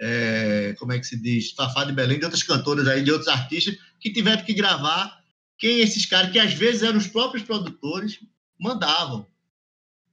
é, 0.01 0.75
como 0.79 0.93
é 0.93 0.99
que 0.99 1.07
se 1.07 1.17
diz, 1.17 1.53
Fafá 1.53 1.85
de 1.85 1.93
Belém, 1.93 2.19
de 2.19 2.25
outras 2.25 2.43
cantoras 2.43 2.87
aí, 2.87 3.03
de 3.03 3.11
outros 3.11 3.29
artistas, 3.29 3.77
que 3.99 4.13
tiveram 4.13 4.45
que 4.45 4.53
gravar 4.53 5.19
quem 5.57 5.81
esses 5.81 6.07
caras, 6.07 6.31
que 6.31 6.39
às 6.39 6.53
vezes 6.53 6.83
eram 6.83 6.99
os 6.99 7.09
próprios 7.09 7.43
produtores, 7.43 8.21
mandavam. 8.59 9.27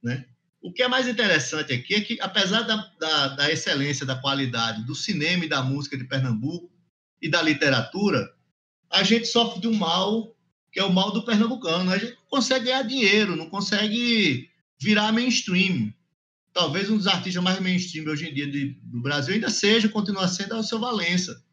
Né? 0.02 0.26
O 0.60 0.72
que 0.72 0.82
é 0.82 0.88
mais 0.88 1.06
interessante 1.06 1.72
aqui 1.72 1.94
é 1.94 2.00
que, 2.00 2.20
apesar 2.20 2.62
da, 2.62 2.76
da, 2.98 3.28
da 3.28 3.52
excelência, 3.52 4.04
da 4.04 4.16
qualidade 4.16 4.84
do 4.84 4.94
cinema 4.94 5.44
e 5.44 5.48
da 5.48 5.62
música 5.62 5.96
de 5.96 6.04
Pernambuco 6.04 6.70
e 7.20 7.28
da 7.28 7.42
literatura, 7.42 8.32
a 8.90 9.02
gente 9.02 9.26
sofre 9.26 9.60
de 9.60 9.68
um 9.68 9.74
mal 9.74 10.34
que 10.72 10.80
é 10.80 10.84
o 10.84 10.92
mal 10.92 11.10
do 11.10 11.24
pernambucano. 11.24 11.90
A 11.90 11.96
gente 11.96 12.12
não 12.12 12.28
consegue 12.28 12.66
ganhar 12.66 12.82
dinheiro, 12.82 13.34
não 13.34 13.48
consegue 13.48 14.50
virar 14.78 15.10
mainstream 15.10 15.92
talvez 16.56 16.88
um 16.88 16.96
dos 16.96 17.06
artistas 17.06 17.44
mais 17.44 17.60
mainstream 17.60 18.06
hoje 18.06 18.30
em 18.30 18.32
dia 18.32 18.50
de, 18.50 18.78
do 18.82 19.02
Brasil 19.02 19.34
ainda 19.34 19.50
seja, 19.50 19.90
continua 19.90 20.26
sendo, 20.26 20.54
é 20.54 20.58
o 20.58 20.62
seu 20.62 20.80
Valença. 20.80 21.44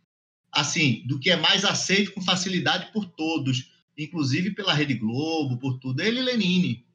Assim, 0.49 1.03
do 1.05 1.19
que 1.19 1.29
é 1.29 1.35
mais 1.35 1.65
aceito 1.65 2.13
com 2.13 2.21
facilidade 2.21 2.89
por 2.93 3.03
todos, 3.05 3.69
inclusive 3.97 4.51
pela 4.51 4.73
Rede 4.73 4.93
Globo, 4.93 5.57
por 5.57 5.77
tudo. 5.79 6.01
Ele 6.01 6.19
e 6.19 6.23
Lenine. 6.23 6.85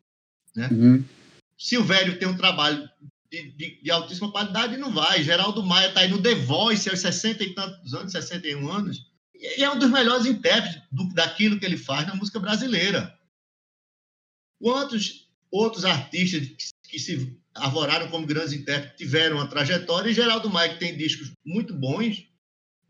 Né? 0.56 0.68
Uhum. 0.72 1.04
Silvério 1.58 2.18
tem 2.18 2.28
um 2.28 2.36
trabalho 2.36 2.88
de, 3.30 3.50
de, 3.52 3.82
de, 3.82 3.90
altíssima 3.90 4.30
qualidade 4.30 4.76
não 4.76 4.92
vai. 4.92 5.22
Geraldo 5.22 5.62
Maia 5.62 5.88
está 5.88 6.00
aí 6.00 6.08
no 6.08 6.22
The 6.22 6.34
Voice 6.34 6.88
aos 6.88 7.00
60 7.00 7.42
e 7.44 7.54
tantos 7.54 7.92
anos, 7.92 8.12
61 8.12 8.70
anos, 8.70 9.06
e 9.34 9.62
é 9.62 9.70
um 9.70 9.78
dos 9.78 9.90
melhores 9.90 10.26
intérpretes 10.26 10.80
do, 10.90 11.12
daquilo 11.12 11.58
que 11.58 11.66
ele 11.66 11.76
faz 11.76 12.06
na 12.06 12.14
música 12.14 12.40
brasileira. 12.40 13.16
Quantos 14.60 15.28
outros 15.50 15.84
artistas 15.84 16.40
que, 16.48 16.90
que 16.90 16.98
se 16.98 17.38
arvoraram 17.54 18.08
como 18.08 18.26
grandes 18.26 18.52
intérpretes, 18.52 18.96
tiveram 18.96 19.36
uma 19.36 19.48
trajetória, 19.48 20.10
e 20.10 20.14
Geraldo 20.14 20.50
Maia, 20.50 20.72
que 20.72 20.80
tem 20.80 20.96
discos 20.96 21.32
muito 21.44 21.74
bons, 21.74 22.26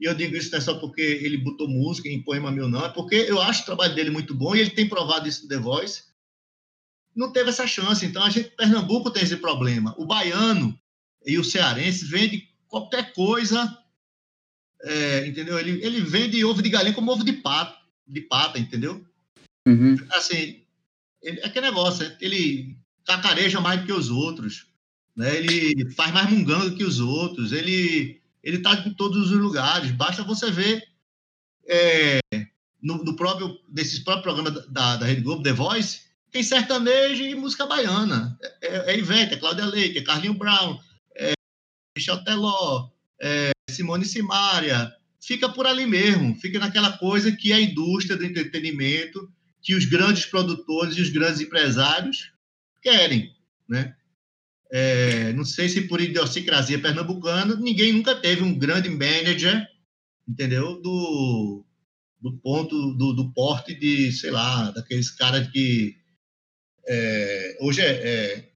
e 0.01 0.05
eu 0.05 0.15
digo 0.15 0.37
isso 0.37 0.51
não 0.51 0.59
é 0.59 0.61
só 0.61 0.79
porque 0.79 1.01
ele 1.01 1.39
botou 1.39 1.69
música 1.69 2.09
em 2.09 2.23
Poema 2.23 2.53
Meu 2.53 2.69
Não, 2.69 2.85
é 2.85 2.89
porque 2.89 3.17
eu 3.17 3.41
acho 3.41 3.63
o 3.63 3.67
trabalho 3.67 3.95
dele 3.95 4.11
muito 4.11 4.35
bom, 4.35 4.55
e 4.55 4.61
ele 4.61 4.71
tem 4.71 4.89
provado 4.89 5.29
isso 5.29 5.43
no 5.43 5.49
The 5.49 5.59
Voice, 5.59 6.05
não 7.19 7.33
teve 7.33 7.51
essa 7.51 7.67
chance. 7.67 8.07
Então, 8.07 8.23
a 8.23 8.31
gente, 8.31 8.51
Pernambuco 8.51 9.11
tem 9.11 9.25
esse 9.25 9.37
problema. 9.37 9.93
O 9.99 10.07
baiano 10.07 10.79
e 11.27 11.37
o 11.37 11.43
cearense 11.43 12.05
vende 12.05 12.49
qualquer 12.69 13.13
coisa, 13.13 13.77
é, 14.81 15.27
entendeu? 15.27 15.59
Ele, 15.59 15.85
ele 15.85 16.01
vende 16.01 16.45
ovo 16.45 16.63
de 16.63 16.71
galinha 16.71 16.95
como 16.95 17.11
ovo 17.11 17.25
de 17.25 17.33
pata, 17.33 17.77
de 18.07 18.21
pata 18.21 18.57
entendeu? 18.57 19.05
Uhum. 19.67 19.97
Assim, 20.13 20.63
ele, 21.21 21.41
é 21.41 21.47
aquele 21.47 21.67
negócio, 21.67 22.09
né? 22.09 22.17
ele 22.21 22.79
cacareja 23.05 23.61
mais 23.61 23.81
do 23.81 23.87
que 23.87 23.93
os 23.93 24.11
outros, 24.11 24.67
né? 25.17 25.37
Ele 25.37 25.91
faz 25.91 26.13
mais 26.13 26.31
munganga 26.31 26.77
que 26.77 26.85
os 26.85 27.01
outros, 27.01 27.51
ele 27.51 28.23
ele 28.45 28.59
está 28.59 28.75
em 28.75 28.95
todos 28.95 29.33
os 29.33 29.37
lugares. 29.37 29.91
Basta 29.91 30.23
você 30.23 30.53
ver 30.53 30.85
é, 31.69 32.21
no, 32.81 33.03
no, 33.03 33.17
próprio 33.17 33.59
desses 33.69 33.99
próprios 33.99 34.23
programas 34.23 34.69
da, 34.69 34.97
da 34.97 35.05
Rede 35.05 35.23
Globo, 35.23 35.43
The 35.43 35.53
Voice, 35.53 36.08
tem 36.31 36.43
sertanejo 36.43 37.23
e 37.23 37.35
música 37.35 37.67
baiana. 37.67 38.39
É, 38.63 38.93
é 38.93 38.99
Ivete, 38.99 39.35
é 39.35 39.37
Cláudia 39.37 39.67
Leite, 39.67 39.99
é 39.99 40.03
Carlinho 40.03 40.35
Brown, 40.35 40.79
é 41.17 41.33
Michel 41.97 42.23
Teló, 42.25 42.91
é 43.21 43.51
Simone 43.71 44.05
Simaria. 44.05 44.93
Fica 45.21 45.49
por 45.49 45.67
ali 45.67 45.87
mesmo, 45.87 46.35
fica 46.37 46.59
naquela 46.59 46.97
coisa 46.97 47.33
que 47.33 47.53
é 47.53 47.57
a 47.57 47.61
indústria 47.61 48.17
do 48.17 48.25
entretenimento, 48.25 49.31
que 49.61 49.75
os 49.75 49.85
grandes 49.85 50.27
produtores 50.27 50.97
e 50.97 51.03
os 51.03 51.11
grandes 51.11 51.41
empresários 51.41 52.33
querem, 52.81 53.35
né? 53.69 53.95
É, 54.71 55.33
não 55.33 55.45
sei 55.45 55.69
se 55.69 55.83
por 55.83 56.01
idiosincrasia 56.01 56.79
pernambucana, 56.79 57.57
ninguém 57.57 57.93
nunca 57.93 58.15
teve 58.15 58.43
um 58.43 58.57
grande 58.57 58.89
manager, 58.91 59.67
entendeu? 60.29 60.81
Do, 60.81 61.65
do 62.21 62.33
ponto, 62.39 62.95
do, 62.95 63.15
do 63.15 63.33
porte 63.33 63.75
de, 63.75 64.13
sei 64.13 64.31
lá, 64.31 64.71
daqueles 64.71 65.11
caras 65.11 65.49
que 65.49 65.98
é, 66.89 67.57
hoje 67.61 67.83
é, 67.83 67.87
é, 67.87 68.49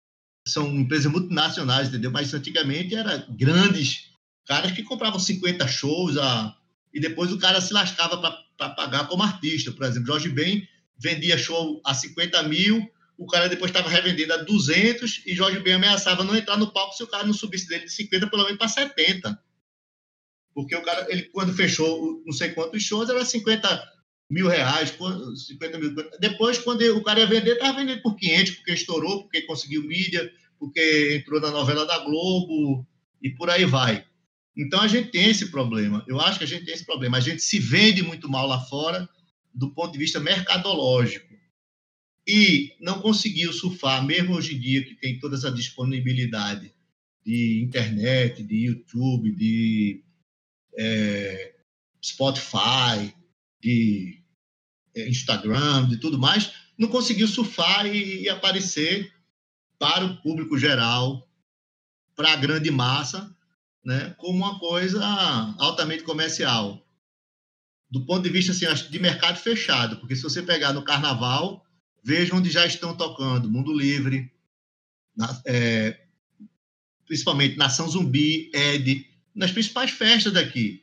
são 0.47 0.67
empresas 0.75 1.11
multinacionais, 1.13 1.89
entendeu? 1.89 2.11
Mas 2.11 2.33
antigamente 2.33 2.95
era 2.95 3.27
grandes 3.31 4.11
caras 4.47 4.73
que 4.73 4.83
compravam 4.83 5.21
50 5.21 5.69
shows 5.69 6.17
a, 6.17 6.57
e 6.93 6.99
depois 6.99 7.31
o 7.31 7.39
cara 7.39 7.61
se 7.61 7.73
lascava 7.73 8.19
para 8.57 8.71
pagar 8.71 9.07
como 9.07 9.23
artista. 9.23 9.71
Por 9.71 9.85
exemplo, 9.85 10.07
Jorge 10.07 10.31
Ben 10.31 10.67
vendia 10.99 11.37
show 11.37 11.81
a 11.85 11.93
50 11.93 12.43
mil, 12.45 12.91
o 13.19 13.27
cara 13.27 13.49
depois 13.49 13.71
estava 13.71 13.89
revendendo 13.89 14.33
a 14.33 14.39
200 14.39 15.23
e 15.27 15.35
Jorge 15.35 15.61
Ben 15.61 15.75
ameaçava 15.75 16.25
não 16.25 16.35
entrar 16.35 16.57
no 16.57 16.73
palco 16.73 16.97
se 16.97 17.03
o 17.03 17.09
cara 17.09 17.25
não 17.25 17.35
subisse 17.35 17.69
dele 17.69 17.85
de 17.85 17.93
50 17.93 18.29
pelo 18.29 18.45
menos 18.45 18.59
para 18.59 18.69
70. 18.69 19.39
Porque 20.55 20.75
o 20.75 20.83
cara, 20.83 21.07
ele 21.11 21.25
quando 21.25 21.53
fechou 21.53 22.23
não 22.25 22.33
sei 22.33 22.51
quantos 22.51 22.83
shows, 22.83 23.09
era 23.09 23.25
50 23.25 23.93
mil 24.33 24.49
reais, 24.49 24.97
50 25.47 25.79
mil. 25.79 25.95
Depois, 26.19 26.59
quando 26.59 26.81
o 26.97 27.03
cara 27.03 27.21
ia 27.21 27.27
vender, 27.27 27.53
estava 27.53 27.79
vendendo 27.79 28.01
por 28.01 28.17
500, 28.17 28.55
porque 28.55 28.73
estourou, 28.73 29.23
porque 29.25 29.43
conseguiu 29.43 29.83
mídia, 29.83 30.33
porque 30.59 31.19
entrou 31.21 31.39
na 31.39 31.51
novela 31.51 31.85
da 31.85 31.99
Globo 31.99 32.87
e 33.23 33.29
por 33.29 33.51
aí 33.51 33.67
vai. 33.67 34.07
Então 34.57 34.81
a 34.81 34.89
gente 34.89 35.11
tem 35.11 35.29
esse 35.29 35.51
problema. 35.51 36.03
Eu 36.09 36.19
acho 36.19 36.39
que 36.39 36.45
a 36.45 36.49
gente 36.49 36.65
tem 36.65 36.73
esse 36.73 36.87
problema. 36.87 37.19
A 37.19 37.21
gente 37.21 37.43
se 37.43 37.59
vende 37.59 38.03
muito 38.03 38.27
mal 38.27 38.47
lá 38.47 38.59
fora 38.59 39.07
do 39.55 39.71
ponto 39.75 39.93
de 39.93 39.99
vista 39.99 40.19
mercadológico 40.19 41.31
e 42.27 42.75
não 42.81 43.03
conseguiu 43.03 43.53
surfar, 43.53 44.03
mesmo 44.05 44.35
hoje 44.35 44.55
em 44.55 44.59
dia 44.59 44.83
que 44.83 44.95
tem 44.95 45.19
toda 45.19 45.37
essa 45.37 45.51
disponibilidade 45.53 46.73
de 47.25 47.63
internet, 47.63 48.43
de 48.43 48.67
YouTube, 48.67 49.33
de 49.33 50.03
é, 50.79 51.55
Spotify, 52.03 53.15
de 53.61 54.22
Instagram, 54.95 55.89
de 55.89 55.97
tudo 55.97 56.19
mais, 56.19 56.53
não 56.79 56.89
conseguiu 56.89 57.29
surfar 57.29 57.87
e, 57.87 58.23
e 58.23 58.29
aparecer 58.29 59.13
para 59.79 60.05
o 60.05 60.17
público 60.23 60.59
geral, 60.59 61.29
para 62.15 62.33
a 62.33 62.37
grande 62.37 62.71
massa, 62.71 63.35
né, 63.85 64.15
como 64.19 64.39
uma 64.39 64.59
coisa 64.59 65.05
altamente 65.59 66.05
comercial. 66.05 66.87
Do 67.91 68.07
ponto 68.07 68.23
de 68.23 68.31
vista 68.31 68.53
assim, 68.53 68.91
de 68.91 68.99
mercado 68.99 69.39
fechado, 69.39 69.97
porque 69.97 70.17
se 70.17 70.23
você 70.23 70.43
pegar 70.43 70.73
no 70.73 70.85
carnaval, 70.85 71.67
veja 72.03 72.35
onde 72.35 72.51
já 72.51 72.65
estão 72.65 72.97
tocando 72.97 73.51
Mundo 73.51 73.73
Livre, 73.73 74.33
na, 75.17 75.43
é, 75.45 76.01
principalmente 77.07 77.57
Nação 77.57 77.89
Zumbi, 77.89 78.51
Ed, 78.55 79.07
nas 79.35 79.51
principais 79.51 79.91
festas 79.91 80.33
daqui. 80.33 80.83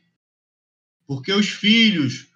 Porque 1.06 1.32
os 1.32 1.48
filhos 1.48 2.29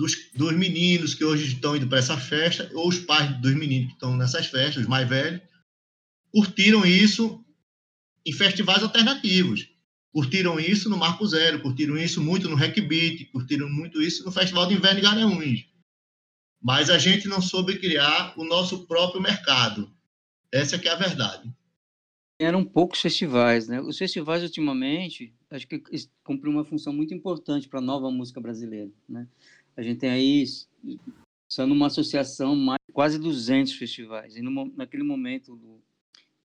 dos, 0.00 0.30
dos 0.32 0.56
meninos 0.56 1.14
que 1.14 1.22
hoje 1.22 1.52
estão 1.52 1.76
indo 1.76 1.86
para 1.86 1.98
essa 1.98 2.16
festa, 2.16 2.70
ou 2.72 2.88
os 2.88 2.98
pais 3.00 3.38
dos 3.38 3.54
meninos 3.54 3.88
que 3.88 3.92
estão 3.92 4.16
nessas 4.16 4.46
festas, 4.46 4.82
os 4.82 4.88
mais 4.88 5.06
velhos, 5.06 5.42
curtiram 6.32 6.86
isso 6.86 7.44
em 8.24 8.32
festivais 8.32 8.82
alternativos. 8.82 9.68
Curtiram 10.10 10.58
isso 10.58 10.88
no 10.88 10.96
Marco 10.96 11.26
Zero, 11.26 11.60
curtiram 11.60 11.98
isso 11.98 12.22
muito 12.22 12.48
no 12.48 12.56
Hack 12.56 12.80
Beat, 12.80 13.30
curtiram 13.30 13.68
muito 13.68 14.00
isso 14.00 14.24
no 14.24 14.32
Festival 14.32 14.66
de 14.66 14.74
Inverno 14.74 15.00
de 15.00 15.06
Garanhuns. 15.06 15.66
Mas 16.62 16.88
a 16.88 16.96
gente 16.96 17.28
não 17.28 17.42
soube 17.42 17.78
criar 17.78 18.32
o 18.38 18.44
nosso 18.44 18.86
próprio 18.86 19.20
mercado. 19.20 19.94
Essa 20.50 20.78
que 20.78 20.88
é 20.88 20.92
a 20.92 20.96
verdade. 20.96 21.52
Eram 22.40 22.64
poucos 22.64 23.02
festivais, 23.02 23.68
né? 23.68 23.82
Os 23.82 23.98
festivais, 23.98 24.42
ultimamente, 24.42 25.34
acho 25.50 25.68
que 25.68 25.82
cumpriram 26.24 26.56
uma 26.56 26.64
função 26.64 26.90
muito 26.90 27.12
importante 27.12 27.68
para 27.68 27.80
a 27.80 27.82
nova 27.82 28.10
música 28.10 28.40
brasileira, 28.40 28.90
né? 29.06 29.28
A 29.76 29.82
gente 29.82 29.98
tem 29.98 30.10
aí, 30.10 30.44
só 31.48 31.66
numa 31.66 31.86
associação, 31.86 32.54
mais, 32.56 32.80
quase 32.92 33.18
200 33.18 33.72
festivais. 33.74 34.36
E 34.36 34.42
no, 34.42 34.66
naquele 34.76 35.02
momento 35.02 35.56
do, 35.56 35.80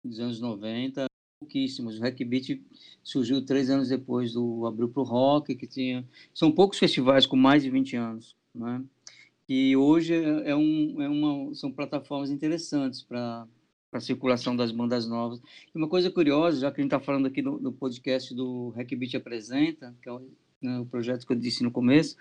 dos 0.03 0.19
anos 0.19 0.39
90, 0.39 1.05
pouquíssimos. 1.39 1.99
O 1.99 2.25
Beat 2.25 2.61
surgiu 3.03 3.45
três 3.45 3.69
anos 3.69 3.89
depois 3.89 4.33
do 4.33 4.65
Abril 4.65 4.89
para 4.89 5.01
o 5.01 5.05
Rock, 5.05 5.55
que 5.55 5.67
tinha... 5.67 6.07
São 6.33 6.51
poucos 6.51 6.77
festivais 6.77 7.25
com 7.25 7.35
mais 7.35 7.63
de 7.63 7.69
20 7.69 7.95
anos, 7.95 8.35
né? 8.53 8.83
E 9.49 9.75
hoje 9.75 10.13
é, 10.13 10.51
é 10.51 10.55
um, 10.55 11.01
é 11.01 11.09
uma, 11.09 11.53
são 11.55 11.71
plataformas 11.71 12.31
interessantes 12.31 13.01
para 13.01 13.45
a 13.91 13.99
circulação 13.99 14.55
das 14.55 14.71
bandas 14.71 15.05
novas. 15.05 15.41
E 15.73 15.77
uma 15.77 15.89
coisa 15.89 16.09
curiosa, 16.09 16.61
já 16.61 16.71
que 16.71 16.79
a 16.79 16.83
gente 16.83 16.93
está 16.93 17.03
falando 17.03 17.25
aqui 17.25 17.41
no, 17.41 17.73
podcast 17.73 18.33
do 18.33 18.69
Hack 18.69 18.95
Beat 18.95 19.15
Apresenta, 19.15 19.93
que 20.01 20.07
é 20.07 20.11
né, 20.61 20.79
o 20.79 20.85
projeto 20.85 21.25
que 21.25 21.33
eu 21.33 21.37
disse 21.37 21.63
no 21.63 21.71
começo, 21.71 22.15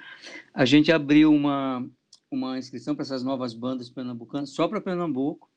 a 0.55 0.65
gente 0.65 0.91
abriu 0.91 1.33
uma, 1.33 1.87
uma 2.31 2.59
inscrição 2.59 2.95
para 2.95 3.03
essas 3.03 3.23
novas 3.23 3.53
bandas 3.53 3.91
pernambucanas, 3.91 4.51
só 4.51 4.67
para 4.67 4.81
Pernambuco, 4.81 5.51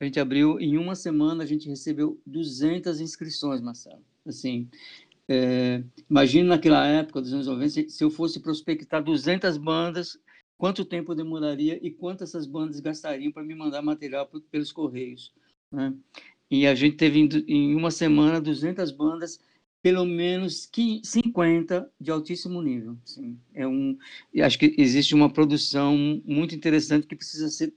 a 0.00 0.04
gente 0.04 0.20
abriu, 0.20 0.60
em 0.60 0.78
uma 0.78 0.94
semana 0.94 1.42
a 1.42 1.46
gente 1.46 1.68
recebeu 1.68 2.20
200 2.24 3.00
inscrições, 3.00 3.60
Marcelo. 3.60 4.02
Assim, 4.24 4.68
é, 5.28 5.82
imagina 6.08 6.50
naquela 6.50 6.86
época, 6.86 7.20
dos 7.20 7.32
anos 7.32 7.46
90, 7.48 7.88
se 7.88 8.04
eu 8.04 8.10
fosse 8.10 8.40
prospectar 8.40 9.02
200 9.02 9.56
bandas, 9.56 10.18
quanto 10.56 10.84
tempo 10.84 11.14
demoraria 11.14 11.78
e 11.84 11.90
quanto 11.90 12.24
essas 12.24 12.46
bandas 12.46 12.80
gastariam 12.80 13.32
para 13.32 13.42
me 13.42 13.54
mandar 13.54 13.82
material 13.82 14.28
pelos 14.50 14.72
correios. 14.72 15.32
Né? 15.70 15.92
E 16.50 16.66
a 16.66 16.74
gente 16.74 16.96
teve 16.96 17.28
em 17.46 17.74
uma 17.74 17.90
semana 17.90 18.40
200 18.40 18.90
bandas, 18.90 19.40
pelo 19.82 20.04
menos 20.04 20.70
50 21.04 21.90
de 22.00 22.10
altíssimo 22.10 22.60
nível. 22.62 22.98
Assim. 23.04 23.38
É 23.54 23.66
um, 23.66 23.96
acho 24.42 24.58
que 24.58 24.74
existe 24.78 25.14
uma 25.14 25.32
produção 25.32 25.96
muito 26.24 26.54
interessante 26.54 27.06
que 27.06 27.16
precisa 27.16 27.48
ser 27.48 27.72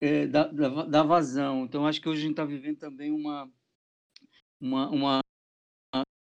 é, 0.00 0.26
da, 0.26 0.46
da, 0.48 0.84
da, 0.84 1.02
vazão. 1.02 1.64
Então, 1.64 1.86
acho 1.86 2.00
que 2.00 2.08
hoje 2.08 2.20
a 2.20 2.22
gente 2.22 2.32
está 2.32 2.44
vivendo 2.44 2.78
também 2.78 3.12
uma, 3.12 3.50
uma, 4.60 4.90
uma, 4.90 5.20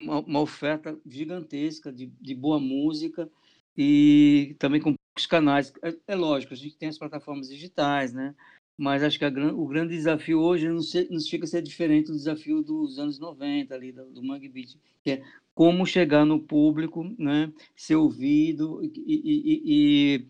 uma, 0.01 0.19
uma 0.19 0.39
oferta 0.41 0.99
gigantesca 1.05 1.91
de, 1.91 2.07
de 2.19 2.35
boa 2.35 2.59
música 2.59 3.29
e 3.77 4.55
também 4.59 4.81
com 4.81 4.93
poucos 4.93 5.25
canais. 5.25 5.73
É, 5.81 5.95
é, 6.07 6.15
lógico, 6.15 6.53
a 6.53 6.57
gente 6.57 6.77
tem 6.77 6.89
as 6.89 6.97
plataformas 6.97 7.47
digitais, 7.47 8.13
né? 8.13 8.35
Mas 8.79 9.03
acho 9.03 9.19
que 9.19 9.25
a, 9.25 9.29
o 9.29 9.67
grande 9.67 9.95
desafio 9.95 10.39
hoje 10.39 10.69
não, 10.69 10.81
se, 10.81 11.07
não 11.11 11.19
chega 11.19 11.43
a 11.43 11.47
ser 11.47 11.61
diferente 11.61 12.07
do 12.07 12.17
desafio 12.17 12.63
dos 12.63 12.97
anos 12.97 13.19
90, 13.19 13.75
ali, 13.75 13.91
do, 13.91 14.05
do 14.05 14.23
Mangue 14.23 14.47
Beat, 14.47 14.77
que 15.03 15.11
é 15.11 15.23
como 15.53 15.85
chegar 15.85 16.25
no 16.25 16.39
público, 16.39 17.03
né? 17.17 17.51
ser 17.75 17.97
ouvido 17.97 18.81
e, 18.81 18.91
e, 19.05 20.27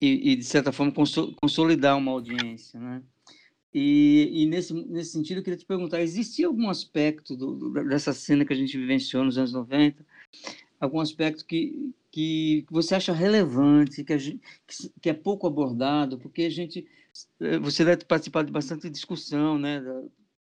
e, 0.00 0.32
e, 0.32 0.36
de 0.36 0.44
certa 0.44 0.72
forma, 0.72 0.92
consolidar 1.40 1.96
uma 1.96 2.10
audiência, 2.10 2.80
né? 2.80 3.02
E, 3.78 4.46
nesse, 4.46 4.72
nesse 4.72 5.12
sentido, 5.12 5.38
eu 5.38 5.42
queria 5.44 5.58
te 5.58 5.66
perguntar: 5.66 6.00
existia 6.00 6.46
algum 6.46 6.70
aspecto 6.70 7.36
do, 7.36 7.70
dessa 7.84 8.12
cena 8.12 8.44
que 8.44 8.52
a 8.52 8.56
gente 8.56 8.76
vivenciou 8.76 9.22
nos 9.22 9.36
anos 9.36 9.52
90, 9.52 10.04
algum 10.80 10.98
aspecto 10.98 11.44
que, 11.44 11.92
que 12.10 12.64
você 12.70 12.94
acha 12.94 13.12
relevante, 13.12 14.02
que, 14.02 14.18
gente, 14.18 14.40
que, 15.02 15.10
é 15.10 15.12
pouco 15.12 15.46
abordado? 15.46 16.18
Porque 16.18 16.42
a 16.42 16.50
gente. 16.50 16.86
Eh, 17.40 17.58
você 17.58 17.84
deve 17.84 18.04
participar 18.04 18.44
de 18.44 18.52
bastante 18.52 18.90
discussão, 18.90 19.58
né? 19.58 19.80
Da, 19.80 20.02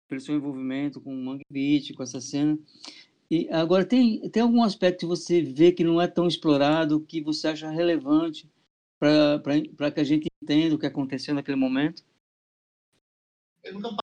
pelo 0.08 0.20
seu 0.20 0.34
envolvimento 0.34 1.00
com 1.00 1.12
o 1.12 1.24
Mangue 1.24 1.44
Beat, 1.50 1.94
com 1.94 2.02
essa 2.02 2.20
cena. 2.20 2.58
E 3.30 3.48
agora, 3.50 3.84
tem, 3.84 4.28
tem 4.30 4.42
algum 4.42 4.62
aspecto 4.62 5.00
que 5.00 5.06
você 5.06 5.42
vê 5.42 5.70
que 5.70 5.84
não 5.84 6.00
é 6.00 6.08
tão 6.08 6.26
explorado, 6.26 7.04
que 7.04 7.20
você 7.20 7.48
acha 7.48 7.70
relevante 7.70 8.50
para 8.98 9.90
que 9.92 10.00
a 10.00 10.04
gente 10.04 10.28
entenda 10.42 10.74
o 10.74 10.78
que 10.78 10.86
aconteceu 10.86 11.34
naquele 11.34 11.56
momento? 11.56 12.02
Eu 13.62 13.74
nunca 13.74 13.94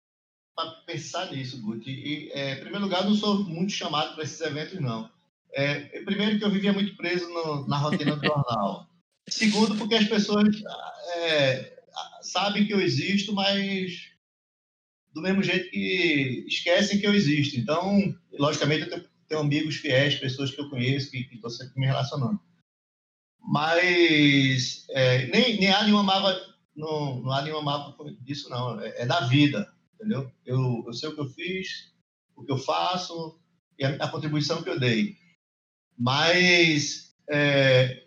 para 0.56 0.72
pensar 0.86 1.32
nisso, 1.32 1.62
Guti. 1.62 1.92
E, 1.92 2.32
é, 2.32 2.54
em 2.54 2.60
primeiro 2.62 2.86
lugar, 2.86 3.04
não 3.04 3.14
sou 3.14 3.44
muito 3.44 3.74
chamado 3.74 4.14
para 4.14 4.24
esses 4.24 4.40
eventos, 4.40 4.80
não. 4.80 5.10
É, 5.54 6.02
primeiro, 6.04 6.38
que 6.38 6.46
eu 6.46 6.52
vivia 6.52 6.72
muito 6.72 6.96
preso 6.96 7.28
no, 7.30 7.68
na 7.68 7.78
rotina 7.78 8.16
do 8.16 8.26
jornal. 8.26 8.88
Segundo, 9.28 9.76
porque 9.76 9.96
as 9.96 10.08
pessoas 10.08 10.48
é, 11.16 11.75
sabem 12.26 12.66
que 12.66 12.74
eu 12.74 12.82
existo, 12.82 13.34
mas 13.34 14.12
do 15.14 15.22
mesmo 15.22 15.42
jeito 15.42 15.70
que 15.70 16.46
esquecem 16.48 17.00
que 17.00 17.08
eu 17.08 17.14
existo. 17.14 17.58
Então, 17.58 18.14
logicamente, 18.34 18.84
eu 18.84 18.90
tenho, 18.90 19.10
tenho 19.30 19.42
amigos 19.42 19.78
fiéis, 19.78 20.16
pessoas 20.16 20.52
que 20.52 20.60
eu 20.60 20.70
conheço, 20.70 21.10
que 21.10 21.28
estão 21.32 21.50
sempre 21.50 21.80
me 21.80 21.86
relacionando. 21.86 22.40
Mas 23.40 24.86
é, 24.90 25.28
nem, 25.28 25.58
nem 25.58 25.72
há 25.72 25.84
nenhuma 25.84 26.04
mágoa, 26.04 26.56
não, 26.76 27.22
não 27.22 27.32
há 27.32 27.42
nenhuma 27.42 27.62
mágoa 27.62 27.96
disso, 28.22 28.50
não. 28.50 28.82
É, 28.82 29.04
é, 29.04 29.06
da 29.06 29.22
vida, 29.22 29.72
entendeu? 29.94 30.32
Eu, 30.46 30.84
eu 30.86 30.94
sei 30.94 31.10
o 31.10 31.16
que 31.16 31.22
eu 31.22 31.30
fiz, 31.30 31.94
o 32.36 32.44
que 32.44 32.52
eu 32.52 32.58
faço 32.58 33.40
e 33.80 33.86
a, 33.86 33.90
a 33.96 34.10
contribuição 34.10 34.62
que 34.62 34.70
eu 34.70 34.80
dei. 34.80 35.16
Mas 35.98 37.16
é, 37.30 38.04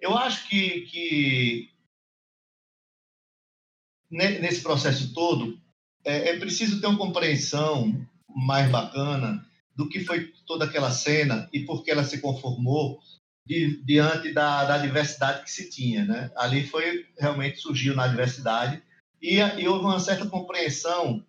eu 0.00 0.16
acho 0.16 0.46
que, 0.48 0.82
que 0.82 1.73
nesse 4.14 4.62
processo 4.62 5.12
todo 5.12 5.58
é, 6.04 6.30
é 6.30 6.38
preciso 6.38 6.80
ter 6.80 6.86
uma 6.86 6.98
compreensão 6.98 8.06
mais 8.28 8.70
bacana 8.70 9.44
do 9.74 9.88
que 9.88 10.00
foi 10.00 10.32
toda 10.46 10.64
aquela 10.64 10.90
cena 10.90 11.48
e 11.52 11.60
por 11.60 11.82
que 11.82 11.90
ela 11.90 12.04
se 12.04 12.20
conformou 12.20 13.00
di, 13.44 13.82
diante 13.84 14.32
da, 14.32 14.64
da, 14.64 14.78
diversidade 14.78 15.42
que 15.42 15.50
se 15.50 15.68
tinha. 15.68 16.04
Né? 16.04 16.30
Ali 16.36 16.64
foi 16.64 17.06
realmente 17.18 17.58
surgiu 17.58 17.94
na 17.94 18.06
diversidade 18.06 18.80
e, 19.20 19.38
e 19.38 19.68
houve 19.68 19.84
uma 19.84 19.98
certa 19.98 20.26
compreensão 20.26 21.24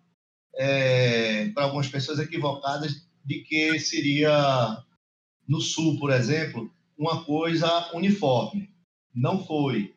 é, 0.54 1.48
para 1.48 1.64
algumas 1.64 1.88
pessoas 1.88 2.20
equivocadas 2.20 3.04
de 3.24 3.40
que 3.40 3.78
seria 3.80 4.82
no 5.48 5.60
Sul, 5.60 5.98
por 5.98 6.12
exemplo, 6.12 6.70
uma 6.96 7.24
coisa 7.24 7.90
uniforme. 7.92 8.70
Não 9.14 9.44
foi. 9.44 9.94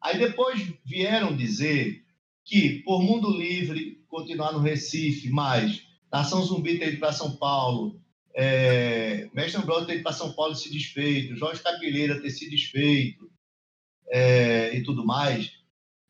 Aí 0.00 0.18
depois 0.18 0.72
vieram 0.84 1.34
dizer 1.34 2.05
que, 2.46 2.78
por 2.84 3.02
Mundo 3.02 3.28
Livre 3.36 4.00
continuar 4.08 4.52
no 4.52 4.60
Recife, 4.60 5.28
mas 5.28 5.82
Nação 6.10 6.42
Zumbi 6.42 6.78
ter 6.78 6.90
ido 6.90 7.00
para 7.00 7.12
São 7.12 7.36
Paulo, 7.36 8.00
é, 8.32 9.28
Mestre 9.34 9.60
Ambrosio 9.60 9.86
ter 9.86 9.94
ido 9.94 10.04
para 10.04 10.12
São 10.12 10.32
Paulo 10.32 10.52
e 10.52 10.56
se 10.56 10.70
desfeito, 10.70 11.36
Jorge 11.36 11.62
Capilheira 11.62 12.22
ter 12.22 12.30
se 12.30 12.48
desfeito 12.48 13.28
é, 14.08 14.76
e 14.76 14.84
tudo 14.84 15.04
mais, 15.04 15.52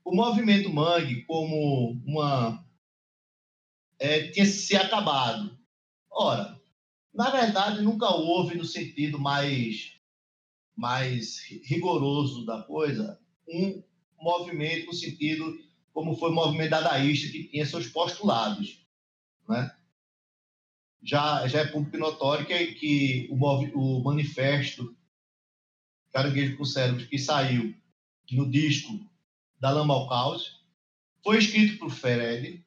o 0.05 0.15
movimento 0.15 0.71
Mangue 0.71 1.25
como 1.25 1.93
uma 2.05 2.63
é, 3.99 4.29
tinha 4.29 4.45
se 4.45 4.77
acabado. 4.77 5.59
Ora, 6.11 6.61
na 7.15 7.31
verdade, 7.31 7.81
nunca 7.81 8.11
houve 8.11 8.57
no 8.57 8.65
sentido 8.65 9.19
mais 9.19 9.95
mais 10.77 11.39
rigoroso 11.65 12.45
da 12.45 12.63
coisa 12.63 13.19
um 13.49 13.83
movimento 14.21 14.89
no 14.89 14.93
sentido 14.93 15.59
como 15.97 16.15
foi 16.15 16.29
o 16.29 16.35
movimento 16.35 16.69
dadaísta 16.69 17.33
que 17.33 17.45
tinha 17.45 17.65
seus 17.65 17.87
postulados, 17.87 18.85
né? 19.49 19.75
já, 21.03 21.49
já 21.49 21.61
é 21.61 21.67
público 21.67 21.97
notório 21.97 22.45
que, 22.45 22.75
que 22.75 23.29
o, 23.31 23.37
o 23.37 24.05
manifesto 24.05 24.95
Caranguejo 26.13 26.59
com 26.59 26.67
Cérebros, 26.67 27.07
que 27.07 27.19
saiu 27.19 27.75
no 28.31 28.51
disco 28.51 29.09
da 29.59 29.71
Lama 29.71 29.95
ao 29.95 30.07
Caos, 30.07 30.63
foi 31.25 31.39
escrito 31.39 31.79
por 31.79 31.91
Fered 31.91 32.63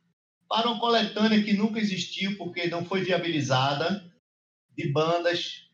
para 0.48 0.68
uma 0.68 0.80
coletânea 0.80 1.44
que 1.44 1.54
nunca 1.54 1.80
existiu 1.80 2.36
porque 2.36 2.66
não 2.66 2.84
foi 2.84 3.04
viabilizada 3.04 4.12
de 4.76 4.92
bandas 4.92 5.70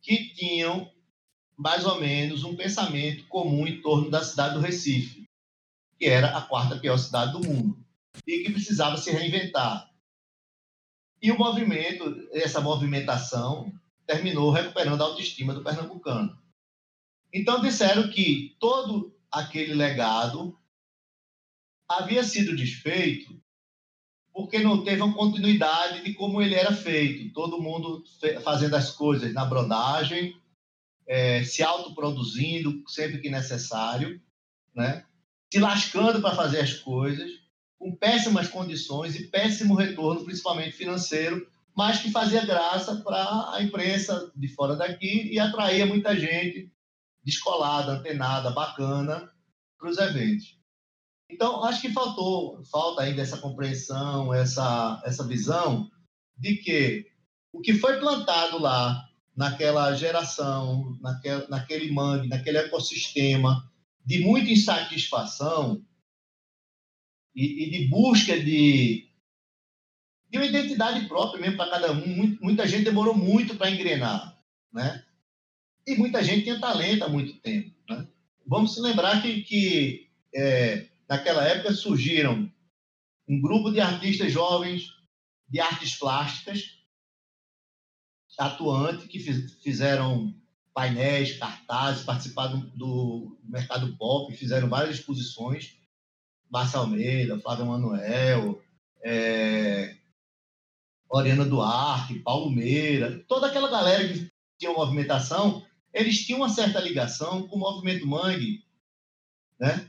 que 0.00 0.32
tinham 0.32 0.90
mais 1.58 1.84
ou 1.84 2.00
menos 2.00 2.42
um 2.42 2.56
pensamento 2.56 3.26
comum 3.26 3.66
em 3.66 3.82
torno 3.82 4.10
da 4.10 4.24
cidade 4.24 4.54
do 4.54 4.60
Recife, 4.60 5.19
que 6.00 6.06
era 6.06 6.34
a 6.34 6.40
quarta 6.40 6.78
pior 6.78 6.96
cidade 6.96 7.32
do 7.32 7.46
mundo, 7.46 7.78
e 8.26 8.42
que 8.42 8.50
precisava 8.50 8.96
se 8.96 9.10
reinventar. 9.10 9.86
E 11.20 11.30
o 11.30 11.38
movimento, 11.38 12.26
essa 12.32 12.58
movimentação, 12.58 13.70
terminou 14.06 14.50
recuperando 14.50 15.02
a 15.02 15.04
autoestima 15.04 15.52
do 15.52 15.62
pernambucano. 15.62 16.40
Então 17.30 17.60
disseram 17.60 18.08
que 18.08 18.56
todo 18.58 19.14
aquele 19.30 19.74
legado 19.74 20.58
havia 21.86 22.24
sido 22.24 22.56
desfeito 22.56 23.38
porque 24.32 24.60
não 24.60 24.82
teve 24.82 25.02
uma 25.02 25.14
continuidade 25.14 26.02
de 26.02 26.14
como 26.14 26.40
ele 26.40 26.54
era 26.54 26.72
feito. 26.72 27.30
Todo 27.34 27.60
mundo 27.60 28.02
fazendo 28.42 28.74
as 28.74 28.90
coisas 28.90 29.34
na 29.34 29.44
brodagem, 29.44 30.40
é, 31.06 31.44
se 31.44 31.62
autoproduzindo 31.62 32.82
sempre 32.88 33.18
que 33.18 33.28
necessário, 33.28 34.22
né? 34.74 35.04
Se 35.52 35.58
lascando 35.58 36.20
para 36.20 36.34
fazer 36.34 36.60
as 36.60 36.74
coisas, 36.74 37.30
com 37.78 37.94
péssimas 37.96 38.48
condições 38.48 39.16
e 39.16 39.26
péssimo 39.28 39.74
retorno, 39.74 40.24
principalmente 40.24 40.72
financeiro, 40.72 41.46
mas 41.74 41.98
que 41.98 42.10
fazia 42.10 42.44
graça 42.44 42.96
para 42.96 43.54
a 43.54 43.62
imprensa 43.62 44.30
de 44.36 44.48
fora 44.48 44.76
daqui 44.76 45.30
e 45.32 45.38
atraía 45.38 45.86
muita 45.86 46.14
gente 46.16 46.70
descolada, 47.24 47.92
antenada, 47.92 48.50
bacana 48.50 49.30
para 49.78 49.88
os 49.88 49.98
eventos. 49.98 50.58
Então, 51.28 51.64
acho 51.64 51.80
que 51.80 51.92
faltou, 51.92 52.62
falta 52.64 53.02
ainda 53.02 53.22
essa 53.22 53.38
compreensão, 53.38 54.34
essa, 54.34 55.00
essa 55.04 55.26
visão 55.26 55.90
de 56.36 56.56
que 56.56 57.06
o 57.52 57.60
que 57.60 57.74
foi 57.74 57.98
plantado 57.98 58.58
lá, 58.58 59.08
naquela 59.36 59.94
geração, 59.94 60.98
naquele, 61.00 61.46
naquele 61.48 61.92
mangue, 61.92 62.28
naquele 62.28 62.58
ecossistema 62.58 63.69
de 64.04 64.20
muita 64.20 64.50
insatisfação 64.50 65.84
e, 67.34 67.64
e 67.64 67.70
de 67.70 67.88
busca 67.88 68.38
de, 68.38 69.08
de 70.28 70.38
uma 70.38 70.46
identidade 70.46 71.06
própria 71.06 71.40
mesmo 71.40 71.56
para 71.56 71.70
cada 71.70 71.92
um. 71.92 72.38
Muita 72.40 72.66
gente 72.66 72.84
demorou 72.84 73.14
muito 73.14 73.56
para 73.56 73.70
engrenar, 73.70 74.38
né? 74.72 75.04
E 75.86 75.96
muita 75.96 76.22
gente 76.22 76.44
tinha 76.44 76.60
talento 76.60 77.04
há 77.04 77.08
muito 77.08 77.34
tempo, 77.40 77.74
né? 77.88 78.06
Vamos 78.46 78.74
se 78.74 78.80
lembrar 78.80 79.22
que, 79.22 79.42
que 79.42 80.10
é, 80.34 80.88
naquela 81.08 81.46
época 81.46 81.72
surgiram 81.72 82.50
um 83.28 83.40
grupo 83.40 83.70
de 83.70 83.80
artistas 83.80 84.32
jovens 84.32 84.92
de 85.48 85.60
artes 85.60 85.94
plásticas 85.96 86.80
atuantes 88.38 89.06
que 89.06 89.18
fizeram 89.18 90.34
painéis, 90.72 91.38
cartazes, 91.38 92.04
participaram 92.04 92.60
do, 92.74 93.36
mercado 93.44 93.96
pop, 93.96 94.34
fizeram 94.36 94.68
várias 94.68 94.96
exposições. 94.96 95.76
Márcia 96.50 96.80
Almeida, 96.80 97.38
Flávio 97.38 97.66
Manuel, 97.66 98.60
é, 99.04 99.96
Oriana 101.08 101.44
Duarte, 101.44 102.18
Paulo 102.20 102.50
Meira, 102.50 103.24
toda 103.28 103.46
aquela 103.46 103.70
galera 103.70 104.06
que 104.06 104.30
tinha 104.58 104.72
movimentação, 104.72 105.64
eles 105.92 106.24
tinham 106.24 106.40
uma 106.40 106.48
certa 106.48 106.80
ligação 106.80 107.46
com 107.46 107.56
o 107.56 107.58
movimento 107.58 108.06
Mangue, 108.06 108.64
né? 109.58 109.88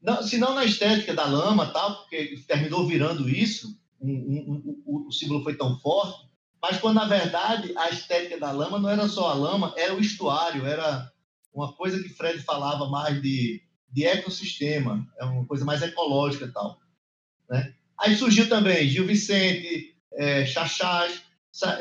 Não, 0.00 0.22
se 0.22 0.38
não 0.38 0.54
na 0.54 0.64
estética 0.64 1.12
da 1.12 1.26
lama, 1.26 1.72
tal, 1.72 1.96
porque 1.96 2.40
terminou 2.46 2.86
virando 2.86 3.28
isso, 3.28 3.76
um, 4.00 4.12
um, 4.12 4.82
um, 4.86 5.06
o 5.08 5.12
símbolo 5.12 5.42
foi 5.42 5.56
tão 5.56 5.78
forte, 5.80 6.27
mas 6.60 6.78
quando 6.78 6.96
na 6.96 7.06
verdade 7.06 7.72
a 7.76 7.88
estética 7.90 8.38
da 8.38 8.50
lama 8.50 8.78
não 8.78 8.90
era 8.90 9.08
só 9.08 9.30
a 9.30 9.34
lama, 9.34 9.74
era 9.76 9.94
o 9.94 10.00
estuário, 10.00 10.66
era 10.66 11.10
uma 11.52 11.72
coisa 11.72 12.02
que 12.02 12.08
Fred 12.08 12.40
falava 12.42 12.88
mais 12.88 13.20
de, 13.22 13.62
de 13.90 14.04
ecossistema, 14.04 15.06
é 15.18 15.24
uma 15.24 15.46
coisa 15.46 15.64
mais 15.64 15.82
ecológica 15.82 16.46
e 16.46 16.52
tal. 16.52 16.78
Né? 17.48 17.74
Aí 17.98 18.16
surgiu 18.16 18.48
também 18.48 18.88
Gil 18.88 19.06
Vicente, 19.06 19.96
é, 20.12 20.46
Chachás, 20.46 21.22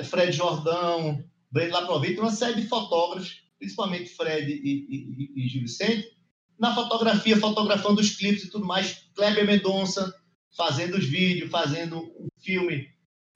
Fred 0.06 0.32
Jordão, 0.32 1.24
Breno 1.52 1.74
Laprovita, 1.74 2.22
uma 2.22 2.32
série 2.32 2.62
de 2.62 2.68
fotógrafos, 2.68 3.42
principalmente 3.60 4.10
Fred 4.10 4.52
e, 4.52 5.34
e, 5.36 5.44
e 5.44 5.48
Gil 5.48 5.62
Vicente, 5.62 6.16
na 6.58 6.74
fotografia, 6.74 7.38
fotografando 7.38 8.02
os 8.02 8.16
clipes 8.16 8.46
e 8.46 8.50
tudo 8.50 8.66
mais, 8.66 9.10
Kleber 9.16 9.46
Mendonça 9.46 10.14
fazendo 10.56 10.98
os 10.98 11.06
vídeos, 11.06 11.52
fazendo 11.52 12.00
um 12.00 12.28
filme 12.40 12.90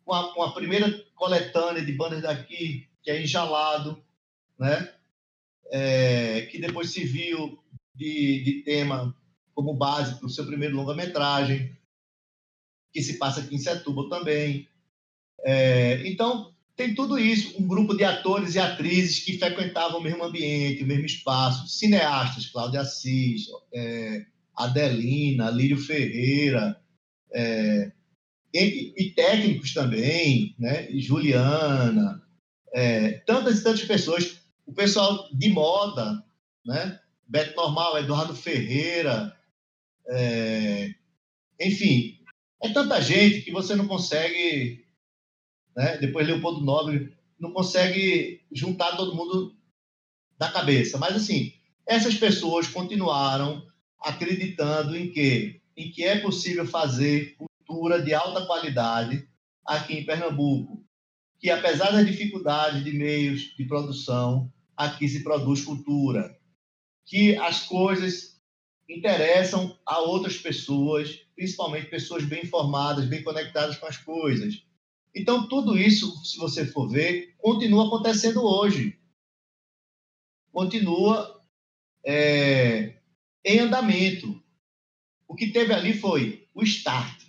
com 0.06 0.44
a, 0.44 0.52
primeira 0.54 0.92
coletânea 1.16 1.84
de 1.84 1.92
bandas 1.92 2.22
daqui, 2.22 2.88
que 3.02 3.12
é 3.12 3.22
Enjalado, 3.22 4.04
né? 4.60 4.94
É, 5.72 6.42
que 6.52 6.60
depois 6.60 6.92
se 6.92 7.04
viu 7.04 7.58
de, 7.96 8.44
de 8.44 8.62
tema 8.64 9.16
como 9.54 9.74
base 9.74 10.16
para 10.16 10.26
o 10.26 10.30
seu 10.30 10.46
primeiro 10.46 10.76
longa-metragem, 10.76 11.76
que 12.92 13.02
se 13.02 13.18
passa 13.18 13.42
aqui 13.42 13.56
em 13.56 13.60
Setúbal 13.60 14.10
também. 14.10 14.68
É, 15.44 16.06
então, 16.06 16.54
tem 16.76 16.94
tudo 16.96 17.18
isso, 17.18 17.62
um 17.62 17.68
grupo 17.68 17.96
de 17.96 18.04
atores 18.04 18.56
e 18.56 18.60
atrizes 18.60 19.24
que 19.24 19.38
frequentavam 19.38 20.00
o 20.00 20.04
mesmo 20.04 20.24
ambiente, 20.24 20.84
o 20.84 20.88
mesmo 20.88 21.06
espaço, 21.06 21.68
cineastas, 21.68 22.48
Cláudia 22.48 22.82
Assis, 22.82 23.48
é, 23.74 24.26
Adelina, 24.56 25.50
Lírio 25.50 25.78
Ferreira, 25.78 26.80
é, 27.32 27.92
e, 28.54 28.94
e, 28.98 29.12
técnicos 29.12 29.74
também, 29.74 30.56
né? 30.60 30.90
E 30.90 31.00
Juliana, 31.02 32.22
é, 32.74 33.12
tantas 33.26 33.60
e 33.60 33.64
tantas 33.64 33.84
pessoas, 33.84 34.40
o 34.66 34.74
pessoal 34.74 35.30
de 35.34 35.50
moda, 35.50 36.24
né? 36.66 37.00
Beto 37.28 37.56
Normal, 37.56 38.00
Eduardo 38.00 38.36
Ferreira, 38.36 39.36
é, 40.10 40.94
enfim, 41.60 42.20
é 42.62 42.70
tanta 42.70 43.02
gente 43.02 43.42
que 43.42 43.52
você 43.52 43.76
não 43.76 43.88
consegue 43.88 44.82
né? 45.76 45.98
depois 45.98 46.28
Leopoldo 46.28 46.62
Nobre, 46.62 47.14
não 47.40 47.52
consegue 47.52 48.42
juntar 48.52 48.96
todo 48.96 49.16
mundo 49.16 49.56
da 50.38 50.52
cabeça. 50.52 50.98
Mas, 50.98 51.16
assim, 51.16 51.54
essas 51.86 52.16
pessoas 52.16 52.68
continuaram 52.68 53.66
acreditando 54.00 54.96
em 54.96 55.12
que, 55.12 55.62
em 55.76 55.92
que 55.92 56.04
é 56.04 56.20
possível 56.20 56.66
fazer 56.66 57.36
cultura 57.72 58.02
de 58.02 58.14
alta 58.14 58.46
qualidade 58.46 59.28
aqui 59.66 59.94
em 59.94 60.06
Pernambuco, 60.06 60.86
que 61.40 61.50
apesar 61.50 61.92
das 61.92 62.06
dificuldades 62.06 62.84
de 62.84 62.92
meios 62.92 63.56
de 63.56 63.66
produção, 63.66 64.52
aqui 64.76 65.08
se 65.08 65.24
produz 65.24 65.64
cultura, 65.64 66.38
que 67.06 67.38
as 67.38 67.64
coisas 67.64 68.42
interessam 68.90 69.78
a 69.86 70.00
outras 70.00 70.38
pessoas, 70.38 71.22
principalmente 71.34 71.90
pessoas 71.90 72.26
bem 72.26 72.44
informadas, 72.44 73.06
bem 73.06 73.24
conectadas 73.24 73.78
com 73.78 73.86
as 73.86 73.98
coisas. 73.98 74.64
Então, 75.16 75.48
tudo 75.48 75.78
isso, 75.78 76.14
se 76.26 76.38
você 76.38 76.66
for 76.66 76.90
ver, 76.90 77.36
continua 77.38 77.88
acontecendo 77.88 78.44
hoje. 78.44 79.00
Continua 80.52 81.42
é, 82.06 82.98
em 83.46 83.60
andamento. 83.60 84.42
O 85.28 85.36
que 85.36 85.48
teve 85.48 85.74
ali 85.74 85.94
foi 85.94 86.48
o 86.54 86.64
start. 86.64 87.21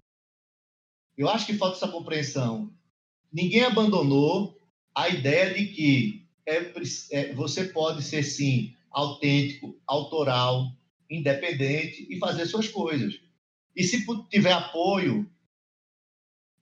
Eu 1.17 1.29
acho 1.29 1.47
que 1.47 1.55
falta 1.55 1.77
essa 1.77 1.89
compreensão. 1.89 2.73
Ninguém 3.33 3.63
abandonou 3.63 4.59
a 4.95 5.09
ideia 5.09 5.55
de 5.55 5.67
que 5.67 6.27
é, 6.47 6.73
é, 7.11 7.35
você 7.35 7.65
pode 7.65 8.03
ser, 8.03 8.23
sim, 8.23 8.75
autêntico, 8.91 9.79
autoral, 9.87 10.73
independente 11.11 12.07
e 12.11 12.19
fazer 12.19 12.47
suas 12.47 12.69
coisas. 12.69 13.21
E 13.75 13.83
se 13.85 14.05
tiver 14.29 14.53
apoio 14.53 15.31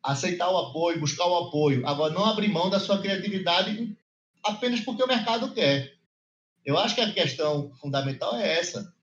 aceitar 0.02 0.50
o 0.50 0.58
apoio, 0.58 1.00
buscar 1.00 1.26
o 1.26 1.48
apoio. 1.48 1.86
Agora, 1.86 2.12
não 2.12 2.24
abrir 2.24 2.48
mão 2.48 2.70
da 2.70 2.80
sua 2.80 3.00
criatividade 3.00 3.96
apenas 4.42 4.80
porque 4.80 5.02
o 5.02 5.08
mercado 5.08 5.52
quer. 5.52 5.94
Eu 6.64 6.78
acho 6.78 6.94
que 6.94 7.00
a 7.00 7.12
questão 7.12 7.72
fundamental 7.74 8.36
é 8.36 8.58
essa. 8.58 8.94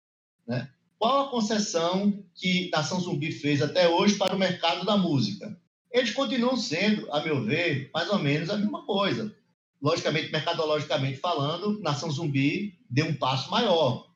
Né? 0.48 0.70
Qual 1.00 1.28
a 1.28 1.30
concessão 1.30 2.24
que 2.34 2.70
Nação 2.72 3.00
Zumbi 3.00 3.32
fez 3.32 3.62
até 3.62 3.88
hoje 3.88 4.16
para 4.16 4.36
o 4.36 4.40
mercado 4.40 4.84
da 4.86 4.98
música? 4.98 5.60
Eles 5.92 6.12
continuam 6.12 6.58
sendo, 6.58 7.12
a 7.14 7.22
meu 7.22 7.44
ver, 7.44 7.92
mais 7.94 8.10
ou 8.10 8.18
menos 8.18 8.50
a 8.50 8.58
mesma 8.58 8.84
coisa. 8.84 9.36
Logicamente, 9.80 10.32
mercadologicamente 10.32 11.20
falando, 11.20 11.80
Nação 11.82 12.10
Zumbi 12.10 12.80
deu 12.90 13.06
um 13.06 13.16
passo 13.16 13.52
maior. 13.52 14.12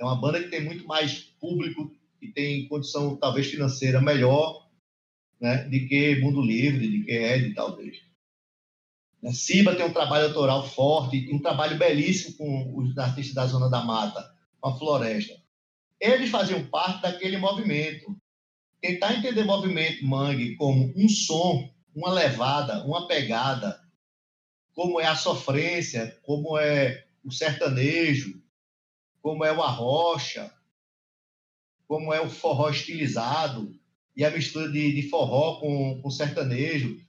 É 0.00 0.04
uma 0.04 0.18
banda 0.18 0.42
que 0.42 0.48
tem 0.48 0.64
muito 0.64 0.86
mais 0.86 1.18
público, 1.38 1.94
que 2.18 2.28
tem 2.28 2.66
condição, 2.66 3.16
talvez, 3.16 3.48
financeira 3.48 4.00
melhor, 4.00 4.66
né, 5.38 5.68
de 5.68 5.86
que 5.86 6.16
Mundo 6.20 6.40
Livre, 6.40 6.88
de 6.88 7.04
que 7.04 7.12
Ed, 7.12 7.54
talvez. 7.54 7.98
Né, 9.22 9.32
Siba 9.32 9.74
tem 9.74 9.84
um 9.84 9.92
trabalho 9.92 10.28
autoral 10.28 10.66
forte, 10.66 11.28
um 11.30 11.38
trabalho 11.38 11.76
belíssimo 11.76 12.36
com 12.38 12.78
os 12.78 12.96
artistas 12.96 13.34
da 13.34 13.46
Zona 13.46 13.68
da 13.68 13.84
Mata, 13.84 14.34
com 14.58 14.70
a 14.70 14.78
floresta. 14.78 15.45
Eles 16.00 16.30
faziam 16.30 16.64
parte 16.66 17.02
daquele 17.02 17.38
movimento. 17.38 18.16
Tentar 18.80 19.14
entender 19.14 19.44
movimento 19.44 20.04
mangue 20.04 20.54
como 20.56 20.92
um 20.96 21.08
som, 21.08 21.72
uma 21.94 22.12
levada, 22.12 22.84
uma 22.84 23.08
pegada, 23.08 23.80
como 24.74 25.00
é 25.00 25.06
a 25.06 25.16
sofrência, 25.16 26.18
como 26.22 26.58
é 26.58 27.06
o 27.24 27.32
sertanejo, 27.32 28.40
como 29.22 29.44
é 29.44 29.52
o 29.52 29.62
arrocha, 29.62 30.52
como 31.88 32.12
é 32.12 32.20
o 32.20 32.28
forró 32.28 32.68
estilizado 32.68 33.74
e 34.16 34.24
a 34.24 34.30
mistura 34.30 34.70
de, 34.70 34.94
de 34.94 35.08
forró 35.08 35.60
com, 35.60 36.00
com 36.00 36.10
sertanejo, 36.10 37.00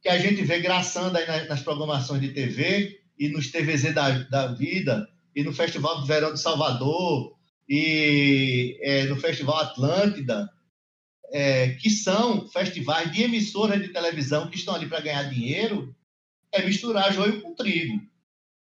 que 0.00 0.08
a 0.08 0.18
gente 0.18 0.42
vê 0.42 0.60
graçando 0.60 1.16
aí 1.16 1.26
nas, 1.26 1.48
nas 1.48 1.62
programações 1.62 2.20
de 2.20 2.32
TV 2.32 3.00
e 3.18 3.28
nos 3.28 3.50
TVZ 3.50 3.94
da, 3.94 4.10
da 4.24 4.46
vida, 4.48 5.08
e 5.34 5.42
no 5.42 5.52
Festival 5.52 6.00
do 6.00 6.06
Verão 6.06 6.32
de 6.32 6.40
Salvador, 6.40 7.35
e 7.68 8.78
é, 8.80 9.04
no 9.04 9.16
Festival 9.16 9.56
Atlântida, 9.56 10.48
é, 11.32 11.70
que 11.74 11.90
são 11.90 12.48
festivais 12.48 13.10
de 13.12 13.22
emissoras 13.22 13.82
de 13.82 13.88
televisão 13.88 14.48
que 14.48 14.56
estão 14.56 14.74
ali 14.74 14.88
para 14.88 15.00
ganhar 15.00 15.24
dinheiro, 15.24 15.94
é 16.52 16.64
misturar 16.64 17.12
joio 17.12 17.42
com 17.42 17.54
trigo. 17.54 18.00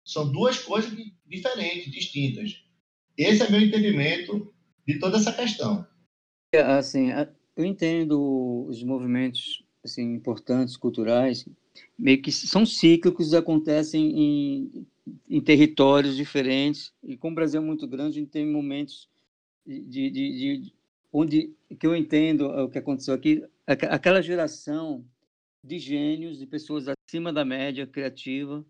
São 0.04 0.32
duas 0.32 0.58
coisas 0.60 0.92
diferentes, 1.26 1.92
distintas. 1.92 2.64
Esse 3.18 3.44
é 3.44 3.50
meu 3.50 3.62
entendimento 3.62 4.54
de 4.88 5.00
toda 5.00 5.18
essa 5.18 5.32
questão. 5.32 5.88
É, 6.54 6.62
assim, 6.62 7.10
eu 7.56 7.66
entendo 7.66 8.66
os 8.68 8.84
movimentos 8.84 9.64
assim, 9.84 10.14
importantes, 10.14 10.76
culturais, 10.76 11.46
meio 11.98 12.22
que 12.22 12.32
são 12.32 12.66
cíclicos, 12.66 13.34
acontecem 13.34 14.20
em, 14.20 14.88
em 15.30 15.42
territórios 15.42 16.16
diferentes, 16.16 16.94
e 17.04 17.18
como 17.18 17.34
o 17.34 17.36
Brasil 17.36 17.62
é 17.62 17.64
muito 17.64 17.88
grande, 17.88 18.18
a 18.18 18.22
gente 18.22 18.32
tem 18.32 18.46
momentos 18.46 19.10
de, 19.66 19.82
de, 19.82 20.10
de, 20.10 20.74
onde 21.12 21.54
que 21.80 21.88
eu 21.88 21.96
entendo 21.96 22.48
o 22.48 22.70
que 22.70 22.78
aconteceu 22.78 23.14
aqui, 23.14 23.44
aquela 23.66 24.22
geração 24.22 25.04
de 25.64 25.80
gênios, 25.80 26.38
de 26.38 26.46
pessoas 26.46 26.86
acima 26.88 27.34
da 27.34 27.44
média 27.44 27.88
criativa, 27.88 28.64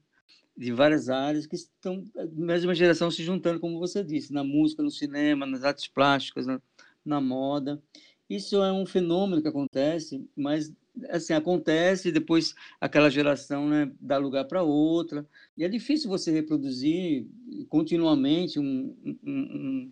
de 0.58 0.72
várias 0.72 1.10
áreas, 1.10 1.46
que 1.46 1.56
estão, 1.56 2.04
mesma 2.32 2.74
geração, 2.74 3.12
se 3.12 3.24
juntando, 3.24 3.60
como 3.60 3.78
você 3.78 4.04
disse, 4.04 4.32
na 4.32 4.44
música, 4.44 4.82
no 4.82 4.90
cinema, 4.90 5.46
nas 5.46 5.66
artes 5.66 5.88
plásticas, 5.88 6.48
na, 6.48 6.62
na 7.04 7.20
moda. 7.20 7.82
Isso 8.30 8.64
é 8.64 8.72
um 8.72 8.86
fenômeno 8.86 9.42
que 9.42 9.48
acontece, 9.48 10.26
mas 10.36 10.74
assim 11.10 11.34
acontece 11.34 12.12
depois 12.12 12.54
aquela 12.80 13.10
geração 13.10 13.68
né, 13.70 13.92
dá 14.00 14.18
lugar 14.18 14.46
para 14.46 14.64
outra. 14.64 15.28
E 15.58 15.64
é 15.64 15.68
difícil 15.68 16.10
você 16.10 16.32
reproduzir 16.32 17.28
continuamente 17.70 18.60
um, 18.60 18.96
um, 19.24 19.32
um, 19.32 19.92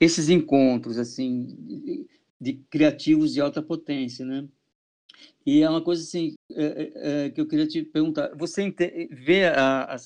esses 0.00 0.28
encontros 0.28 0.98
assim 0.98 1.44
de, 1.46 2.06
de, 2.40 2.52
criativos 2.70 3.32
de 3.32 3.40
alta 3.40 3.62
potência 3.62 4.24
né? 4.24 4.46
E 5.44 5.62
é 5.62 5.70
uma 5.70 5.82
coisa 5.82 6.02
assim 6.02 6.34
é, 6.52 6.64
é, 6.64 7.26
é 7.26 7.30
que 7.30 7.40
eu 7.40 7.46
queria 7.46 7.66
te 7.66 7.82
perguntar. 7.82 8.34
Você 8.36 8.74
vê 9.10 9.46
a, 9.46 9.94
a, 9.94 9.96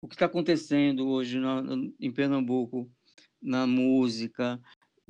o 0.00 0.08
que 0.08 0.14
está 0.14 0.26
acontecendo 0.26 1.08
hoje 1.08 1.40
em 2.00 2.12
Pernambuco 2.12 2.90
na 3.40 3.66
música 3.66 4.60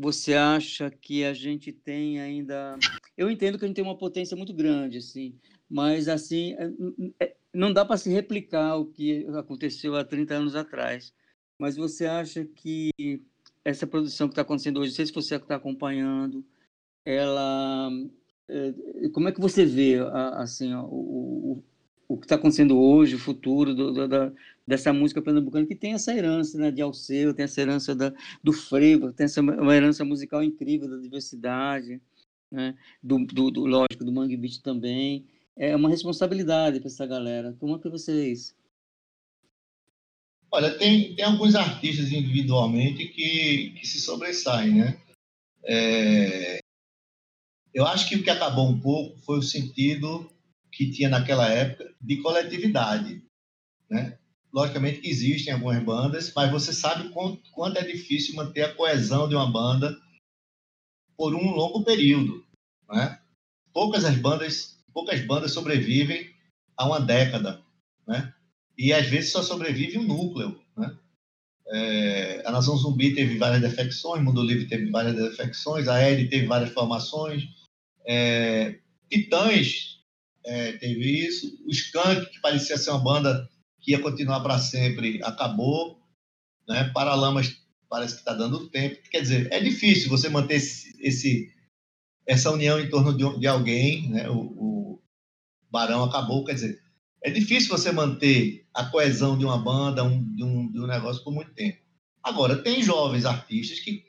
você 0.03 0.34
acha 0.34 0.90
que 0.90 1.24
a 1.24 1.32
gente 1.32 1.72
tem 1.72 2.20
ainda. 2.20 2.76
Eu 3.16 3.30
entendo 3.30 3.57
que 3.57 3.64
a 3.64 3.68
gente 3.68 3.76
tem 3.76 3.84
uma 3.84 3.96
potência 3.96 4.36
muito 4.36 4.53
grande, 4.53 4.98
assim, 4.98 5.38
mas 5.70 6.09
assim 6.09 6.55
é, 6.55 7.24
é, 7.24 7.36
não 7.55 7.72
dá 7.72 7.84
para 7.84 7.96
se 7.96 8.11
replicar 8.11 8.76
o 8.76 8.86
que 8.86 9.24
aconteceu 9.28 9.94
há 9.94 10.05
30 10.05 10.34
anos 10.34 10.57
atrás. 10.57 11.14
Mas 11.57 11.76
você 11.76 12.07
acha 12.07 12.44
que 12.44 12.90
essa 13.64 13.86
produção 13.86 14.26
que 14.26 14.32
está 14.32 14.42
acontecendo 14.42 14.80
hoje, 14.80 14.90
não 14.90 14.96
sei 14.96 15.07
se 15.07 15.12
você 15.12 15.36
está 15.36 15.55
acompanhando, 15.55 16.44
ela 17.05 17.88
é, 18.48 19.09
como 19.12 19.28
é 19.28 19.32
que 19.32 19.40
você 19.40 19.64
vê 19.64 19.98
assim 20.34 20.74
o 20.74 21.62
que 22.23 22.27
está 22.27 22.37
acontecendo 22.37 22.79
hoje, 22.79 23.16
o 23.16 23.18
futuro 23.18 23.75
do, 23.75 23.93
do, 23.93 24.09
da, 24.09 24.33
dessa 24.66 24.93
música 24.93 25.20
pernambucana, 25.20 25.66
que 25.66 25.75
tem 25.75 25.93
essa 25.93 26.14
herança 26.14 26.57
né, 26.57 26.70
de 26.70 26.81
Alceu, 26.81 27.35
tem 27.35 27.45
essa 27.45 27.61
herança 27.61 27.95
da, 27.95 28.12
do 28.43 28.53
frevo, 28.53 29.12
tem 29.12 29.25
essa 29.25 29.41
uma 29.41 29.75
herança 29.75 30.05
musical 30.05 30.43
incrível 30.43 30.89
da 30.89 30.97
diversidade, 30.97 32.01
né, 32.51 32.75
do, 33.03 33.18
do, 33.27 33.51
do, 33.51 33.66
lógico, 33.66 34.05
do 34.05 34.12
Mangue 34.12 34.37
Beat 34.37 34.62
também. 34.62 35.27
É 35.57 35.77
uma 35.77 35.91
responsabilidade 35.91 36.81
para 36.81 36.89
essa 36.89 37.07
galera. 37.07 37.55
Como 37.61 37.77
é 37.77 37.79
que 37.79 37.89
vocês... 37.89 38.55
Olha, 40.51 40.77
tem, 40.79 41.14
tem 41.14 41.25
alguns 41.25 41.55
artistas 41.55 42.12
individualmente 42.12 43.09
que, 43.09 43.75
que 43.79 43.87
se 43.87 44.01
sobressaem, 44.01 44.75
né? 44.75 45.01
É, 45.64 46.59
eu 47.75 47.87
acho 47.87 48.09
que 48.09 48.16
o 48.16 48.23
que 48.23 48.31
acabou 48.31 48.68
um 48.68 48.79
pouco 48.79 49.18
foi 49.20 49.39
o 49.39 49.43
sentido 49.43 50.31
que 50.73 50.91
tinha 50.91 51.09
naquela 51.09 51.49
época 51.49 51.95
de 52.01 52.16
coletividade, 52.23 53.23
né? 53.89 54.18
Logicamente 54.53 55.01
que 55.01 55.09
existem 55.09 55.53
algumas 55.53 55.83
bandas, 55.83 56.33
mas 56.35 56.51
você 56.51 56.73
sabe 56.73 57.11
quanto, 57.11 57.43
quanto 57.53 57.79
é 57.79 57.85
difícil 57.85 58.35
manter 58.35 58.62
a 58.62 58.75
coesão 58.75 59.29
de 59.29 59.35
uma 59.35 59.51
banda 59.51 59.99
por 61.16 61.35
um 61.35 61.51
longo 61.51 61.85
período, 61.85 62.45
né? 62.89 63.20
Poucas 63.73 64.05
as 64.05 64.16
bandas, 64.16 64.79
poucas 64.93 65.25
bandas 65.25 65.53
sobrevivem 65.53 66.35
a 66.77 66.87
uma 66.87 67.01
década, 67.01 67.62
né? 68.07 68.35
E 68.77 68.93
às 68.93 69.07
vezes 69.07 69.31
só 69.31 69.43
sobrevive 69.43 69.99
um 69.99 70.07
núcleo, 70.07 70.61
né? 70.77 70.99
É, 71.68 72.43
a 72.47 72.51
Nação 72.51 72.77
Zumbi 72.77 73.14
teve 73.14 73.39
várias 73.39 73.62
defecções, 73.62 74.23
Mundo 74.23 74.43
Livre 74.43 74.66
teve 74.66 74.91
várias 74.91 75.14
defecções, 75.14 75.89
a 75.89 76.03
Ed 76.11 76.29
teve 76.29 76.47
várias 76.47 76.70
formações, 76.70 77.45
é, 78.07 78.79
Titãs 79.09 80.01
é, 80.45 80.72
teve 80.72 81.26
isso. 81.26 81.59
O 81.66 81.70
Skank, 81.70 82.30
que 82.30 82.40
parecia 82.40 82.76
ser 82.76 82.90
uma 82.90 83.03
banda 83.03 83.49
que 83.80 83.93
ia 83.93 84.01
continuar 84.01 84.40
para 84.40 84.59
sempre, 84.59 85.20
acabou. 85.22 86.01
Né? 86.68 86.90
Paralamas 86.95 87.57
parece 87.88 88.14
que 88.14 88.20
está 88.20 88.32
dando 88.32 88.68
tempo. 88.70 88.99
Quer 89.11 89.20
dizer, 89.20 89.53
é 89.53 89.61
difícil 89.61 90.09
você 90.09 90.28
manter 90.28 90.55
esse, 90.55 90.97
esse 91.01 91.53
essa 92.26 92.51
união 92.51 92.80
em 92.80 92.88
torno 92.88 93.16
de, 93.16 93.38
de 93.38 93.47
alguém. 93.47 94.09
Né? 94.09 94.28
O, 94.30 94.38
o, 94.38 95.03
Barão 95.70 96.05
acabou, 96.05 96.45
quer 96.45 96.55
dizer, 96.55 96.82
é 97.22 97.30
difícil 97.30 97.70
você 97.70 97.90
manter 97.90 98.66
a 98.74 98.84
coesão 98.84 99.38
de 99.38 99.45
uma 99.45 99.57
banda, 99.57 100.05
um, 100.05 100.22
de, 100.34 100.45
um, 100.45 100.70
de 100.70 100.80
um 100.80 100.86
negócio 100.86 101.24
por 101.24 101.32
muito 101.32 101.53
tempo. 101.55 101.78
Agora, 102.22 102.62
tem 102.62 102.82
jovens 102.82 103.24
artistas 103.24 103.80
que, 103.80 104.05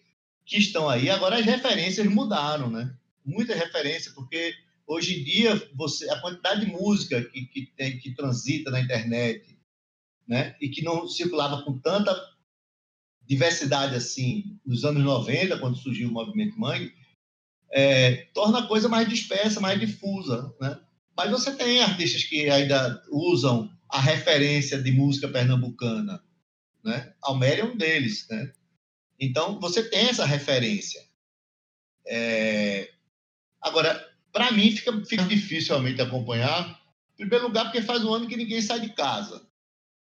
que 0.46 0.58
estão 0.58 0.90
aí, 0.90 1.10
agora 1.10 1.38
as 1.38 1.46
referências 1.46 2.06
mudaram, 2.06 2.70
né? 2.70 2.94
Muita 3.26 3.56
referência, 3.56 4.12
porque 4.14 4.54
Hoje 4.86 5.20
em 5.20 5.24
dia, 5.24 5.70
você, 5.76 6.10
a 6.10 6.20
quantidade 6.20 6.66
de 6.66 6.72
música 6.72 7.22
que, 7.24 7.46
que, 7.46 7.66
tem, 7.76 7.98
que 8.00 8.14
transita 8.14 8.70
na 8.70 8.82
internet, 8.82 9.58
né, 10.28 10.56
e 10.62 10.70
que 10.70 10.84
não 10.84 11.08
circulava 11.08 11.64
com 11.64 11.78
tanta 11.80 12.14
diversidade 13.26 13.96
assim 13.96 14.60
nos 14.66 14.84
anos 14.84 15.04
90, 15.04 15.60
quando 15.60 15.78
surgiu 15.78 16.10
o 16.10 16.12
movimento 16.12 16.60
Mangue, 16.60 16.94
é, 17.72 18.28
torna 18.34 18.60
a 18.60 18.68
coisa 18.68 18.88
mais 18.88 19.08
dispersa, 19.10 19.60
mais 19.60 19.80
difusa, 19.80 20.54
né? 20.62 20.80
Mas 21.16 21.32
você 21.32 21.56
tem 21.56 21.82
artistas 21.82 22.24
que 22.24 22.50
ainda 22.50 23.04
usam 23.12 23.70
a 23.90 24.00
referência 24.00 24.82
de 24.82 24.92
música 24.92 25.28
pernambucana, 25.28 26.24
né? 26.84 27.14
Alméria 27.22 27.62
é 27.62 27.66
um 27.66 27.76
deles, 27.76 28.28
né? 28.30 28.52
Então, 29.20 29.60
você 29.60 29.90
tem 29.90 30.10
essa 30.10 30.26
referência. 30.26 31.02
É... 32.06 32.92
Agora, 33.62 34.03
para 34.34 34.52
mim, 34.52 34.76
fica, 34.76 35.06
fica 35.06 35.24
difícil 35.24 35.70
realmente 35.70 36.02
acompanhar. 36.02 36.82
Em 37.14 37.18
primeiro 37.18 37.46
lugar, 37.46 37.66
porque 37.66 37.84
faz 37.84 38.04
um 38.04 38.12
ano 38.12 38.28
que 38.28 38.36
ninguém 38.36 38.62
sai 38.62 38.80
de 38.80 38.90
casa. 38.90 39.48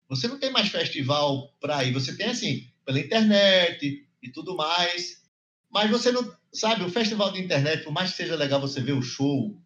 Você 0.08 0.28
não 0.28 0.40
tem 0.40 0.52
mais 0.52 0.70
festival 0.70 1.52
para 1.60 1.84
ir. 1.84 1.92
Você 1.92 2.16
tem, 2.16 2.28
assim, 2.28 2.72
pela 2.86 3.00
internet 3.00 4.08
e 4.22 4.32
tudo 4.32 4.56
mais. 4.56 5.24
Mas 5.70 5.90
você 5.90 6.12
não. 6.12 6.40
Sabe, 6.54 6.84
o 6.84 6.90
festival 6.90 7.32
de 7.32 7.42
internet, 7.42 7.84
por 7.84 7.94
mais 7.94 8.12
que 8.12 8.18
seja 8.18 8.36
legal 8.36 8.60
você 8.60 8.82
ver 8.82 8.92
o 8.92 9.02
show, 9.02 9.58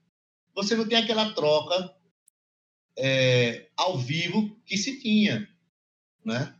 você 0.53 0.75
não 0.75 0.87
tem 0.87 0.99
aquela 0.99 1.33
troca 1.33 1.95
é, 2.95 3.67
ao 3.75 3.97
vivo 3.97 4.55
que 4.65 4.77
se 4.77 5.01
tinha. 5.01 5.49
Né? 6.23 6.55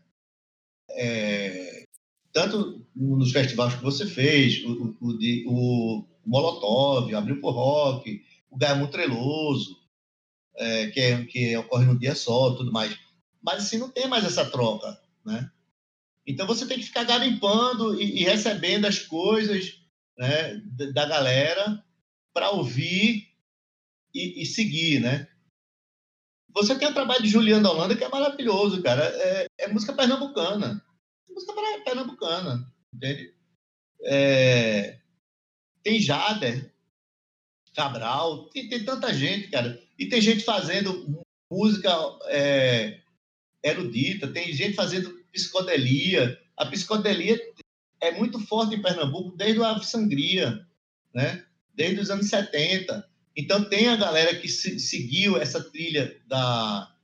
É, 0.90 1.86
tanto 2.34 2.86
nos 2.96 3.32
festivais 3.32 3.76
que 3.76 3.84
você 3.84 4.06
fez, 4.08 4.64
o, 4.66 4.98
o, 5.00 5.18
o, 5.48 6.06
Molotov, 6.26 7.14
abriu 7.14 7.40
por 7.40 7.52
rock, 7.52 8.24
o 8.50 8.58
Gaia 8.58 8.88
Treloso, 8.88 9.78
é, 10.56 10.88
que, 10.88 11.00
é, 11.00 11.26
que 11.26 11.58
ocorre 11.58 11.86
no 11.86 11.98
dia 11.98 12.16
só, 12.16 12.56
tudo 12.56 12.72
mais. 12.72 12.98
Mas 13.42 13.64
assim, 13.64 13.78
não 13.78 13.90
tem 13.90 14.08
mais 14.08 14.26
essa 14.26 14.50
troca, 14.50 15.00
né? 15.26 15.52
Então 16.26 16.48
você 16.48 16.66
tem 16.66 16.80
que 16.80 16.86
ficar 16.86 17.04
garimpando 17.04 18.02
e, 18.02 18.22
e 18.22 18.24
recebendo 18.24 18.86
as 18.86 19.00
coisas 19.00 19.80
né, 20.18 20.56
da 20.94 21.06
galera 21.06 21.84
para 22.34 22.50
ouvir 22.50 23.28
e, 24.14 24.42
e, 24.42 24.46
seguir, 24.46 25.00
né? 25.00 25.28
Você 26.54 26.74
tem 26.80 26.88
o 26.88 26.94
trabalho 26.94 27.22
de 27.22 27.30
Juliano 27.30 27.70
Holanda 27.70 27.96
que 27.96 28.04
é 28.04 28.10
maravilhoso, 28.10 28.82
cara. 28.82 29.04
É, 29.04 29.48
é 29.60 29.68
música 29.68 29.94
pernambucana. 29.94 30.84
Música 31.30 31.54
pernambucana, 31.84 32.74
entende? 32.94 33.34
É, 34.04 35.00
tem 35.86 36.02
Jader, 36.02 36.74
Cabral, 37.76 38.50
tem, 38.50 38.68
tem 38.68 38.84
tanta 38.84 39.14
gente, 39.14 39.50
cara. 39.50 39.80
E 40.00 40.08
tem 40.08 40.20
gente 40.20 40.44
fazendo 40.44 41.24
música 41.52 41.92
é, 42.26 43.02
erudita, 43.64 44.28
tem 44.28 44.52
gente 44.52 44.76
fazendo 44.76 45.24
psicodelia. 45.32 46.42
A 46.58 46.66
psicodelia 46.66 47.40
é 48.02 48.12
muito 48.12 48.40
forte 48.40 48.74
em 48.74 48.82
Pernambuco 48.82 49.38
desde 49.38 49.60
o 49.60 49.64
Ave 49.64 49.86
Sangria, 49.86 50.66
né? 51.14 51.46
desde 51.76 52.02
os 52.02 52.10
anos 52.10 52.30
70. 52.30 53.08
Então, 53.38 53.70
tem 53.70 53.88
a 53.88 53.96
galera 53.96 54.36
que 54.36 54.48
se, 54.48 54.80
seguiu 54.80 55.38
essa 55.38 55.64
trilha 55.70 56.20
da, 56.26 56.96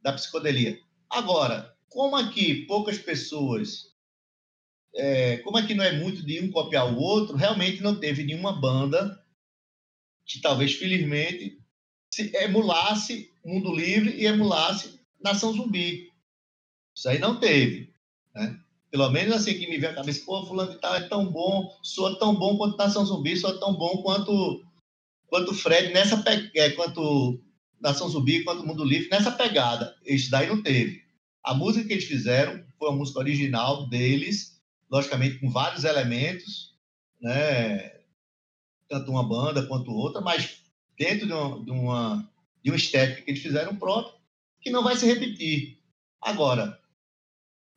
da 0.00 0.12
psicodelia. 0.14 0.80
Agora, 1.10 1.76
como 1.90 2.16
aqui 2.16 2.64
poucas 2.64 2.96
pessoas, 2.96 3.93
é, 4.94 5.38
como 5.38 5.58
aqui 5.58 5.74
não 5.74 5.84
é 5.84 5.92
muito 5.92 6.22
de 6.22 6.40
um 6.40 6.50
copiar 6.50 6.92
o 6.92 6.98
outro, 6.98 7.36
realmente 7.36 7.82
não 7.82 7.96
teve 7.98 8.22
nenhuma 8.22 8.52
banda 8.52 9.20
que 10.24 10.40
talvez, 10.40 10.74
felizmente, 10.74 11.58
se 12.12 12.34
emulasse 12.36 13.30
Mundo 13.44 13.74
Livre 13.74 14.10
e 14.16 14.26
emulasse 14.26 15.00
Nação 15.22 15.52
Zumbi. 15.52 16.10
Isso 16.94 17.08
aí 17.08 17.18
não 17.18 17.38
teve. 17.40 17.92
Né? 18.34 18.58
Pelo 18.90 19.10
menos 19.10 19.34
assim 19.34 19.54
que 19.58 19.68
me 19.68 19.78
vem 19.78 19.90
a 19.90 19.94
cabeça, 19.94 20.24
pô, 20.24 20.46
fulano 20.46 20.72
de 20.72 20.78
tal 20.78 20.94
é 20.94 21.08
tão 21.08 21.26
bom, 21.26 21.76
soa 21.82 22.18
tão 22.18 22.34
bom 22.34 22.56
quanto 22.56 22.78
Nação 22.78 23.04
Zumbi, 23.04 23.36
soa 23.36 23.58
tão 23.58 23.74
bom 23.74 24.02
quanto 24.02 24.64
quanto 25.26 25.52
Fred 25.52 25.92
nessa 25.92 26.22
é, 26.54 26.70
quanto 26.70 27.40
Nação 27.80 28.08
Zumbi, 28.08 28.44
quanto 28.44 28.64
Mundo 28.64 28.84
Livre 28.84 29.08
nessa 29.10 29.32
pegada. 29.32 29.96
Isso 30.06 30.30
daí 30.30 30.46
não 30.46 30.62
teve. 30.62 31.02
A 31.42 31.52
música 31.52 31.86
que 31.86 31.92
eles 31.92 32.04
fizeram 32.04 32.64
foi 32.78 32.88
uma 32.88 32.98
música 32.98 33.18
original 33.18 33.88
deles, 33.88 34.53
logicamente 34.90 35.38
com 35.38 35.50
vários 35.50 35.84
elementos, 35.84 36.74
né? 37.20 38.00
Tanto 38.88 39.10
uma 39.10 39.26
banda 39.26 39.66
quanto 39.66 39.90
outra, 39.90 40.20
mas 40.20 40.62
dentro 40.96 41.26
de 41.26 41.32
uma, 41.32 41.64
de 41.64 41.70
uma, 41.70 42.30
de 42.62 42.74
estética 42.74 43.22
que 43.22 43.30
eles 43.30 43.42
fizeram 43.42 43.76
próprio, 43.76 44.14
que 44.60 44.70
não 44.70 44.84
vai 44.84 44.96
se 44.96 45.06
repetir. 45.06 45.78
Agora, 46.20 46.80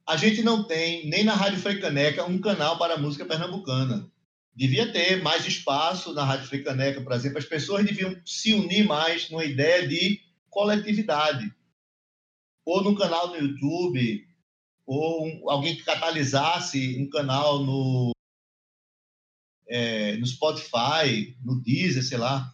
a 0.05 0.15
gente 0.15 0.41
não 0.41 0.63
tem, 0.63 1.07
nem 1.09 1.23
na 1.23 1.33
Rádio 1.33 1.59
Freicaneca, 1.59 2.25
um 2.25 2.39
canal 2.39 2.77
para 2.77 2.97
música 2.97 3.25
pernambucana. 3.25 4.09
Devia 4.55 4.91
ter 4.91 5.21
mais 5.21 5.45
espaço 5.45 6.13
na 6.13 6.23
Rádio 6.23 6.47
Freicaneca, 6.47 7.01
por 7.01 7.11
exemplo. 7.11 7.37
As 7.37 7.45
pessoas 7.45 7.85
deviam 7.85 8.15
se 8.25 8.53
unir 8.53 8.85
mais 8.85 9.29
numa 9.29 9.45
ideia 9.45 9.87
de 9.87 10.21
coletividade. 10.49 11.53
Ou 12.65 12.83
num 12.83 12.95
canal 12.95 13.27
no 13.27 13.35
YouTube, 13.35 14.26
ou 14.87 15.27
um, 15.27 15.49
alguém 15.49 15.75
que 15.75 15.83
catalisasse 15.83 16.97
um 16.97 17.09
canal 17.09 17.59
no, 17.59 18.11
é, 19.67 20.15
no 20.15 20.25
Spotify, 20.25 21.35
no 21.43 21.61
Deezer, 21.61 22.03
sei 22.03 22.17
lá. 22.17 22.49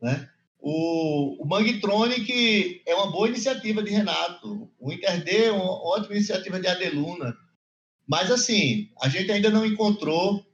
Né? 0.00 0.28
O, 0.60 1.42
o 1.42 1.48
Mangtronic 1.48 2.82
é 2.86 2.94
uma 2.94 3.10
boa 3.10 3.28
iniciativa 3.28 3.82
de 3.82 3.90
Renato. 3.90 4.70
O 4.78 4.92
Interd 4.92 5.30
é 5.30 5.50
uma 5.50 5.82
ótima 5.82 6.14
iniciativa 6.14 6.60
de 6.60 6.66
Adeluna. 6.66 7.34
Mas, 8.06 8.30
assim, 8.30 8.90
a 9.00 9.08
gente 9.08 9.32
ainda 9.32 9.48
não 9.48 9.64
encontrou 9.64 10.46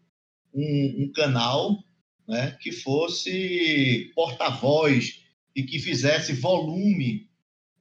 um, 0.54 1.04
um 1.04 1.12
canal 1.12 1.82
né, 2.28 2.56
que 2.60 2.70
fosse 2.70 4.12
porta-voz 4.14 5.20
e 5.54 5.64
que 5.64 5.80
fizesse 5.80 6.32
volume 6.32 7.28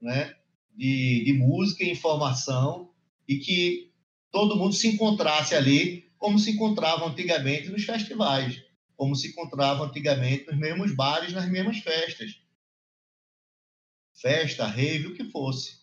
né, 0.02 0.36
de, 0.76 1.24
de 1.26 1.34
música 1.34 1.84
e 1.84 1.92
informação 1.92 2.93
e 3.28 3.38
que 3.38 3.92
todo 4.32 4.56
mundo 4.56 4.74
se 4.74 4.88
encontrasse 4.88 5.56
ali 5.56 6.12
como 6.18 6.40
se 6.40 6.52
encontrava 6.52 7.06
antigamente 7.06 7.70
nos 7.70 7.84
festivais 7.84 8.62
como 8.96 9.16
se 9.16 9.30
encontrava 9.30 9.84
antigamente 9.84 10.46
nos 10.48 10.58
mesmos 10.58 10.96
bares, 10.96 11.34
nas 11.34 11.50
mesmas 11.50 11.80
festas. 11.80 12.40
Festa, 14.14 14.66
rave, 14.66 15.08
o 15.08 15.14
que 15.14 15.26
fosse. 15.26 15.82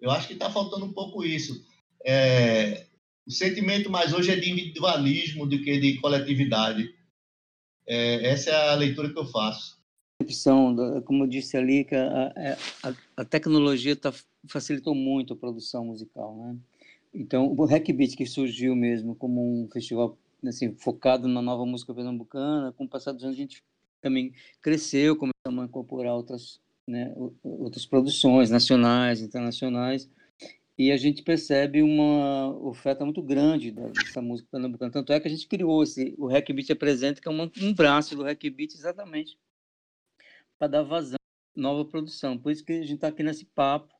Eu 0.00 0.10
acho 0.10 0.28
que 0.28 0.34
está 0.34 0.50
faltando 0.50 0.84
um 0.84 0.92
pouco 0.92 1.24
isso. 1.24 1.64
É, 2.04 2.86
o 3.26 3.30
sentimento 3.30 3.90
mais 3.90 4.12
hoje 4.12 4.30
é 4.30 4.36
de 4.36 4.50
individualismo 4.50 5.46
do 5.46 5.60
que 5.60 5.78
de 5.78 5.98
coletividade. 6.00 6.94
É, 7.86 8.28
essa 8.28 8.50
é 8.50 8.70
a 8.70 8.74
leitura 8.74 9.12
que 9.12 9.18
eu 9.18 9.26
faço. 9.26 9.80
Como 11.04 11.24
eu 11.24 11.28
disse 11.28 11.56
ali, 11.56 11.84
que 11.84 11.96
a, 11.96 12.32
a, 12.84 12.94
a 13.16 13.24
tecnologia 13.24 13.96
tá, 13.96 14.14
facilitou 14.46 14.94
muito 14.94 15.32
a 15.32 15.36
produção 15.36 15.86
musical. 15.86 16.36
Né? 16.36 16.56
Então, 17.14 17.52
o 17.52 17.64
Hackbeat, 17.64 18.16
que 18.16 18.26
surgiu 18.26 18.74
mesmo 18.74 19.14
como 19.14 19.40
um 19.42 19.68
festival 19.70 20.18
assim, 20.48 20.74
focado 20.74 21.28
na 21.28 21.42
nova 21.42 21.64
música 21.64 21.94
pernambucana. 21.94 22.72
Com 22.72 22.84
o 22.84 22.88
passar 22.88 23.12
dos 23.12 23.22
anos, 23.24 23.36
a 23.36 23.40
gente 23.40 23.62
também 24.00 24.32
cresceu, 24.60 25.16
começamos 25.16 25.62
a 25.62 25.66
incorporar 25.66 26.14
outras, 26.14 26.60
né, 26.86 27.14
outras 27.42 27.86
produções 27.86 28.50
nacionais, 28.50 29.20
internacionais, 29.20 30.10
e 30.76 30.90
a 30.90 30.96
gente 30.96 31.22
percebe 31.22 31.82
uma 31.82 32.48
oferta 32.58 33.04
muito 33.04 33.22
grande 33.22 33.70
dessa 33.70 34.20
música 34.20 34.48
pernambucana. 34.50 34.90
Tanto 34.90 35.12
é 35.12 35.20
que 35.20 35.28
a 35.28 35.30
gente 35.30 35.46
criou 35.46 35.82
esse, 35.82 36.14
o 36.18 36.26
Hack 36.26 36.50
Beat 36.52 36.70
Apresenta, 36.70 37.20
que 37.20 37.28
é 37.28 37.30
um, 37.30 37.50
um 37.60 37.74
braço 37.74 38.16
do 38.16 38.24
Hack 38.24 38.42
Beat 38.50 38.74
exatamente 38.74 39.38
para 40.58 40.68
dar 40.68 40.82
vazão 40.82 41.16
nova 41.54 41.84
produção. 41.84 42.38
Por 42.38 42.50
isso 42.50 42.64
que 42.64 42.72
a 42.72 42.82
gente 42.82 42.94
está 42.94 43.08
aqui 43.08 43.22
nesse 43.22 43.44
papo, 43.44 43.94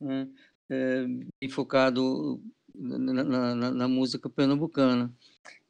né, 0.00 0.28
é, 0.70 1.48
focado 1.48 2.40
na, 2.74 3.24
na, 3.24 3.70
na 3.72 3.88
música 3.88 4.30
pernambucana. 4.30 5.12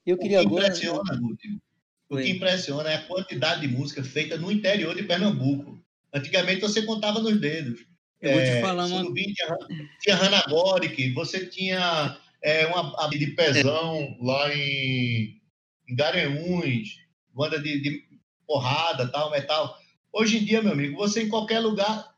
Eu 0.06 0.18
queria 0.18 0.38
o 0.38 0.42
que 0.42 0.46
agora... 0.46 0.66
impressiona, 0.66 1.12
Lúcio, 1.14 1.60
o 2.08 2.16
que 2.16 2.30
impressiona 2.30 2.90
é 2.90 2.96
a 2.96 3.06
quantidade 3.06 3.60
de 3.60 3.68
música 3.68 4.02
feita 4.02 4.36
no 4.36 4.50
interior 4.50 4.94
de 4.94 5.04
Pernambuco. 5.04 5.80
Antigamente 6.12 6.60
você 6.60 6.82
contava 6.82 7.20
nos 7.20 7.40
dedos. 7.40 7.86
Eu 8.20 8.32
vou 8.32 8.40
te 8.40 8.48
é, 8.48 8.60
falar 8.60 8.86
uma... 8.86 9.14
tinha, 9.14 9.58
tinha 10.00 10.16
Hanagoric, 10.16 11.12
você 11.12 11.46
tinha 11.46 12.18
é, 12.42 12.66
uma 12.66 13.08
de 13.08 13.26
pezão 13.28 13.96
é. 13.96 14.16
lá 14.20 14.54
em, 14.54 15.40
em 15.88 15.94
Garanhuns, 15.94 16.98
banda 17.32 17.58
de, 17.60 17.80
de 17.80 18.04
porrada, 18.46 19.10
tal, 19.10 19.30
metal. 19.30 19.78
Hoje 20.12 20.38
em 20.38 20.44
dia, 20.44 20.60
meu 20.60 20.72
amigo, 20.72 20.96
você 20.96 21.22
em 21.22 21.28
qualquer 21.28 21.60
lugar 21.60 22.12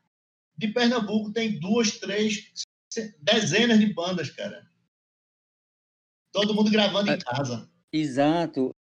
de 0.57 0.67
Pernambuco 0.69 1.31
tem 1.31 1.59
duas, 1.59 1.99
três, 1.99 2.51
dezenas 3.19 3.79
de 3.79 3.93
bandas, 3.93 4.29
cara. 4.29 4.67
Todo 6.31 6.53
mundo 6.53 6.71
gravando 6.71 7.11
em 7.11 7.19
casa. 7.19 7.69
Exato. 7.91 8.73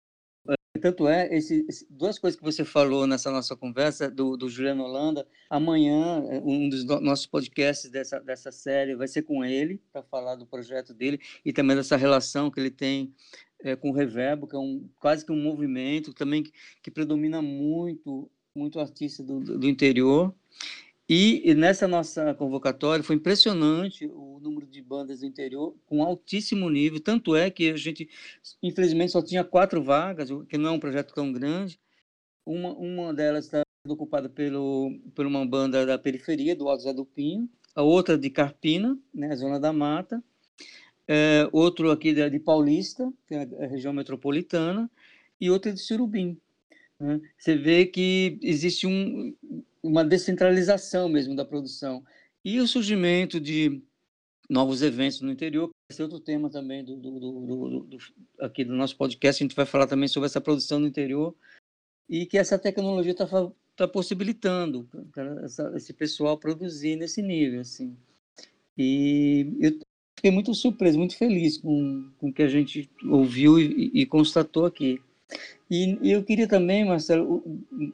Tanto 0.80 1.06
é, 1.06 1.28
esse, 1.36 1.64
duas 1.88 2.18
coisas 2.18 2.36
que 2.36 2.44
você 2.44 2.64
falou 2.64 3.06
nessa 3.06 3.30
nossa 3.30 3.54
conversa 3.54 4.10
do, 4.10 4.36
do 4.36 4.48
Juliano 4.48 4.82
Holanda. 4.82 5.26
Amanhã, 5.48 6.24
é, 6.28 6.40
um 6.40 6.68
dos 6.68 6.84
nossos 6.84 7.26
podcasts 7.26 7.90
dessa, 7.90 8.18
dessa 8.18 8.50
série 8.50 8.96
vai 8.96 9.06
ser 9.06 9.22
com 9.22 9.44
ele, 9.44 9.80
para 9.92 10.02
falar 10.02 10.34
do 10.34 10.46
projeto 10.46 10.94
dele 10.94 11.20
e 11.44 11.52
também 11.52 11.76
dessa 11.76 11.96
relação 11.96 12.50
que 12.50 12.58
ele 12.58 12.70
tem 12.70 13.14
é, 13.62 13.76
com 13.76 13.90
o 13.90 13.94
Reverbo, 13.94 14.48
que 14.48 14.56
é 14.56 14.58
um, 14.58 14.88
quase 14.98 15.24
que 15.24 15.30
um 15.30 15.40
movimento 15.40 16.12
também 16.12 16.42
que, 16.42 16.52
que 16.82 16.90
predomina 16.90 17.40
muito, 17.40 18.30
muito 18.56 18.80
artista 18.80 19.22
do, 19.22 19.40
do 19.40 19.68
interior. 19.68 20.34
E, 21.14 21.42
e, 21.44 21.54
nessa 21.54 21.86
nossa 21.86 22.32
convocatória 22.32 23.04
foi 23.04 23.16
impressionante 23.16 24.06
o 24.06 24.40
número 24.40 24.66
de 24.66 24.80
bandas 24.80 25.20
do 25.20 25.26
interior 25.26 25.76
com 25.84 26.02
altíssimo 26.02 26.70
nível. 26.70 26.98
Tanto 27.00 27.36
é 27.36 27.50
que 27.50 27.70
a 27.70 27.76
gente, 27.76 28.08
infelizmente, 28.62 29.12
só 29.12 29.20
tinha 29.20 29.44
quatro 29.44 29.82
vagas, 29.82 30.30
que 30.48 30.56
não 30.56 30.70
é 30.70 30.72
um 30.72 30.80
projeto 30.80 31.12
tão 31.12 31.30
grande. 31.30 31.78
Uma, 32.46 32.72
uma 32.72 33.12
delas 33.12 33.44
está 33.44 33.60
ocupada 33.86 34.26
pelo, 34.30 34.98
por 35.14 35.26
uma 35.26 35.44
banda 35.44 35.84
da 35.84 35.98
periferia, 35.98 36.56
do 36.56 36.66
Alto 36.66 36.84
Zé 36.84 36.94
do 36.94 37.04
Pinho, 37.04 37.46
a 37.74 37.82
outra 37.82 38.16
de 38.16 38.30
Carpina, 38.30 38.98
né, 39.12 39.36
Zona 39.36 39.60
da 39.60 39.70
Mata, 39.70 40.24
é, 41.06 41.46
outro 41.52 41.90
aqui 41.90 42.14
de, 42.14 42.30
de 42.30 42.40
Paulista, 42.40 43.12
que 43.28 43.34
é 43.34 43.42
a 43.42 43.66
região 43.66 43.92
metropolitana, 43.92 44.90
e 45.38 45.50
outra 45.50 45.74
de 45.74 45.78
Surubim. 45.78 46.38
Né? 46.98 47.20
Você 47.36 47.54
vê 47.54 47.84
que 47.84 48.38
existe 48.40 48.86
um, 48.86 49.34
uma 49.82 50.04
descentralização 50.04 51.08
mesmo 51.08 51.34
da 51.34 51.44
produção. 51.44 52.04
E 52.44 52.60
o 52.60 52.66
surgimento 52.66 53.40
de 53.40 53.82
novos 54.48 54.82
eventos 54.82 55.20
no 55.20 55.30
interior, 55.30 55.70
esse 55.90 56.00
é 56.00 56.04
outro 56.04 56.20
tema 56.20 56.50
também 56.50 56.84
do, 56.84 56.96
do, 56.96 57.18
do, 57.18 57.80
do, 57.84 57.98
aqui 58.40 58.64
do 58.64 58.74
nosso 58.74 58.96
podcast, 58.96 59.42
a 59.42 59.44
gente 59.44 59.56
vai 59.56 59.66
falar 59.66 59.86
também 59.86 60.08
sobre 60.08 60.26
essa 60.26 60.40
produção 60.40 60.78
no 60.78 60.86
interior 60.86 61.34
e 62.08 62.26
que 62.26 62.36
essa 62.36 62.58
tecnologia 62.58 63.12
está 63.12 63.26
tá 63.76 63.88
possibilitando 63.88 64.88
essa, 65.42 65.72
esse 65.74 65.92
pessoal 65.92 66.36
produzir 66.36 66.96
nesse 66.96 67.22
nível, 67.22 67.60
assim. 67.60 67.96
E 68.76 69.46
eu 69.60 69.78
fiquei 70.16 70.30
muito 70.30 70.54
surpreso, 70.54 70.98
muito 70.98 71.16
feliz 71.16 71.58
com, 71.58 72.10
com 72.18 72.28
o 72.28 72.32
que 72.32 72.42
a 72.42 72.48
gente 72.48 72.90
ouviu 73.08 73.58
e, 73.58 73.90
e 73.94 74.06
constatou 74.06 74.66
aqui. 74.66 75.00
E, 75.74 75.98
eu 76.12 76.22
queria 76.22 76.46
também, 76.46 76.84
Marcelo, 76.84 77.42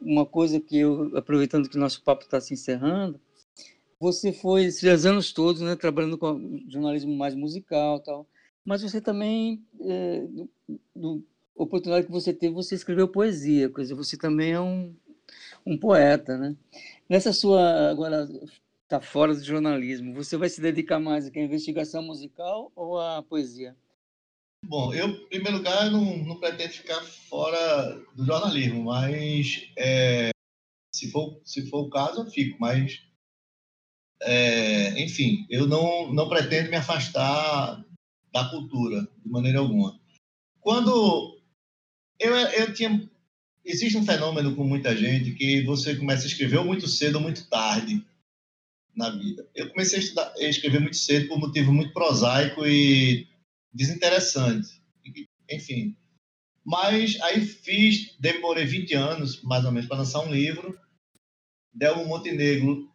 uma 0.03 0.27
coisa 0.27 0.59
que 0.59 0.79
eu, 0.79 1.17
aproveitando 1.17 1.69
que 1.69 1.77
o 1.77 1.81
nosso 1.81 2.03
papo 2.03 2.25
está 2.25 2.41
se 2.41 2.53
encerrando, 2.53 3.21
você 4.01 4.33
foi 4.33 4.65
esses 4.65 5.07
anos 5.07 5.33
todos, 5.33 5.63
né, 5.63 5.77
trabalhando 5.77 6.19
com 6.19 6.61
jornalismo 6.69 7.17
mais 7.17 7.37
musical, 7.37 8.01
tal. 8.01 8.27
Mas 8.65 8.83
você 8.83 9.01
também, 9.01 9.63
é, 9.81 10.27
no, 10.95 11.23
oportunidade 11.55 12.07
que 12.07 12.13
você 12.13 12.33
teve, 12.33 12.53
você 12.53 12.75
escreveu 12.75 13.07
poesia, 13.07 13.69
coisa. 13.69 13.95
Você 13.95 14.17
também 14.17 14.53
é 14.53 14.61
um, 14.61 14.93
um 15.65 15.79
poeta, 15.79 16.37
né? 16.37 16.57
Nessa 17.09 17.33
sua 17.33 17.91
agora 17.91 18.29
Está 18.89 19.03
fora 19.03 19.35
do 19.35 19.45
jornalismo. 19.45 20.15
Você 20.15 20.35
vai 20.39 20.49
se 20.49 20.63
dedicar 20.63 20.99
mais 20.99 21.27
à 21.27 21.39
investigação 21.39 22.03
musical 22.03 22.73
ou 22.75 22.99
à 22.99 23.23
poesia? 23.23 23.77
Bom, 24.65 24.93
eu, 24.93 25.09
em 25.09 25.29
primeiro 25.29 25.59
lugar, 25.59 25.91
não, 25.91 26.19
não 26.19 26.39
pretendo 26.39 26.73
ficar 26.73 27.01
fora 27.03 27.99
do 28.15 28.25
jornalismo, 28.25 28.85
mas 28.85 29.71
é, 29.77 30.31
se, 30.95 31.11
for, 31.11 31.41
se 31.45 31.69
for 31.69 31.87
o 31.87 31.91
caso, 31.91 32.21
eu 32.21 32.31
fico. 32.31 32.59
Mas, 32.61 33.03
é, 34.23 35.03
enfim, 35.03 35.47
eu 35.49 35.67
não, 35.67 36.13
não 36.13 36.29
pretendo 36.29 36.71
me 36.71 36.77
afastar 36.77 37.85
da 38.33 38.49
cultura, 38.51 39.09
de 39.25 39.31
maneira 39.31 39.61
alguma. 39.61 39.99
Quando 40.61 41.39
eu, 42.19 42.35
eu 42.37 42.75
tinha. 42.75 43.09
Existe 43.65 43.99
um 43.99 44.05
fenômeno 44.05 44.57
com 44.57 44.65
muita 44.65 44.97
gente 44.97 45.33
que 45.33 45.63
você 45.63 45.95
começa 45.95 46.25
a 46.25 46.27
escrever 46.27 46.65
muito 46.65 46.89
cedo 46.89 47.17
ou 47.17 47.21
muito 47.21 47.49
tarde 47.51 48.03
na 48.97 49.11
vida. 49.11 49.47
Eu 49.55 49.69
comecei 49.71 49.99
a, 49.99 50.03
estudar, 50.03 50.33
a 50.35 50.45
escrever 50.45 50.81
muito 50.81 50.97
cedo 50.97 51.29
por 51.29 51.37
um 51.37 51.41
motivo 51.41 51.73
muito 51.73 51.93
prosaico 51.93 52.67
e 52.67 53.28
desinteressante. 53.73 54.83
Enfim. 55.51 55.97
Mas 56.65 57.21
aí 57.23 57.41
fiz, 57.41 58.15
demorei 58.19 58.67
20 58.67 58.95
anos, 58.95 59.43
mais 59.43 59.65
ou 59.65 59.73
menos, 59.73 59.89
para 59.89 59.99
lançar 59.99 60.21
um 60.21 60.31
livro. 60.31 60.79
Delmo 61.73 62.05
Montenegro 62.05 62.91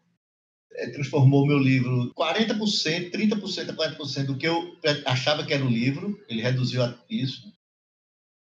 é, 0.74 0.90
transformou 0.90 1.48
meu 1.48 1.58
livro 1.58 2.14
40%, 2.14 3.12
30% 3.12 3.70
a 3.70 3.98
40% 3.98 4.26
do 4.26 4.38
que 4.38 4.48
eu 4.48 4.78
achava 5.06 5.46
que 5.46 5.54
era 5.54 5.66
o 5.66 5.70
livro. 5.70 6.24
Ele 6.28 6.42
reduziu 6.42 6.84
a 6.84 6.98
isso. 7.10 7.52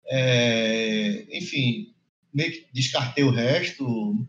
É, 0.06 1.26
enfim, 1.36 1.94
meio 2.32 2.52
que 2.52 2.66
descartei 2.72 3.24
o 3.24 3.30
resto. 3.30 4.26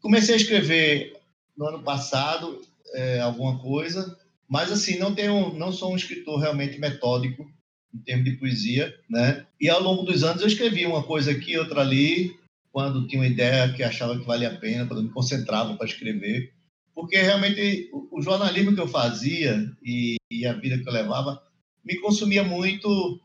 Comecei 0.00 0.34
a 0.34 0.38
escrever 0.38 1.20
no 1.56 1.66
ano 1.66 1.82
passado 1.82 2.60
é, 2.94 3.20
alguma 3.20 3.60
coisa, 3.60 4.18
mas 4.50 4.72
assim 4.72 4.98
não 4.98 5.14
tenho, 5.14 5.54
não 5.54 5.70
sou 5.70 5.92
um 5.92 5.96
escritor 5.96 6.40
realmente 6.40 6.76
metódico 6.80 7.48
em 7.94 7.98
termos 7.98 8.24
de 8.24 8.36
poesia, 8.36 8.92
né? 9.08 9.46
E 9.60 9.68
ao 9.68 9.80
longo 9.80 10.02
dos 10.02 10.24
anos 10.24 10.42
eu 10.42 10.48
escrevi 10.48 10.84
uma 10.84 11.04
coisa 11.04 11.30
aqui, 11.30 11.56
outra 11.56 11.82
ali, 11.82 12.36
quando 12.72 13.06
tinha 13.06 13.22
uma 13.22 13.28
ideia 13.28 13.72
que 13.72 13.82
achava 13.82 14.18
que 14.18 14.26
valia 14.26 14.50
a 14.50 14.56
pena, 14.56 14.86
quando 14.86 15.04
me 15.04 15.10
concentrava 15.10 15.76
para 15.76 15.86
escrever, 15.86 16.52
porque 16.94 17.16
realmente 17.16 17.88
o, 17.92 18.20
jornalismo 18.20 18.74
que 18.74 18.80
eu 18.80 18.88
fazia 18.88 19.72
e, 19.82 20.16
e, 20.30 20.44
a 20.44 20.52
vida 20.52 20.78
que 20.78 20.88
eu 20.88 20.92
levava 20.92 21.42
me 21.84 21.98
consumia 22.00 22.42
muito, 22.42 23.20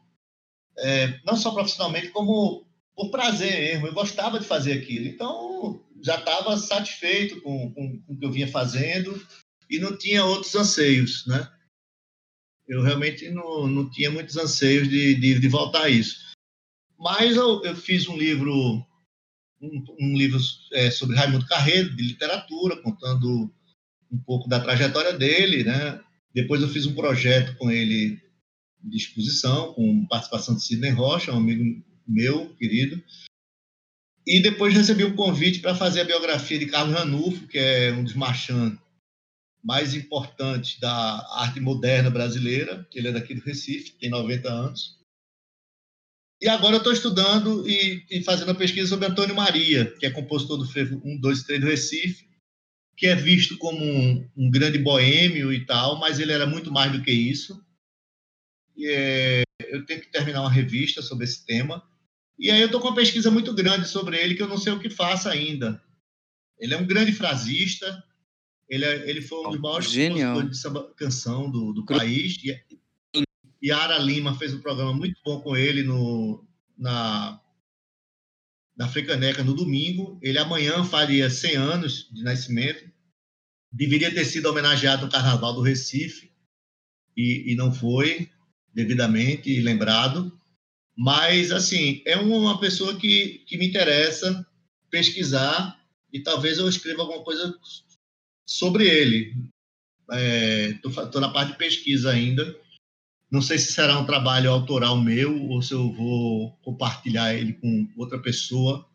é, 0.77 1.19
não 1.25 1.35
só 1.35 1.51
profissionalmente, 1.51 2.09
como 2.09 2.65
por 2.95 3.09
prazer 3.09 3.73
mesmo. 3.73 3.87
Eu 3.87 3.93
gostava 3.93 4.39
de 4.39 4.45
fazer 4.45 4.73
aquilo, 4.73 5.07
então 5.07 5.83
já 6.01 6.17
estava 6.17 6.55
satisfeito 6.57 7.41
com, 7.41 7.71
com, 7.73 7.99
com 8.01 8.13
o 8.13 8.17
que 8.17 8.25
eu 8.25 8.31
vinha 8.31 8.47
fazendo 8.47 9.19
e 9.69 9.79
não 9.79 9.97
tinha 9.97 10.25
outros 10.25 10.55
anseios, 10.55 11.25
né? 11.25 11.49
Eu 12.67 12.81
realmente 12.81 13.29
não, 13.29 13.67
não 13.67 13.89
tinha 13.89 14.09
muitos 14.09 14.37
anseios 14.37 14.89
de, 14.89 15.15
de, 15.15 15.39
de 15.39 15.47
voltar 15.47 15.83
a 15.83 15.89
isso. 15.89 16.19
Mas 16.97 17.35
eu, 17.35 17.63
eu 17.63 17.75
fiz 17.75 18.07
um 18.07 18.17
livro, 18.17 18.51
um, 19.61 19.85
um 19.99 20.17
livro 20.17 20.39
é, 20.73 20.89
sobre 20.89 21.15
Raimundo 21.15 21.45
Carreiro, 21.45 21.95
de 21.95 22.03
literatura, 22.03 22.81
contando 22.81 23.53
um 24.11 24.17
pouco 24.17 24.47
da 24.47 24.59
trajetória 24.59 25.13
dele, 25.13 25.63
né? 25.63 26.01
Depois 26.33 26.61
eu 26.61 26.69
fiz 26.69 26.85
um 26.85 26.95
projeto 26.95 27.55
com 27.57 27.69
ele 27.69 28.19
de 28.83 28.97
exposição, 28.97 29.73
com 29.73 30.05
participação 30.07 30.55
de 30.55 30.63
Sidney 30.63 30.91
Rocha, 30.91 31.31
um 31.31 31.37
amigo 31.37 31.83
meu, 32.07 32.53
querido. 32.55 33.01
E 34.25 34.39
depois 34.39 34.73
recebi 34.73 35.03
um 35.03 35.15
convite 35.15 35.59
para 35.59 35.75
fazer 35.75 36.01
a 36.01 36.05
biografia 36.05 36.57
de 36.57 36.65
Carlos 36.65 36.95
Ranulfo, 36.95 37.47
que 37.47 37.57
é 37.57 37.91
um 37.93 38.03
dos 38.03 38.15
marchands 38.15 38.79
mais 39.65 39.95
importantes 39.95 40.79
da 40.79 40.93
arte 41.39 41.59
moderna 41.59 42.11
brasileira. 42.11 42.87
Ele 42.93 43.07
é 43.07 43.11
daqui 43.11 43.33
do 43.33 43.41
Recife, 43.41 43.93
tem 43.93 44.11
90 44.11 44.47
anos. 44.47 44.99
E 46.39 46.47
agora 46.47 46.75
eu 46.75 46.77
estou 46.77 46.93
estudando 46.93 47.67
e, 47.67 48.05
e, 48.11 48.23
fazendo 48.23 48.51
a 48.51 48.55
pesquisa 48.55 48.87
sobre 48.87 49.07
Antônio 49.07 49.33
Maria, 49.33 49.91
que 49.97 50.05
é 50.05 50.11
compositor 50.11 50.57
do 50.57 50.67
Frevo 50.67 51.01
1, 51.03 51.19
2 51.19 51.43
3 51.43 51.61
do 51.61 51.67
Recife, 51.67 52.29
que 52.95 53.07
é 53.07 53.15
visto 53.15 53.57
como 53.57 53.83
um, 53.83 54.29
um, 54.37 54.51
grande 54.51 54.77
boêmio 54.77 55.51
e 55.51 55.65
tal, 55.65 55.99
mas 55.99 56.19
ele 56.19 56.31
era 56.31 56.45
muito 56.45 56.71
mais 56.71 56.91
do 56.91 57.01
que 57.01 57.11
isso. 57.11 57.59
E, 58.77 58.87
é, 58.87 59.43
eu 59.61 59.83
tenho 59.85 60.01
que 60.01 60.11
terminar 60.11 60.41
uma 60.41 60.51
revista 60.51 61.01
sobre 61.01 61.23
esse 61.23 61.43
tema. 61.43 61.81
E 62.37 62.51
aí 62.51 62.59
eu 62.59 62.67
estou 62.67 62.79
com 62.79 62.89
uma 62.89 62.95
pesquisa 62.95 63.31
muito 63.31 63.51
grande 63.51 63.87
sobre 63.87 64.21
ele, 64.21 64.35
que 64.35 64.43
eu 64.43 64.47
não 64.47 64.59
sei 64.59 64.73
o 64.73 64.79
que 64.79 64.89
faça 64.91 65.31
ainda. 65.31 65.81
Ele 66.59 66.75
é 66.75 66.77
um 66.77 66.85
grande 66.85 67.13
frasista, 67.13 68.03
ele, 68.69 68.85
é, 68.85 69.09
ele 69.09 69.21
foi 69.21 69.45
um 69.45 69.51
dos 69.51 69.59
maiores 69.59 69.87
compositores 69.87 70.49
de 70.49 70.57
samba 70.57 70.93
canção 70.95 71.49
do, 71.49 71.73
do 71.73 71.85
país. 71.85 72.37
E, 72.43 73.25
e 73.61 73.71
a 73.71 73.77
Ara 73.77 73.97
Lima 73.97 74.37
fez 74.37 74.53
um 74.53 74.61
programa 74.61 74.93
muito 74.93 75.19
bom 75.23 75.39
com 75.41 75.55
ele 75.55 75.83
no, 75.83 76.43
na, 76.77 77.39
na 78.75 78.87
Frecaneca 78.87 79.43
no 79.43 79.53
domingo. 79.53 80.19
Ele 80.21 80.37
amanhã 80.37 80.83
faria 80.83 81.29
100 81.29 81.55
anos 81.55 82.09
de 82.11 82.23
nascimento. 82.23 82.89
Deveria 83.71 84.13
ter 84.13 84.25
sido 84.25 84.47
homenageado 84.47 85.05
no 85.05 85.11
Carnaval 85.11 85.53
do 85.53 85.61
Recife 85.61 86.31
e, 87.15 87.51
e 87.51 87.55
não 87.55 87.71
foi 87.71 88.29
devidamente 88.73 89.59
lembrado. 89.61 90.37
Mas, 90.97 91.51
assim, 91.51 92.01
é 92.05 92.15
uma 92.17 92.59
pessoa 92.59 92.95
que, 92.95 93.43
que 93.45 93.57
me 93.57 93.67
interessa 93.67 94.45
pesquisar 94.89 95.77
e 96.11 96.21
talvez 96.21 96.57
eu 96.57 96.69
escreva 96.69 97.01
alguma 97.01 97.23
coisa 97.23 97.53
sobre 98.45 98.87
ele. 98.87 99.35
Estou 100.75 101.19
é, 101.19 101.19
na 101.19 101.29
parte 101.29 101.53
de 101.53 101.57
pesquisa 101.57 102.11
ainda. 102.11 102.55
Não 103.31 103.41
sei 103.41 103.57
se 103.57 103.73
será 103.73 103.99
um 103.99 104.05
trabalho 104.05 104.51
autoral 104.51 104.97
meu 105.01 105.49
ou 105.49 105.61
se 105.61 105.73
eu 105.73 105.91
vou 105.91 106.51
compartilhar 106.61 107.33
ele 107.33 107.53
com 107.53 107.89
outra 107.97 108.19
pessoa 108.19 108.87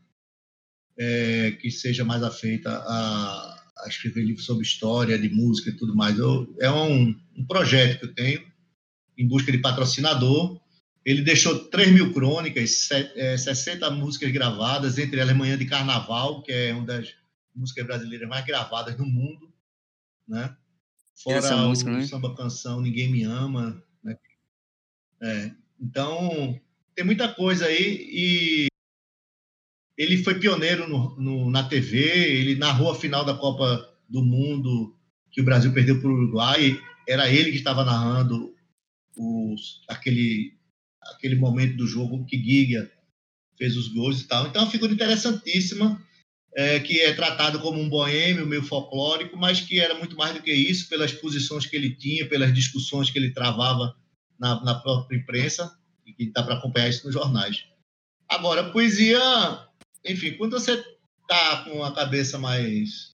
é, 0.97 1.53
que 1.53 1.71
seja 1.71 2.05
mais 2.05 2.23
afeita 2.23 2.71
a, 2.71 3.73
a, 3.85 3.89
escrever 3.89 4.23
livros 4.23 4.47
sobre 4.47 4.65
história, 4.65 5.19
de 5.19 5.29
música 5.31 5.71
e 5.71 5.77
tudo 5.77 5.97
mais. 5.97 6.19
Eu, 6.19 6.55
é 6.61 6.71
um, 6.71 7.15
um 7.37 7.45
projeto 7.45 7.99
que 7.99 8.05
eu 8.05 8.15
tenho 8.15 8.43
em 9.19 9.27
busca 9.27 9.51
de 9.51 9.59
patrocinador. 9.59 10.61
Ele 11.05 11.23
deixou 11.23 11.59
3 11.59 11.93
mil 11.93 12.13
crônicas, 12.13 12.89
60 13.39 13.87
é, 13.87 13.91
músicas 13.91 14.31
gravadas, 14.31 14.99
entre 14.99 15.19
elas 15.19 15.37
Manhã 15.37 15.57
de 15.57 15.65
Carnaval, 15.65 16.43
que 16.43 16.53
é 16.53 16.73
uma 16.73 16.85
das 16.85 17.15
músicas 17.61 17.87
brasileiras 17.87 18.29
mais 18.29 18.45
gravadas 18.45 18.97
no 18.97 19.07
mundo, 19.07 19.53
né? 20.27 20.57
Fora 21.23 21.57
música, 21.59 21.91
o 21.91 21.95
né? 21.95 22.07
samba 22.07 22.35
canção 22.35 22.81
Ninguém 22.81 23.11
Me 23.11 23.25
Ama, 23.25 23.83
né? 24.03 24.17
É, 25.23 25.53
então, 25.79 26.59
tem 26.95 27.05
muita 27.05 27.33
coisa 27.33 27.67
aí 27.67 28.09
e 28.11 28.67
ele 29.99 30.25
foi 30.25 30.41
pioneiro 30.41 30.89
no, 30.89 31.15
no, 31.21 31.51
na 31.51 31.69
TV, 31.69 31.99
ele 31.99 32.55
narrou 32.55 32.91
a 32.91 32.95
final 32.95 33.23
da 33.23 33.35
Copa 33.35 33.87
do 34.09 34.25
Mundo 34.25 34.97
que 35.31 35.43
o 35.43 35.45
Brasil 35.45 35.73
perdeu 35.73 36.01
para 36.01 36.09
o 36.09 36.13
Uruguai, 36.13 36.81
era 37.07 37.31
ele 37.31 37.51
que 37.51 37.59
estava 37.59 37.85
narrando 37.85 38.55
os, 39.17 39.83
aquele, 39.89 40.57
aquele 41.03 41.37
momento 41.37 41.77
do 41.77 41.87
jogo 41.87 42.25
que 42.25 42.43
Giga 42.43 42.91
fez 43.59 43.77
os 43.77 43.89
gols 43.89 44.23
e 44.23 44.27
tal. 44.27 44.47
Então, 44.47 44.63
é 44.63 44.65
uma 44.65 44.71
figura 44.71 44.93
interessantíssima 44.93 46.03
é, 46.55 46.81
que 46.81 47.01
é 47.01 47.13
tratado 47.13 47.61
como 47.61 47.81
um 47.81 47.89
boêmio, 47.89 48.47
meio 48.47 48.63
folclórico, 48.63 49.37
mas 49.37 49.61
que 49.61 49.79
era 49.79 49.95
muito 49.95 50.17
mais 50.17 50.35
do 50.35 50.43
que 50.43 50.53
isso, 50.53 50.89
pelas 50.89 51.13
posições 51.13 51.67
que 51.67 51.77
ele 51.77 51.95
tinha, 51.95 52.29
pelas 52.29 52.53
discussões 52.53 53.11
que 53.11 53.19
ele 53.19 53.31
travava 53.31 53.97
na, 54.39 54.63
na 54.65 54.75
própria 54.75 55.17
imprensa, 55.17 55.77
e 56.07 56.13
que 56.13 56.33
dá 56.33 56.43
para 56.43 56.57
acompanhar 56.57 56.89
isso 56.89 57.05
nos 57.05 57.15
jornais. 57.15 57.65
Agora, 58.29 58.71
poesia, 58.71 59.21
enfim, 60.05 60.33
quando 60.33 60.53
você 60.53 60.73
está 61.23 61.65
com 61.65 61.85
a 61.85 61.95
cabeça 61.95 62.39
mais, 62.39 63.15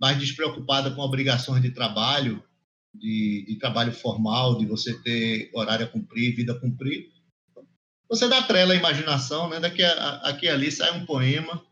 mais 0.00 0.18
despreocupada 0.18 0.90
com 0.90 1.00
obrigações 1.00 1.62
de 1.62 1.70
trabalho, 1.70 2.42
de, 2.94 3.44
de 3.46 3.56
trabalho 3.56 3.92
formal, 3.92 4.58
de 4.58 4.66
você 4.66 4.94
ter 5.02 5.50
horário 5.54 5.86
a 5.86 5.88
cumprir, 5.88 6.34
vida 6.34 6.52
a 6.52 6.58
cumprir, 6.58 7.10
você 8.08 8.28
dá 8.28 8.42
trela 8.42 8.72
à 8.72 8.76
imaginação, 8.76 9.48
né? 9.48 9.60
Daqui 9.60 9.84
a, 9.84 10.14
aqui 10.24 10.48
ali 10.48 10.70
sai 10.72 10.98
um 10.98 11.06
poema, 11.06 11.64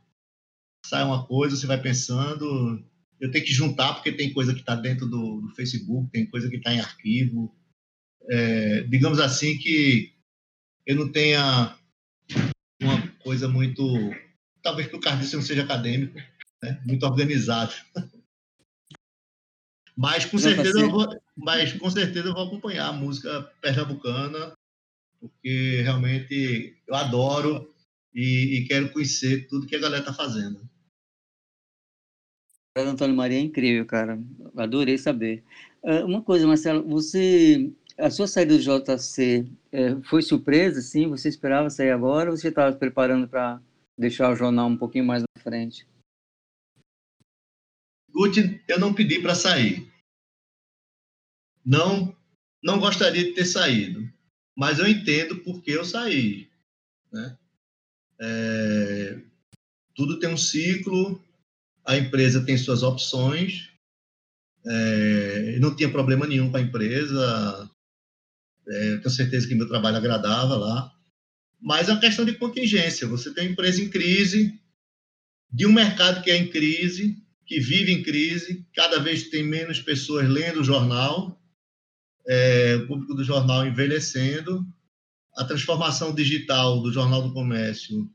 sai 0.84 1.04
uma 1.04 1.26
coisa, 1.26 1.56
você 1.56 1.66
vai 1.66 1.80
pensando. 1.80 2.84
Eu 3.20 3.30
tenho 3.30 3.44
que 3.44 3.52
juntar, 3.52 3.94
porque 3.94 4.12
tem 4.12 4.32
coisa 4.32 4.54
que 4.54 4.60
está 4.60 4.74
dentro 4.74 5.06
do, 5.06 5.40
do, 5.40 5.54
Facebook, 5.54 6.10
tem 6.10 6.26
coisa 6.26 6.48
que 6.48 6.56
está 6.56 6.72
em 6.72 6.80
arquivo. 6.80 7.54
É, 8.30 8.82
digamos 8.82 9.18
assim 9.18 9.56
que 9.58 10.12
eu 10.86 10.96
não 10.96 11.10
tenha 11.10 11.76
uma 12.80 13.08
coisa 13.22 13.48
muito. 13.48 13.84
Talvez 14.62 14.88
por 14.88 15.00
causa 15.00 15.18
disso 15.20 15.34
eu 15.34 15.40
não 15.40 15.46
seja 15.46 15.62
acadêmico, 15.62 16.18
né? 16.62 16.80
muito 16.86 17.04
organizado. 17.04 17.72
Mas 19.96 20.24
com, 20.24 20.38
certeza 20.38 20.78
eu 20.78 20.88
vou, 20.88 21.08
mas 21.36 21.72
com 21.72 21.90
certeza 21.90 22.28
eu 22.28 22.32
vou 22.32 22.46
acompanhar 22.46 22.86
a 22.86 22.92
música 22.92 23.42
pernambucana, 23.60 24.52
porque 25.18 25.80
realmente 25.82 26.76
eu 26.86 26.94
adoro 26.94 27.74
e, 28.14 28.58
e 28.58 28.68
quero 28.68 28.92
conhecer 28.92 29.48
tudo 29.48 29.66
que 29.66 29.74
a 29.74 29.80
galera 29.80 30.00
está 30.00 30.14
fazendo. 30.14 30.67
Antônio 32.86 33.16
Maria 33.16 33.38
é 33.38 33.42
incrível, 33.42 33.84
cara. 33.86 34.18
Adorei 34.56 34.98
saber. 34.98 35.42
Uh, 35.82 36.04
uma 36.04 36.22
coisa, 36.22 36.46
Marcelo, 36.46 36.86
você, 36.88 37.72
a 37.96 38.10
sua 38.10 38.26
saída 38.26 38.56
do 38.56 38.62
JC 38.62 39.46
é, 39.72 39.96
foi 40.02 40.22
surpresa, 40.22 40.80
sim? 40.80 41.08
Você 41.08 41.28
esperava 41.28 41.70
sair 41.70 41.90
agora 41.90 42.30
ou 42.30 42.36
você 42.36 42.48
estava 42.48 42.74
preparando 42.76 43.28
para 43.28 43.60
deixar 43.96 44.30
o 44.30 44.36
jornal 44.36 44.68
um 44.68 44.76
pouquinho 44.76 45.04
mais 45.04 45.22
na 45.22 45.42
frente? 45.42 45.86
Guti, 48.10 48.62
eu 48.66 48.78
não 48.78 48.94
pedi 48.94 49.20
para 49.20 49.34
sair. 49.34 49.90
Não, 51.64 52.16
não 52.62 52.78
gostaria 52.78 53.24
de 53.24 53.32
ter 53.32 53.44
saído, 53.44 54.10
mas 54.56 54.78
eu 54.78 54.88
entendo 54.88 55.38
porque 55.40 55.70
eu 55.70 55.84
saí. 55.84 56.48
Né? 57.12 57.38
É, 58.20 59.20
tudo 59.94 60.18
tem 60.18 60.32
um 60.32 60.36
ciclo, 60.36 61.22
a 61.88 61.96
empresa 61.96 62.44
tem 62.44 62.58
suas 62.58 62.82
opções, 62.82 63.70
é, 64.66 65.58
não 65.58 65.74
tinha 65.74 65.88
problema 65.88 66.26
nenhum 66.26 66.50
com 66.50 66.58
a 66.58 66.60
empresa, 66.60 67.70
é, 68.68 68.96
tenho 68.98 69.10
certeza 69.10 69.48
que 69.48 69.54
meu 69.54 69.66
trabalho 69.66 69.96
agradava 69.96 70.54
lá, 70.54 70.92
mas 71.58 71.88
é 71.88 71.92
uma 71.92 72.00
questão 72.00 72.26
de 72.26 72.34
contingência. 72.34 73.08
Você 73.08 73.32
tem 73.32 73.46
uma 73.46 73.52
empresa 73.52 73.80
em 73.80 73.88
crise, 73.88 74.60
de 75.50 75.64
um 75.64 75.72
mercado 75.72 76.22
que 76.22 76.30
é 76.30 76.36
em 76.36 76.50
crise, 76.50 77.16
que 77.46 77.58
vive 77.58 77.90
em 77.90 78.02
crise, 78.02 78.66
cada 78.74 78.98
vez 78.98 79.30
tem 79.30 79.42
menos 79.42 79.80
pessoas 79.80 80.28
lendo 80.28 80.60
o 80.60 80.64
jornal, 80.64 81.42
é, 82.28 82.76
o 82.76 82.86
público 82.86 83.14
do 83.14 83.24
jornal 83.24 83.66
envelhecendo, 83.66 84.62
a 85.34 85.42
transformação 85.42 86.14
digital 86.14 86.82
do 86.82 86.92
Jornal 86.92 87.22
do 87.22 87.32
Comércio 87.32 88.10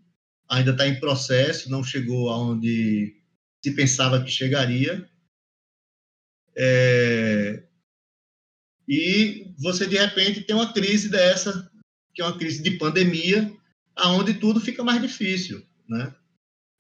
ainda 0.48 0.70
está 0.70 0.88
em 0.88 1.00
processo, 1.00 1.72
não 1.72 1.84
chegou 1.84 2.30
aonde 2.30 3.23
se 3.64 3.72
pensava 3.72 4.24
que 4.24 4.30
chegaria. 4.30 5.10
É, 6.56 7.64
e 8.88 9.54
você 9.58 9.88
de 9.88 9.98
repente 9.98 10.42
tem 10.42 10.56
uma 10.56 10.74
crise 10.74 11.10
dessa, 11.10 11.72
que 12.14 12.22
é 12.22 12.26
uma 12.26 12.38
crise 12.38 12.62
de 12.62 12.72
pandemia, 12.72 13.52
aonde 13.96 14.34
tudo 14.36 14.60
fica 14.60 14.84
mais 14.84 15.02
difícil, 15.02 15.66
né? 15.88 16.14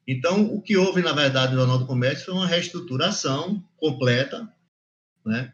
Então, 0.06 0.54
o 0.54 0.62
que 0.62 0.76
houve, 0.76 1.02
na 1.02 1.14
verdade, 1.14 1.54
no 1.54 1.60
Jornal 1.60 1.80
do 1.80 1.86
Comércio 1.86 2.26
foi 2.26 2.34
uma 2.34 2.48
reestruturação 2.48 3.64
completa, 3.78 4.52
né? 5.26 5.54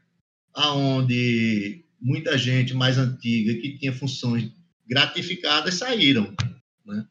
aonde 0.53 1.85
muita 2.01 2.37
gente 2.37 2.73
mais 2.73 2.97
antiga, 2.97 3.53
que 3.61 3.77
tinha 3.77 3.93
funções 3.93 4.51
gratificadas, 4.87 5.75
saíram. 5.75 6.33
Né? 6.85 7.07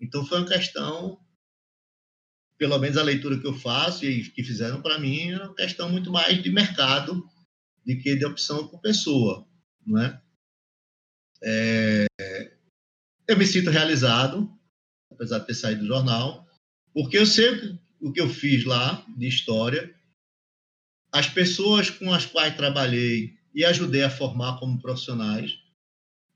Então, 0.00 0.26
foi 0.26 0.38
uma 0.38 0.48
questão, 0.48 1.18
pelo 2.60 2.78
menos 2.78 2.98
a 2.98 3.02
leitura 3.02 3.40
que 3.40 3.46
eu 3.46 3.54
faço 3.54 4.04
e 4.04 4.30
que 4.32 4.44
fizeram 4.44 4.82
para 4.82 4.98
mim, 4.98 5.30
era 5.30 5.46
uma 5.46 5.54
questão 5.54 5.88
muito 5.88 6.12
mais 6.12 6.42
de 6.42 6.50
mercado 6.50 7.26
do 7.86 7.98
que 7.98 8.14
de 8.14 8.26
opção 8.26 8.68
por 8.68 8.78
pessoa. 8.82 9.48
Né? 9.86 10.20
É... 11.42 12.06
Eu 13.26 13.38
me 13.38 13.46
sinto 13.46 13.70
realizado, 13.70 14.54
apesar 15.10 15.38
de 15.38 15.46
ter 15.46 15.54
saído 15.54 15.80
do 15.80 15.86
jornal, 15.86 16.46
porque 16.92 17.16
eu 17.16 17.24
sei 17.24 17.78
o 17.98 18.12
que 18.12 18.20
eu 18.20 18.28
fiz 18.28 18.62
lá 18.66 19.06
de 19.16 19.26
história, 19.26 19.98
as 21.10 21.26
pessoas 21.26 21.88
com 21.88 22.12
as 22.12 22.26
quais 22.26 22.54
trabalhei 22.56 23.38
e 23.54 23.64
ajudei 23.64 24.02
a 24.02 24.10
formar 24.10 24.58
como 24.58 24.82
profissionais, 24.82 25.58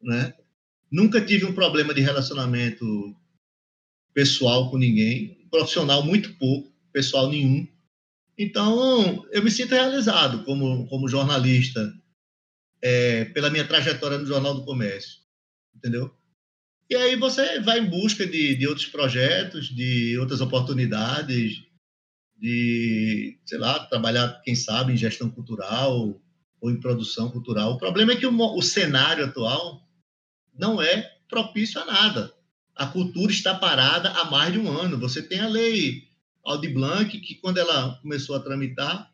né? 0.00 0.34
Nunca 0.90 1.20
tive 1.20 1.44
um 1.44 1.54
problema 1.54 1.92
de 1.92 2.00
relacionamento 2.00 3.14
pessoal 4.14 4.70
com 4.70 4.78
ninguém, 4.78 5.43
profissional 5.55 6.02
muito 6.02 6.34
pouco, 6.34 6.74
pessoal 6.92 7.30
nenhum. 7.30 7.64
Então, 8.36 9.24
eu 9.30 9.40
me 9.44 9.50
sinto 9.52 9.70
realizado 9.70 10.42
como, 10.42 10.88
como 10.88 11.09
jornalista 11.09 11.92
é, 12.82 13.26
pela 13.26 13.50
minha 13.50 13.64
trajetória 13.64 14.18
no 14.18 14.26
Jornal 14.26 14.55
do 14.55 14.64
Comércio, 14.64 15.20
entendeu? 15.72 16.12
E 16.90 16.96
aí 16.96 17.14
você 17.14 17.61
vai 17.61 17.78
em 17.78 17.88
busca 17.88 18.26
de, 18.26 18.57
de 18.57 18.66
outros 18.66 18.86
projetos, 18.86 19.68
de 19.68 20.18
outras 20.18 20.40
oportunidades, 20.40 21.62
de, 22.36 23.38
sei 23.46 23.59
lá, 23.59 23.86
trabalhar, 23.86 24.40
quem 24.42 24.57
sabe, 24.57 24.92
em 24.92 24.96
gestão 24.96 25.30
cultural 25.30 26.20
ou 26.61 26.70
em 26.70 26.80
produção 26.80 27.30
cultural. 27.30 27.74
O 27.74 27.78
problema 27.78 28.12
é 28.12 28.16
que 28.16 28.26
o, 28.26 28.36
o 28.36 28.61
cenário 28.61 29.24
atual 29.24 29.88
não 30.59 30.82
é 30.82 31.12
propício 31.28 31.80
a 31.80 31.84
nada. 31.84 32.34
A 32.74 32.86
cultura 32.86 33.30
está 33.30 33.54
parada 33.54 34.10
há 34.10 34.30
mais 34.30 34.52
de 34.52 34.58
um 34.58 34.70
ano. 34.70 34.98
Você 34.98 35.22
tem 35.22 35.40
a 35.40 35.48
lei 35.48 36.08
Aldi 36.44 36.68
Blanc, 36.68 37.20
que 37.20 37.34
quando 37.36 37.58
ela 37.58 37.96
começou 38.00 38.36
a 38.36 38.40
tramitar, 38.40 39.12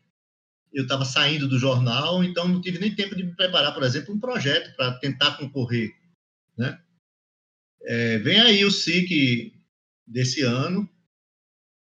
eu 0.73 0.83
estava 0.83 1.05
saindo 1.05 1.47
do 1.47 1.59
jornal, 1.59 2.23
então 2.23 2.47
não 2.47 2.61
tive 2.61 2.79
nem 2.79 2.95
tempo 2.95 3.15
de 3.15 3.23
me 3.23 3.35
preparar, 3.35 3.73
por 3.73 3.83
exemplo, 3.83 4.13
um 4.13 4.19
projeto 4.19 4.75
para 4.75 4.93
tentar 4.99 5.37
concorrer, 5.37 5.93
né? 6.57 6.81
É, 7.83 8.19
vem 8.19 8.39
aí 8.39 8.63
o 8.63 8.71
SIC 8.71 9.53
desse 10.07 10.41
ano, 10.41 10.89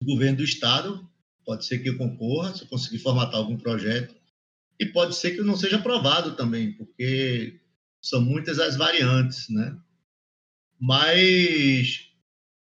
o 0.02 0.04
governo 0.04 0.38
do 0.38 0.44
estado, 0.44 1.08
pode 1.44 1.64
ser 1.66 1.78
que 1.78 1.88
eu 1.88 1.98
concorra, 1.98 2.54
se 2.54 2.62
eu 2.62 2.68
conseguir 2.68 2.98
formatar 2.98 3.36
algum 3.36 3.56
projeto, 3.56 4.14
e 4.78 4.86
pode 4.86 5.14
ser 5.14 5.32
que 5.32 5.40
eu 5.40 5.44
não 5.44 5.56
seja 5.56 5.76
aprovado 5.76 6.34
também, 6.34 6.72
porque 6.72 7.60
são 8.02 8.20
muitas 8.20 8.58
as 8.58 8.76
variantes, 8.76 9.48
né? 9.48 9.78
Mas 10.84 12.10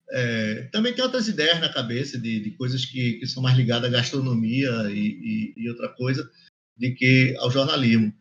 é, 0.09 0.63
também 0.71 0.95
tem 0.95 1.03
outras 1.03 1.27
ideias 1.27 1.59
na 1.59 1.71
cabeça 1.71 2.17
de, 2.17 2.39
de 2.39 2.51
coisas 2.51 2.83
que, 2.83 3.19
que, 3.19 3.27
são 3.27 3.43
mais 3.43 3.55
ligadas 3.55 3.87
à 3.87 3.97
gastronomia 3.97 4.71
e, 4.89 5.53
e, 5.53 5.53
e, 5.55 5.69
outra 5.69 5.89
coisa 5.89 6.27
de 6.75 6.91
que 6.95 7.35
ao 7.37 7.51
jornalismo. 7.51 8.11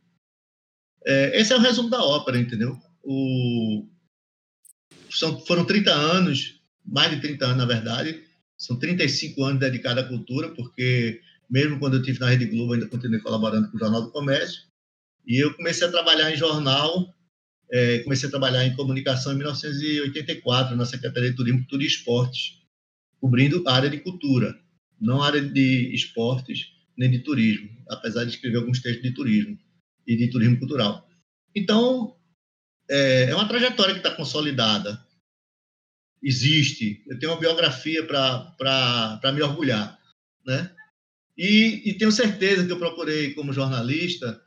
É, 1.07 1.41
esse 1.41 1.55
é 1.55 1.57
o 1.57 1.61
resumo 1.61 1.89
da 1.89 2.03
ópera, 2.03 2.39
entendeu? 2.39 2.79
O, 3.03 3.89
são, 5.09 5.41
foram 5.47 5.65
30 5.65 5.91
anos, 5.91 6.61
mais 6.85 7.11
de 7.11 7.23
30 7.23 7.47
anos, 7.47 7.57
na 7.57 7.65
verdade, 7.65 8.23
são 8.59 8.79
35 8.79 9.43
anos 9.43 9.61
dedicados 9.61 10.05
à 10.05 10.07
cultura, 10.07 10.51
porque 10.51 11.23
mesmo 11.49 11.79
quando 11.79 11.95
eu 11.95 12.01
estive 12.01 12.21
na 12.21 12.29
Rede 12.29 12.45
Globo, 12.45 12.75
ainda 12.75 12.89
continuei 12.89 13.21
colaborando 13.21 13.71
com 13.71 13.79
o 13.79 13.81
Jornal 13.81 14.03
do 14.03 14.11
Comércio, 14.11 14.65
e 15.27 15.43
eu 15.43 15.55
comecei 15.55 15.87
a 15.87 15.91
trabalhar 15.91 16.31
em 16.31 16.37
jornal, 16.37 17.15
é, 17.71 17.99
comecei 18.01 18.29
a 18.29 18.31
trabalhar 18.31 18.65
em 18.65 18.75
comunicação 18.75 19.33
em 19.33 19.37
1984, 19.37 20.77
na 20.77 20.85
Secretaria 20.85 21.31
de 21.31 21.37
Turismo, 21.37 21.61
Cultura 21.61 21.83
e 21.83 21.87
Esportes, 21.87 22.59
cobrindo 23.21 23.69
área 23.69 23.91
de 23.91 23.99
cultura, 23.99 24.59
não 25.01 25.23
área 25.23 25.41
de 25.41 25.95
esportes 25.95 26.73
nem 26.97 27.11
de 27.11 27.21
turismo, 27.21 27.71
apesar 27.89 28.25
de 28.25 28.31
escrever 28.31 28.59
alguns 28.59 28.81
textos 28.81 29.03
de 29.03 29.13
turismo 29.13 29.59
e 30.07 30.17
de 30.17 30.29
turismo 30.31 30.59
cultural. 30.59 31.09
Então, 31.55 32.17
é, 32.91 33.31
é 33.31 33.35
uma 33.35 33.47
trajetória 33.47 33.95
que 33.95 34.01
está 34.01 34.11
consolidada. 34.11 35.01
Existe. 36.23 37.05
Eu 37.07 37.19
tenho 37.19 37.33
uma 37.33 37.41
biografia 37.41 38.05
para 38.05 39.33
me 39.33 39.43
orgulhar. 39.43 39.97
Né? 40.45 40.75
E, 41.37 41.83
e, 41.89 41.95
tenho 41.95 42.11
certeza 42.11 42.67
que 42.67 42.73
eu 42.73 42.79
procurei, 42.79 43.35
como 43.35 43.53
jornalista, 43.53 44.43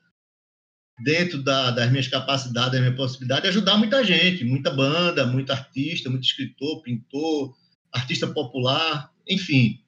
dentro 1.03 1.41
da, 1.41 1.71
das 1.71 1.89
minhas 1.89 2.07
capacidades, 2.07 2.71
das 2.71 2.81
minhas 2.81 2.95
possibilidades, 2.95 3.49
ajudar 3.49 3.77
muita 3.77 4.03
gente, 4.03 4.43
muita 4.43 4.71
banda, 4.71 5.25
muito 5.25 5.51
artista, 5.51 6.09
muito 6.09 6.23
escritor, 6.23 6.81
pintor, 6.81 7.55
artista 7.91 8.27
popular, 8.27 9.11
enfim. 9.27 9.79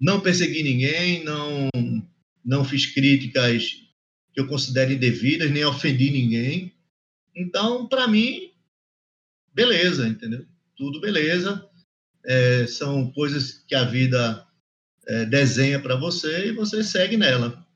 Não 0.00 0.20
persegui 0.20 0.62
ninguém, 0.62 1.24
não, 1.24 1.68
não 2.44 2.64
fiz 2.64 2.86
críticas 2.86 3.72
que 4.32 4.40
eu 4.40 4.46
considere 4.46 4.94
indevidas, 4.94 5.50
nem 5.50 5.64
ofendi 5.64 6.10
ninguém. 6.10 6.72
Então, 7.34 7.88
para 7.88 8.06
mim, 8.06 8.50
beleza, 9.52 10.08
entendeu? 10.08 10.46
Tudo 10.76 11.00
beleza. 11.00 11.64
É, 12.24 12.66
são 12.66 13.10
coisas 13.12 13.64
que 13.66 13.74
a 13.74 13.84
vida 13.84 14.46
é, 15.06 15.24
desenha 15.24 15.80
para 15.80 15.96
você 15.96 16.48
e 16.48 16.52
você 16.52 16.84
segue 16.84 17.16
nela. 17.16 17.66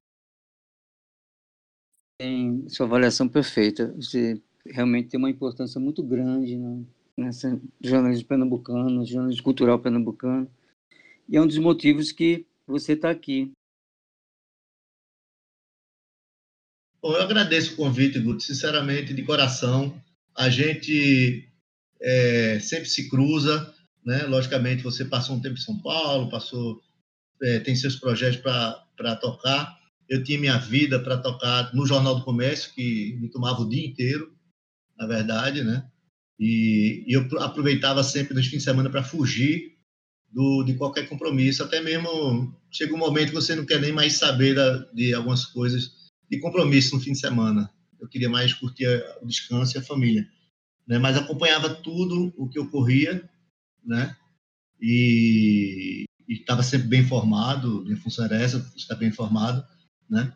Tem 2.23 2.69
sua 2.69 2.87
avaliação 2.87 3.29
perfeita. 3.29 3.93
Você 3.97 4.41
realmente 4.65 5.09
tem 5.09 5.19
uma 5.19 5.29
importância 5.29 5.81
muito 5.81 6.05
grande 6.05 6.57
né, 6.57 6.85
nessa 7.17 7.61
jornalismo 7.83 8.29
pernambucano, 8.29 9.05
jornalismo 9.05 9.43
cultural 9.43 9.81
pernambucano. 9.81 10.49
E 11.29 11.37
é 11.37 11.43
um 11.43 11.49
dos 11.49 11.59
motivos 11.59 12.13
que 12.13 12.47
você 12.65 12.93
está 12.93 13.11
aqui. 13.11 13.51
Bom, 17.03 17.13
eu 17.13 17.23
agradeço 17.23 17.73
o 17.73 17.77
convite, 17.77 18.21
Guto, 18.21 18.45
sinceramente, 18.45 19.13
de 19.13 19.25
coração. 19.25 20.01
A 20.33 20.49
gente 20.49 21.49
é, 22.01 22.61
sempre 22.61 22.89
se 22.89 23.11
cruza, 23.11 23.75
né? 24.07 24.23
Logicamente, 24.27 24.85
você 24.85 25.05
passou 25.05 25.35
um 25.35 25.41
tempo 25.41 25.57
em 25.57 25.61
São 25.61 25.77
Paulo, 25.83 26.31
passou, 26.31 26.81
é, 27.43 27.59
tem 27.59 27.75
seus 27.75 27.97
projetos 27.97 28.41
para 28.41 29.17
tocar. 29.17 29.82
Eu 30.09 30.23
tinha 30.23 30.39
minha 30.39 30.59
vida 30.59 30.99
para 31.01 31.19
tocar 31.19 31.75
no 31.75 31.87
Jornal 31.87 32.17
do 32.17 32.25
Comércio, 32.25 32.73
que 32.75 33.17
me 33.21 33.29
tomava 33.29 33.63
o 33.63 33.69
dia 33.69 33.87
inteiro, 33.87 34.33
na 34.97 35.07
verdade, 35.07 35.63
né? 35.63 35.87
E, 36.39 37.05
e 37.07 37.13
eu 37.13 37.27
aproveitava 37.41 38.03
sempre 38.03 38.35
nos 38.35 38.47
fins 38.47 38.59
de 38.59 38.65
semana 38.65 38.91
para 38.91 39.03
fugir 39.03 39.73
do, 40.33 40.65
de 40.65 40.75
qualquer 40.75 41.09
compromisso, 41.09 41.63
até 41.63 41.81
mesmo 41.81 42.55
chega 42.71 42.95
um 42.95 42.99
momento 42.99 43.29
que 43.29 43.35
você 43.35 43.55
não 43.55 43.67
quer 43.67 43.81
nem 43.81 43.93
mais 43.93 44.15
saber 44.15 44.55
da, 44.55 44.79
de 44.93 45.15
algumas 45.15 45.45
coisas 45.45 45.93
de 46.31 46.41
compromisso 46.41 46.97
no 46.97 47.03
fim 47.03 47.13
de 47.13 47.19
semana. 47.19 47.71
Eu 48.01 48.09
queria 48.09 48.29
mais 48.29 48.53
curtir 48.55 48.87
o 49.21 49.27
descanso 49.27 49.77
e 49.77 49.79
a 49.79 49.83
família, 49.83 50.27
né? 50.87 50.99
Mas 50.99 51.17
acompanhava 51.17 51.71
tudo 51.75 52.33
o 52.37 52.49
que 52.49 52.59
ocorria, 52.59 53.29
né? 53.85 54.17
E 54.81 56.05
estava 56.29 56.63
sempre 56.63 56.89
bem 56.89 57.03
informado. 57.03 57.85
Minha 57.85 57.99
função 57.99 58.25
era 58.25 58.37
essa, 58.37 58.73
estar 58.75 58.97
bem 58.97 59.11
informado, 59.11 59.63
né? 60.13 60.31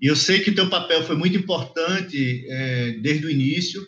E 0.00 0.06
eu 0.06 0.16
sei 0.16 0.40
que 0.40 0.50
o 0.50 0.54
teu 0.54 0.68
papel 0.68 1.04
foi 1.04 1.16
muito 1.16 1.36
importante 1.36 2.44
é, 2.48 2.92
desde 2.98 3.26
o 3.26 3.30
início, 3.30 3.86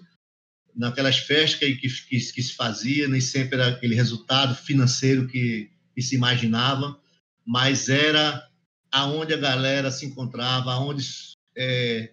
naquelas 0.75 1.19
festas 1.19 1.59
que, 1.59 1.75
que, 1.77 1.89
que, 2.09 2.43
se 2.43 2.55
fazia, 2.55 3.09
nem 3.09 3.21
sempre 3.21 3.57
era 3.57 3.69
aquele 3.69 3.95
resultado 3.95 4.55
financeiro 4.55 5.27
que, 5.27 5.69
que 5.95 6.01
se 6.01 6.15
imaginava, 6.15 6.99
mas 7.45 7.89
era 7.89 8.49
aonde 8.91 9.35
a 9.35 9.37
galera 9.37 9.91
se 9.91 10.07
encontrava, 10.07 10.73
aonde 10.73 11.05
é, 11.57 12.13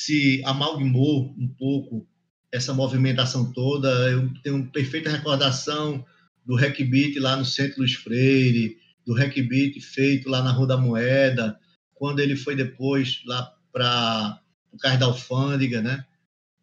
se 0.00 0.42
amalgamou 0.44 1.34
um 1.38 1.48
pouco 1.48 2.06
essa 2.50 2.72
movimentação 2.72 3.52
toda. 3.52 3.88
Eu 4.10 4.32
tenho 4.42 4.70
perfeita 4.70 5.10
recordação 5.10 6.04
do 6.44 6.54
Rec 6.54 6.78
Beat 6.82 7.16
lá 7.16 7.36
no 7.36 7.44
Centro 7.44 7.80
Luiz 7.80 7.94
Freire, 7.94 8.78
do 9.06 9.14
Rec 9.14 9.34
Beat 9.42 9.80
feito 9.80 10.28
lá 10.28 10.42
na 10.42 10.52
Rua 10.52 10.66
da 10.66 10.76
Moeda, 10.76 11.59
quando 12.00 12.20
ele 12.20 12.34
foi 12.34 12.56
depois 12.56 13.20
lá 13.26 13.54
para 13.70 14.40
o 14.72 14.78
Cais 14.78 14.98
da 14.98 15.04
Alfândega, 15.04 15.82
né? 15.82 16.06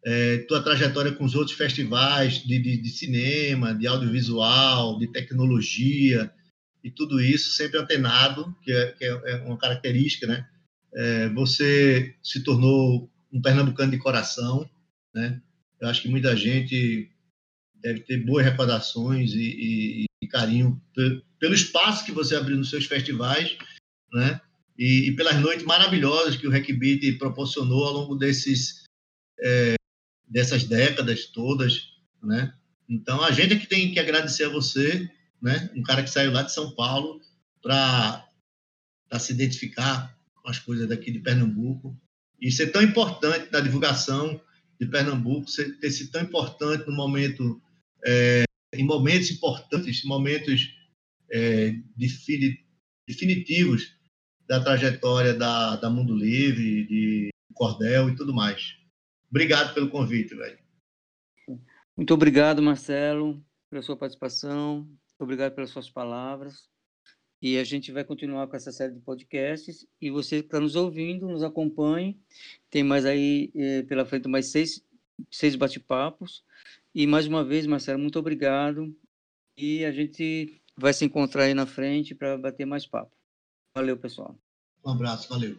É, 0.04 0.38
tua 0.48 0.60
trajetória 0.60 1.12
com 1.12 1.24
os 1.24 1.36
outros 1.36 1.56
festivais 1.56 2.42
de, 2.42 2.58
de, 2.58 2.76
de, 2.76 2.90
cinema, 2.90 3.72
de 3.72 3.86
audiovisual, 3.86 4.98
de 4.98 5.06
tecnologia 5.12 6.32
e 6.82 6.90
tudo 6.90 7.20
isso 7.20 7.50
sempre 7.52 7.78
antenado, 7.78 8.52
que 8.62 8.72
é, 8.72 8.92
que 8.92 9.04
é 9.04 9.36
uma 9.46 9.56
característica, 9.56 10.26
né? 10.26 10.44
É, 10.92 11.28
você 11.28 12.16
se 12.20 12.42
tornou 12.42 13.08
um 13.32 13.40
pernambucano 13.40 13.92
de 13.92 13.98
coração, 13.98 14.68
né? 15.14 15.40
Eu 15.80 15.88
acho 15.88 16.02
que 16.02 16.08
muita 16.08 16.36
gente 16.36 17.08
deve 17.80 18.00
ter 18.00 18.24
boas 18.24 18.44
recordações 18.44 19.32
e, 19.34 19.38
e, 19.38 20.04
e 20.20 20.26
carinho 20.26 20.82
pelo 21.38 21.54
espaço 21.54 22.04
que 22.04 22.10
você 22.10 22.34
abriu 22.34 22.56
nos 22.56 22.70
seus 22.70 22.86
festivais, 22.86 23.56
né? 24.12 24.40
E, 24.78 25.08
e 25.08 25.16
pelas 25.16 25.40
noites 25.40 25.66
maravilhosas 25.66 26.36
que 26.36 26.46
o 26.46 26.50
Rec 26.50 26.70
Beat 26.72 27.18
proporcionou 27.18 27.84
ao 27.84 27.92
longo 27.92 28.14
desses 28.14 28.84
é, 29.40 29.74
dessas 30.26 30.64
décadas 30.64 31.26
todas, 31.26 31.94
né? 32.22 32.54
Então 32.88 33.22
a 33.22 33.32
gente 33.32 33.54
é 33.54 33.58
que 33.58 33.66
tem 33.66 33.92
que 33.92 33.98
agradecer 33.98 34.44
a 34.44 34.48
você, 34.48 35.10
né? 35.42 35.70
Um 35.74 35.82
cara 35.82 36.02
que 36.02 36.10
saiu 36.10 36.30
lá 36.30 36.42
de 36.42 36.52
São 36.52 36.70
Paulo 36.74 37.20
para 37.60 38.24
se 39.18 39.32
identificar 39.32 40.16
com 40.36 40.48
as 40.48 40.58
coisas 40.58 40.88
daqui 40.88 41.10
de 41.10 41.18
Pernambuco 41.18 41.98
e 42.40 42.52
ser 42.52 42.68
tão 42.68 42.82
importante 42.82 43.50
na 43.50 43.60
divulgação 43.60 44.40
de 44.80 44.86
Pernambuco, 44.86 45.50
ser, 45.50 45.78
ter 45.80 45.90
sido 45.90 46.12
tão 46.12 46.22
importante 46.22 46.86
no 46.86 46.94
momento, 46.94 47.60
é, 48.06 48.44
em 48.72 48.84
momentos 48.84 49.30
importantes, 49.30 50.04
momentos 50.04 50.72
é, 51.30 51.74
definitivos 53.06 53.97
da 54.48 54.60
trajetória 54.60 55.34
da, 55.34 55.76
da 55.76 55.90
Mundo 55.90 56.16
Livre, 56.16 56.86
de 56.86 57.28
Cordel 57.52 58.08
e 58.08 58.16
tudo 58.16 58.32
mais. 58.32 58.76
Obrigado 59.30 59.74
pelo 59.74 59.90
convite, 59.90 60.34
velho. 60.34 60.58
Muito 61.94 62.14
obrigado, 62.14 62.62
Marcelo, 62.62 63.44
pela 63.68 63.82
sua 63.82 63.96
participação. 63.96 64.88
Obrigado 65.18 65.54
pelas 65.54 65.70
suas 65.70 65.90
palavras. 65.90 66.68
E 67.42 67.58
a 67.58 67.64
gente 67.64 67.92
vai 67.92 68.04
continuar 68.04 68.46
com 68.48 68.56
essa 68.56 68.72
série 68.72 68.94
de 68.94 69.00
podcasts. 69.00 69.86
E 70.00 70.10
você 70.10 70.40
que 70.40 70.46
está 70.46 70.58
nos 70.58 70.74
ouvindo, 70.76 71.28
nos 71.28 71.42
acompanhe. 71.42 72.18
Tem 72.70 72.82
mais 72.82 73.04
aí 73.04 73.52
eh, 73.54 73.82
pela 73.82 74.06
frente 74.06 74.28
mais 74.28 74.46
seis, 74.46 74.82
seis 75.30 75.54
bate-papos. 75.54 76.42
E 76.94 77.06
mais 77.06 77.26
uma 77.26 77.44
vez, 77.44 77.66
Marcelo, 77.66 77.98
muito 77.98 78.18
obrigado. 78.18 78.96
E 79.56 79.84
a 79.84 79.92
gente 79.92 80.60
vai 80.76 80.92
se 80.92 81.04
encontrar 81.04 81.44
aí 81.44 81.54
na 81.54 81.66
frente 81.66 82.14
para 82.14 82.38
bater 82.38 82.64
mais 82.64 82.86
papo. 82.86 83.17
Valeu, 83.74 83.96
pessoal. 83.98 84.38
Um 84.84 84.90
abraço, 84.90 85.28
valeu. 85.28 85.56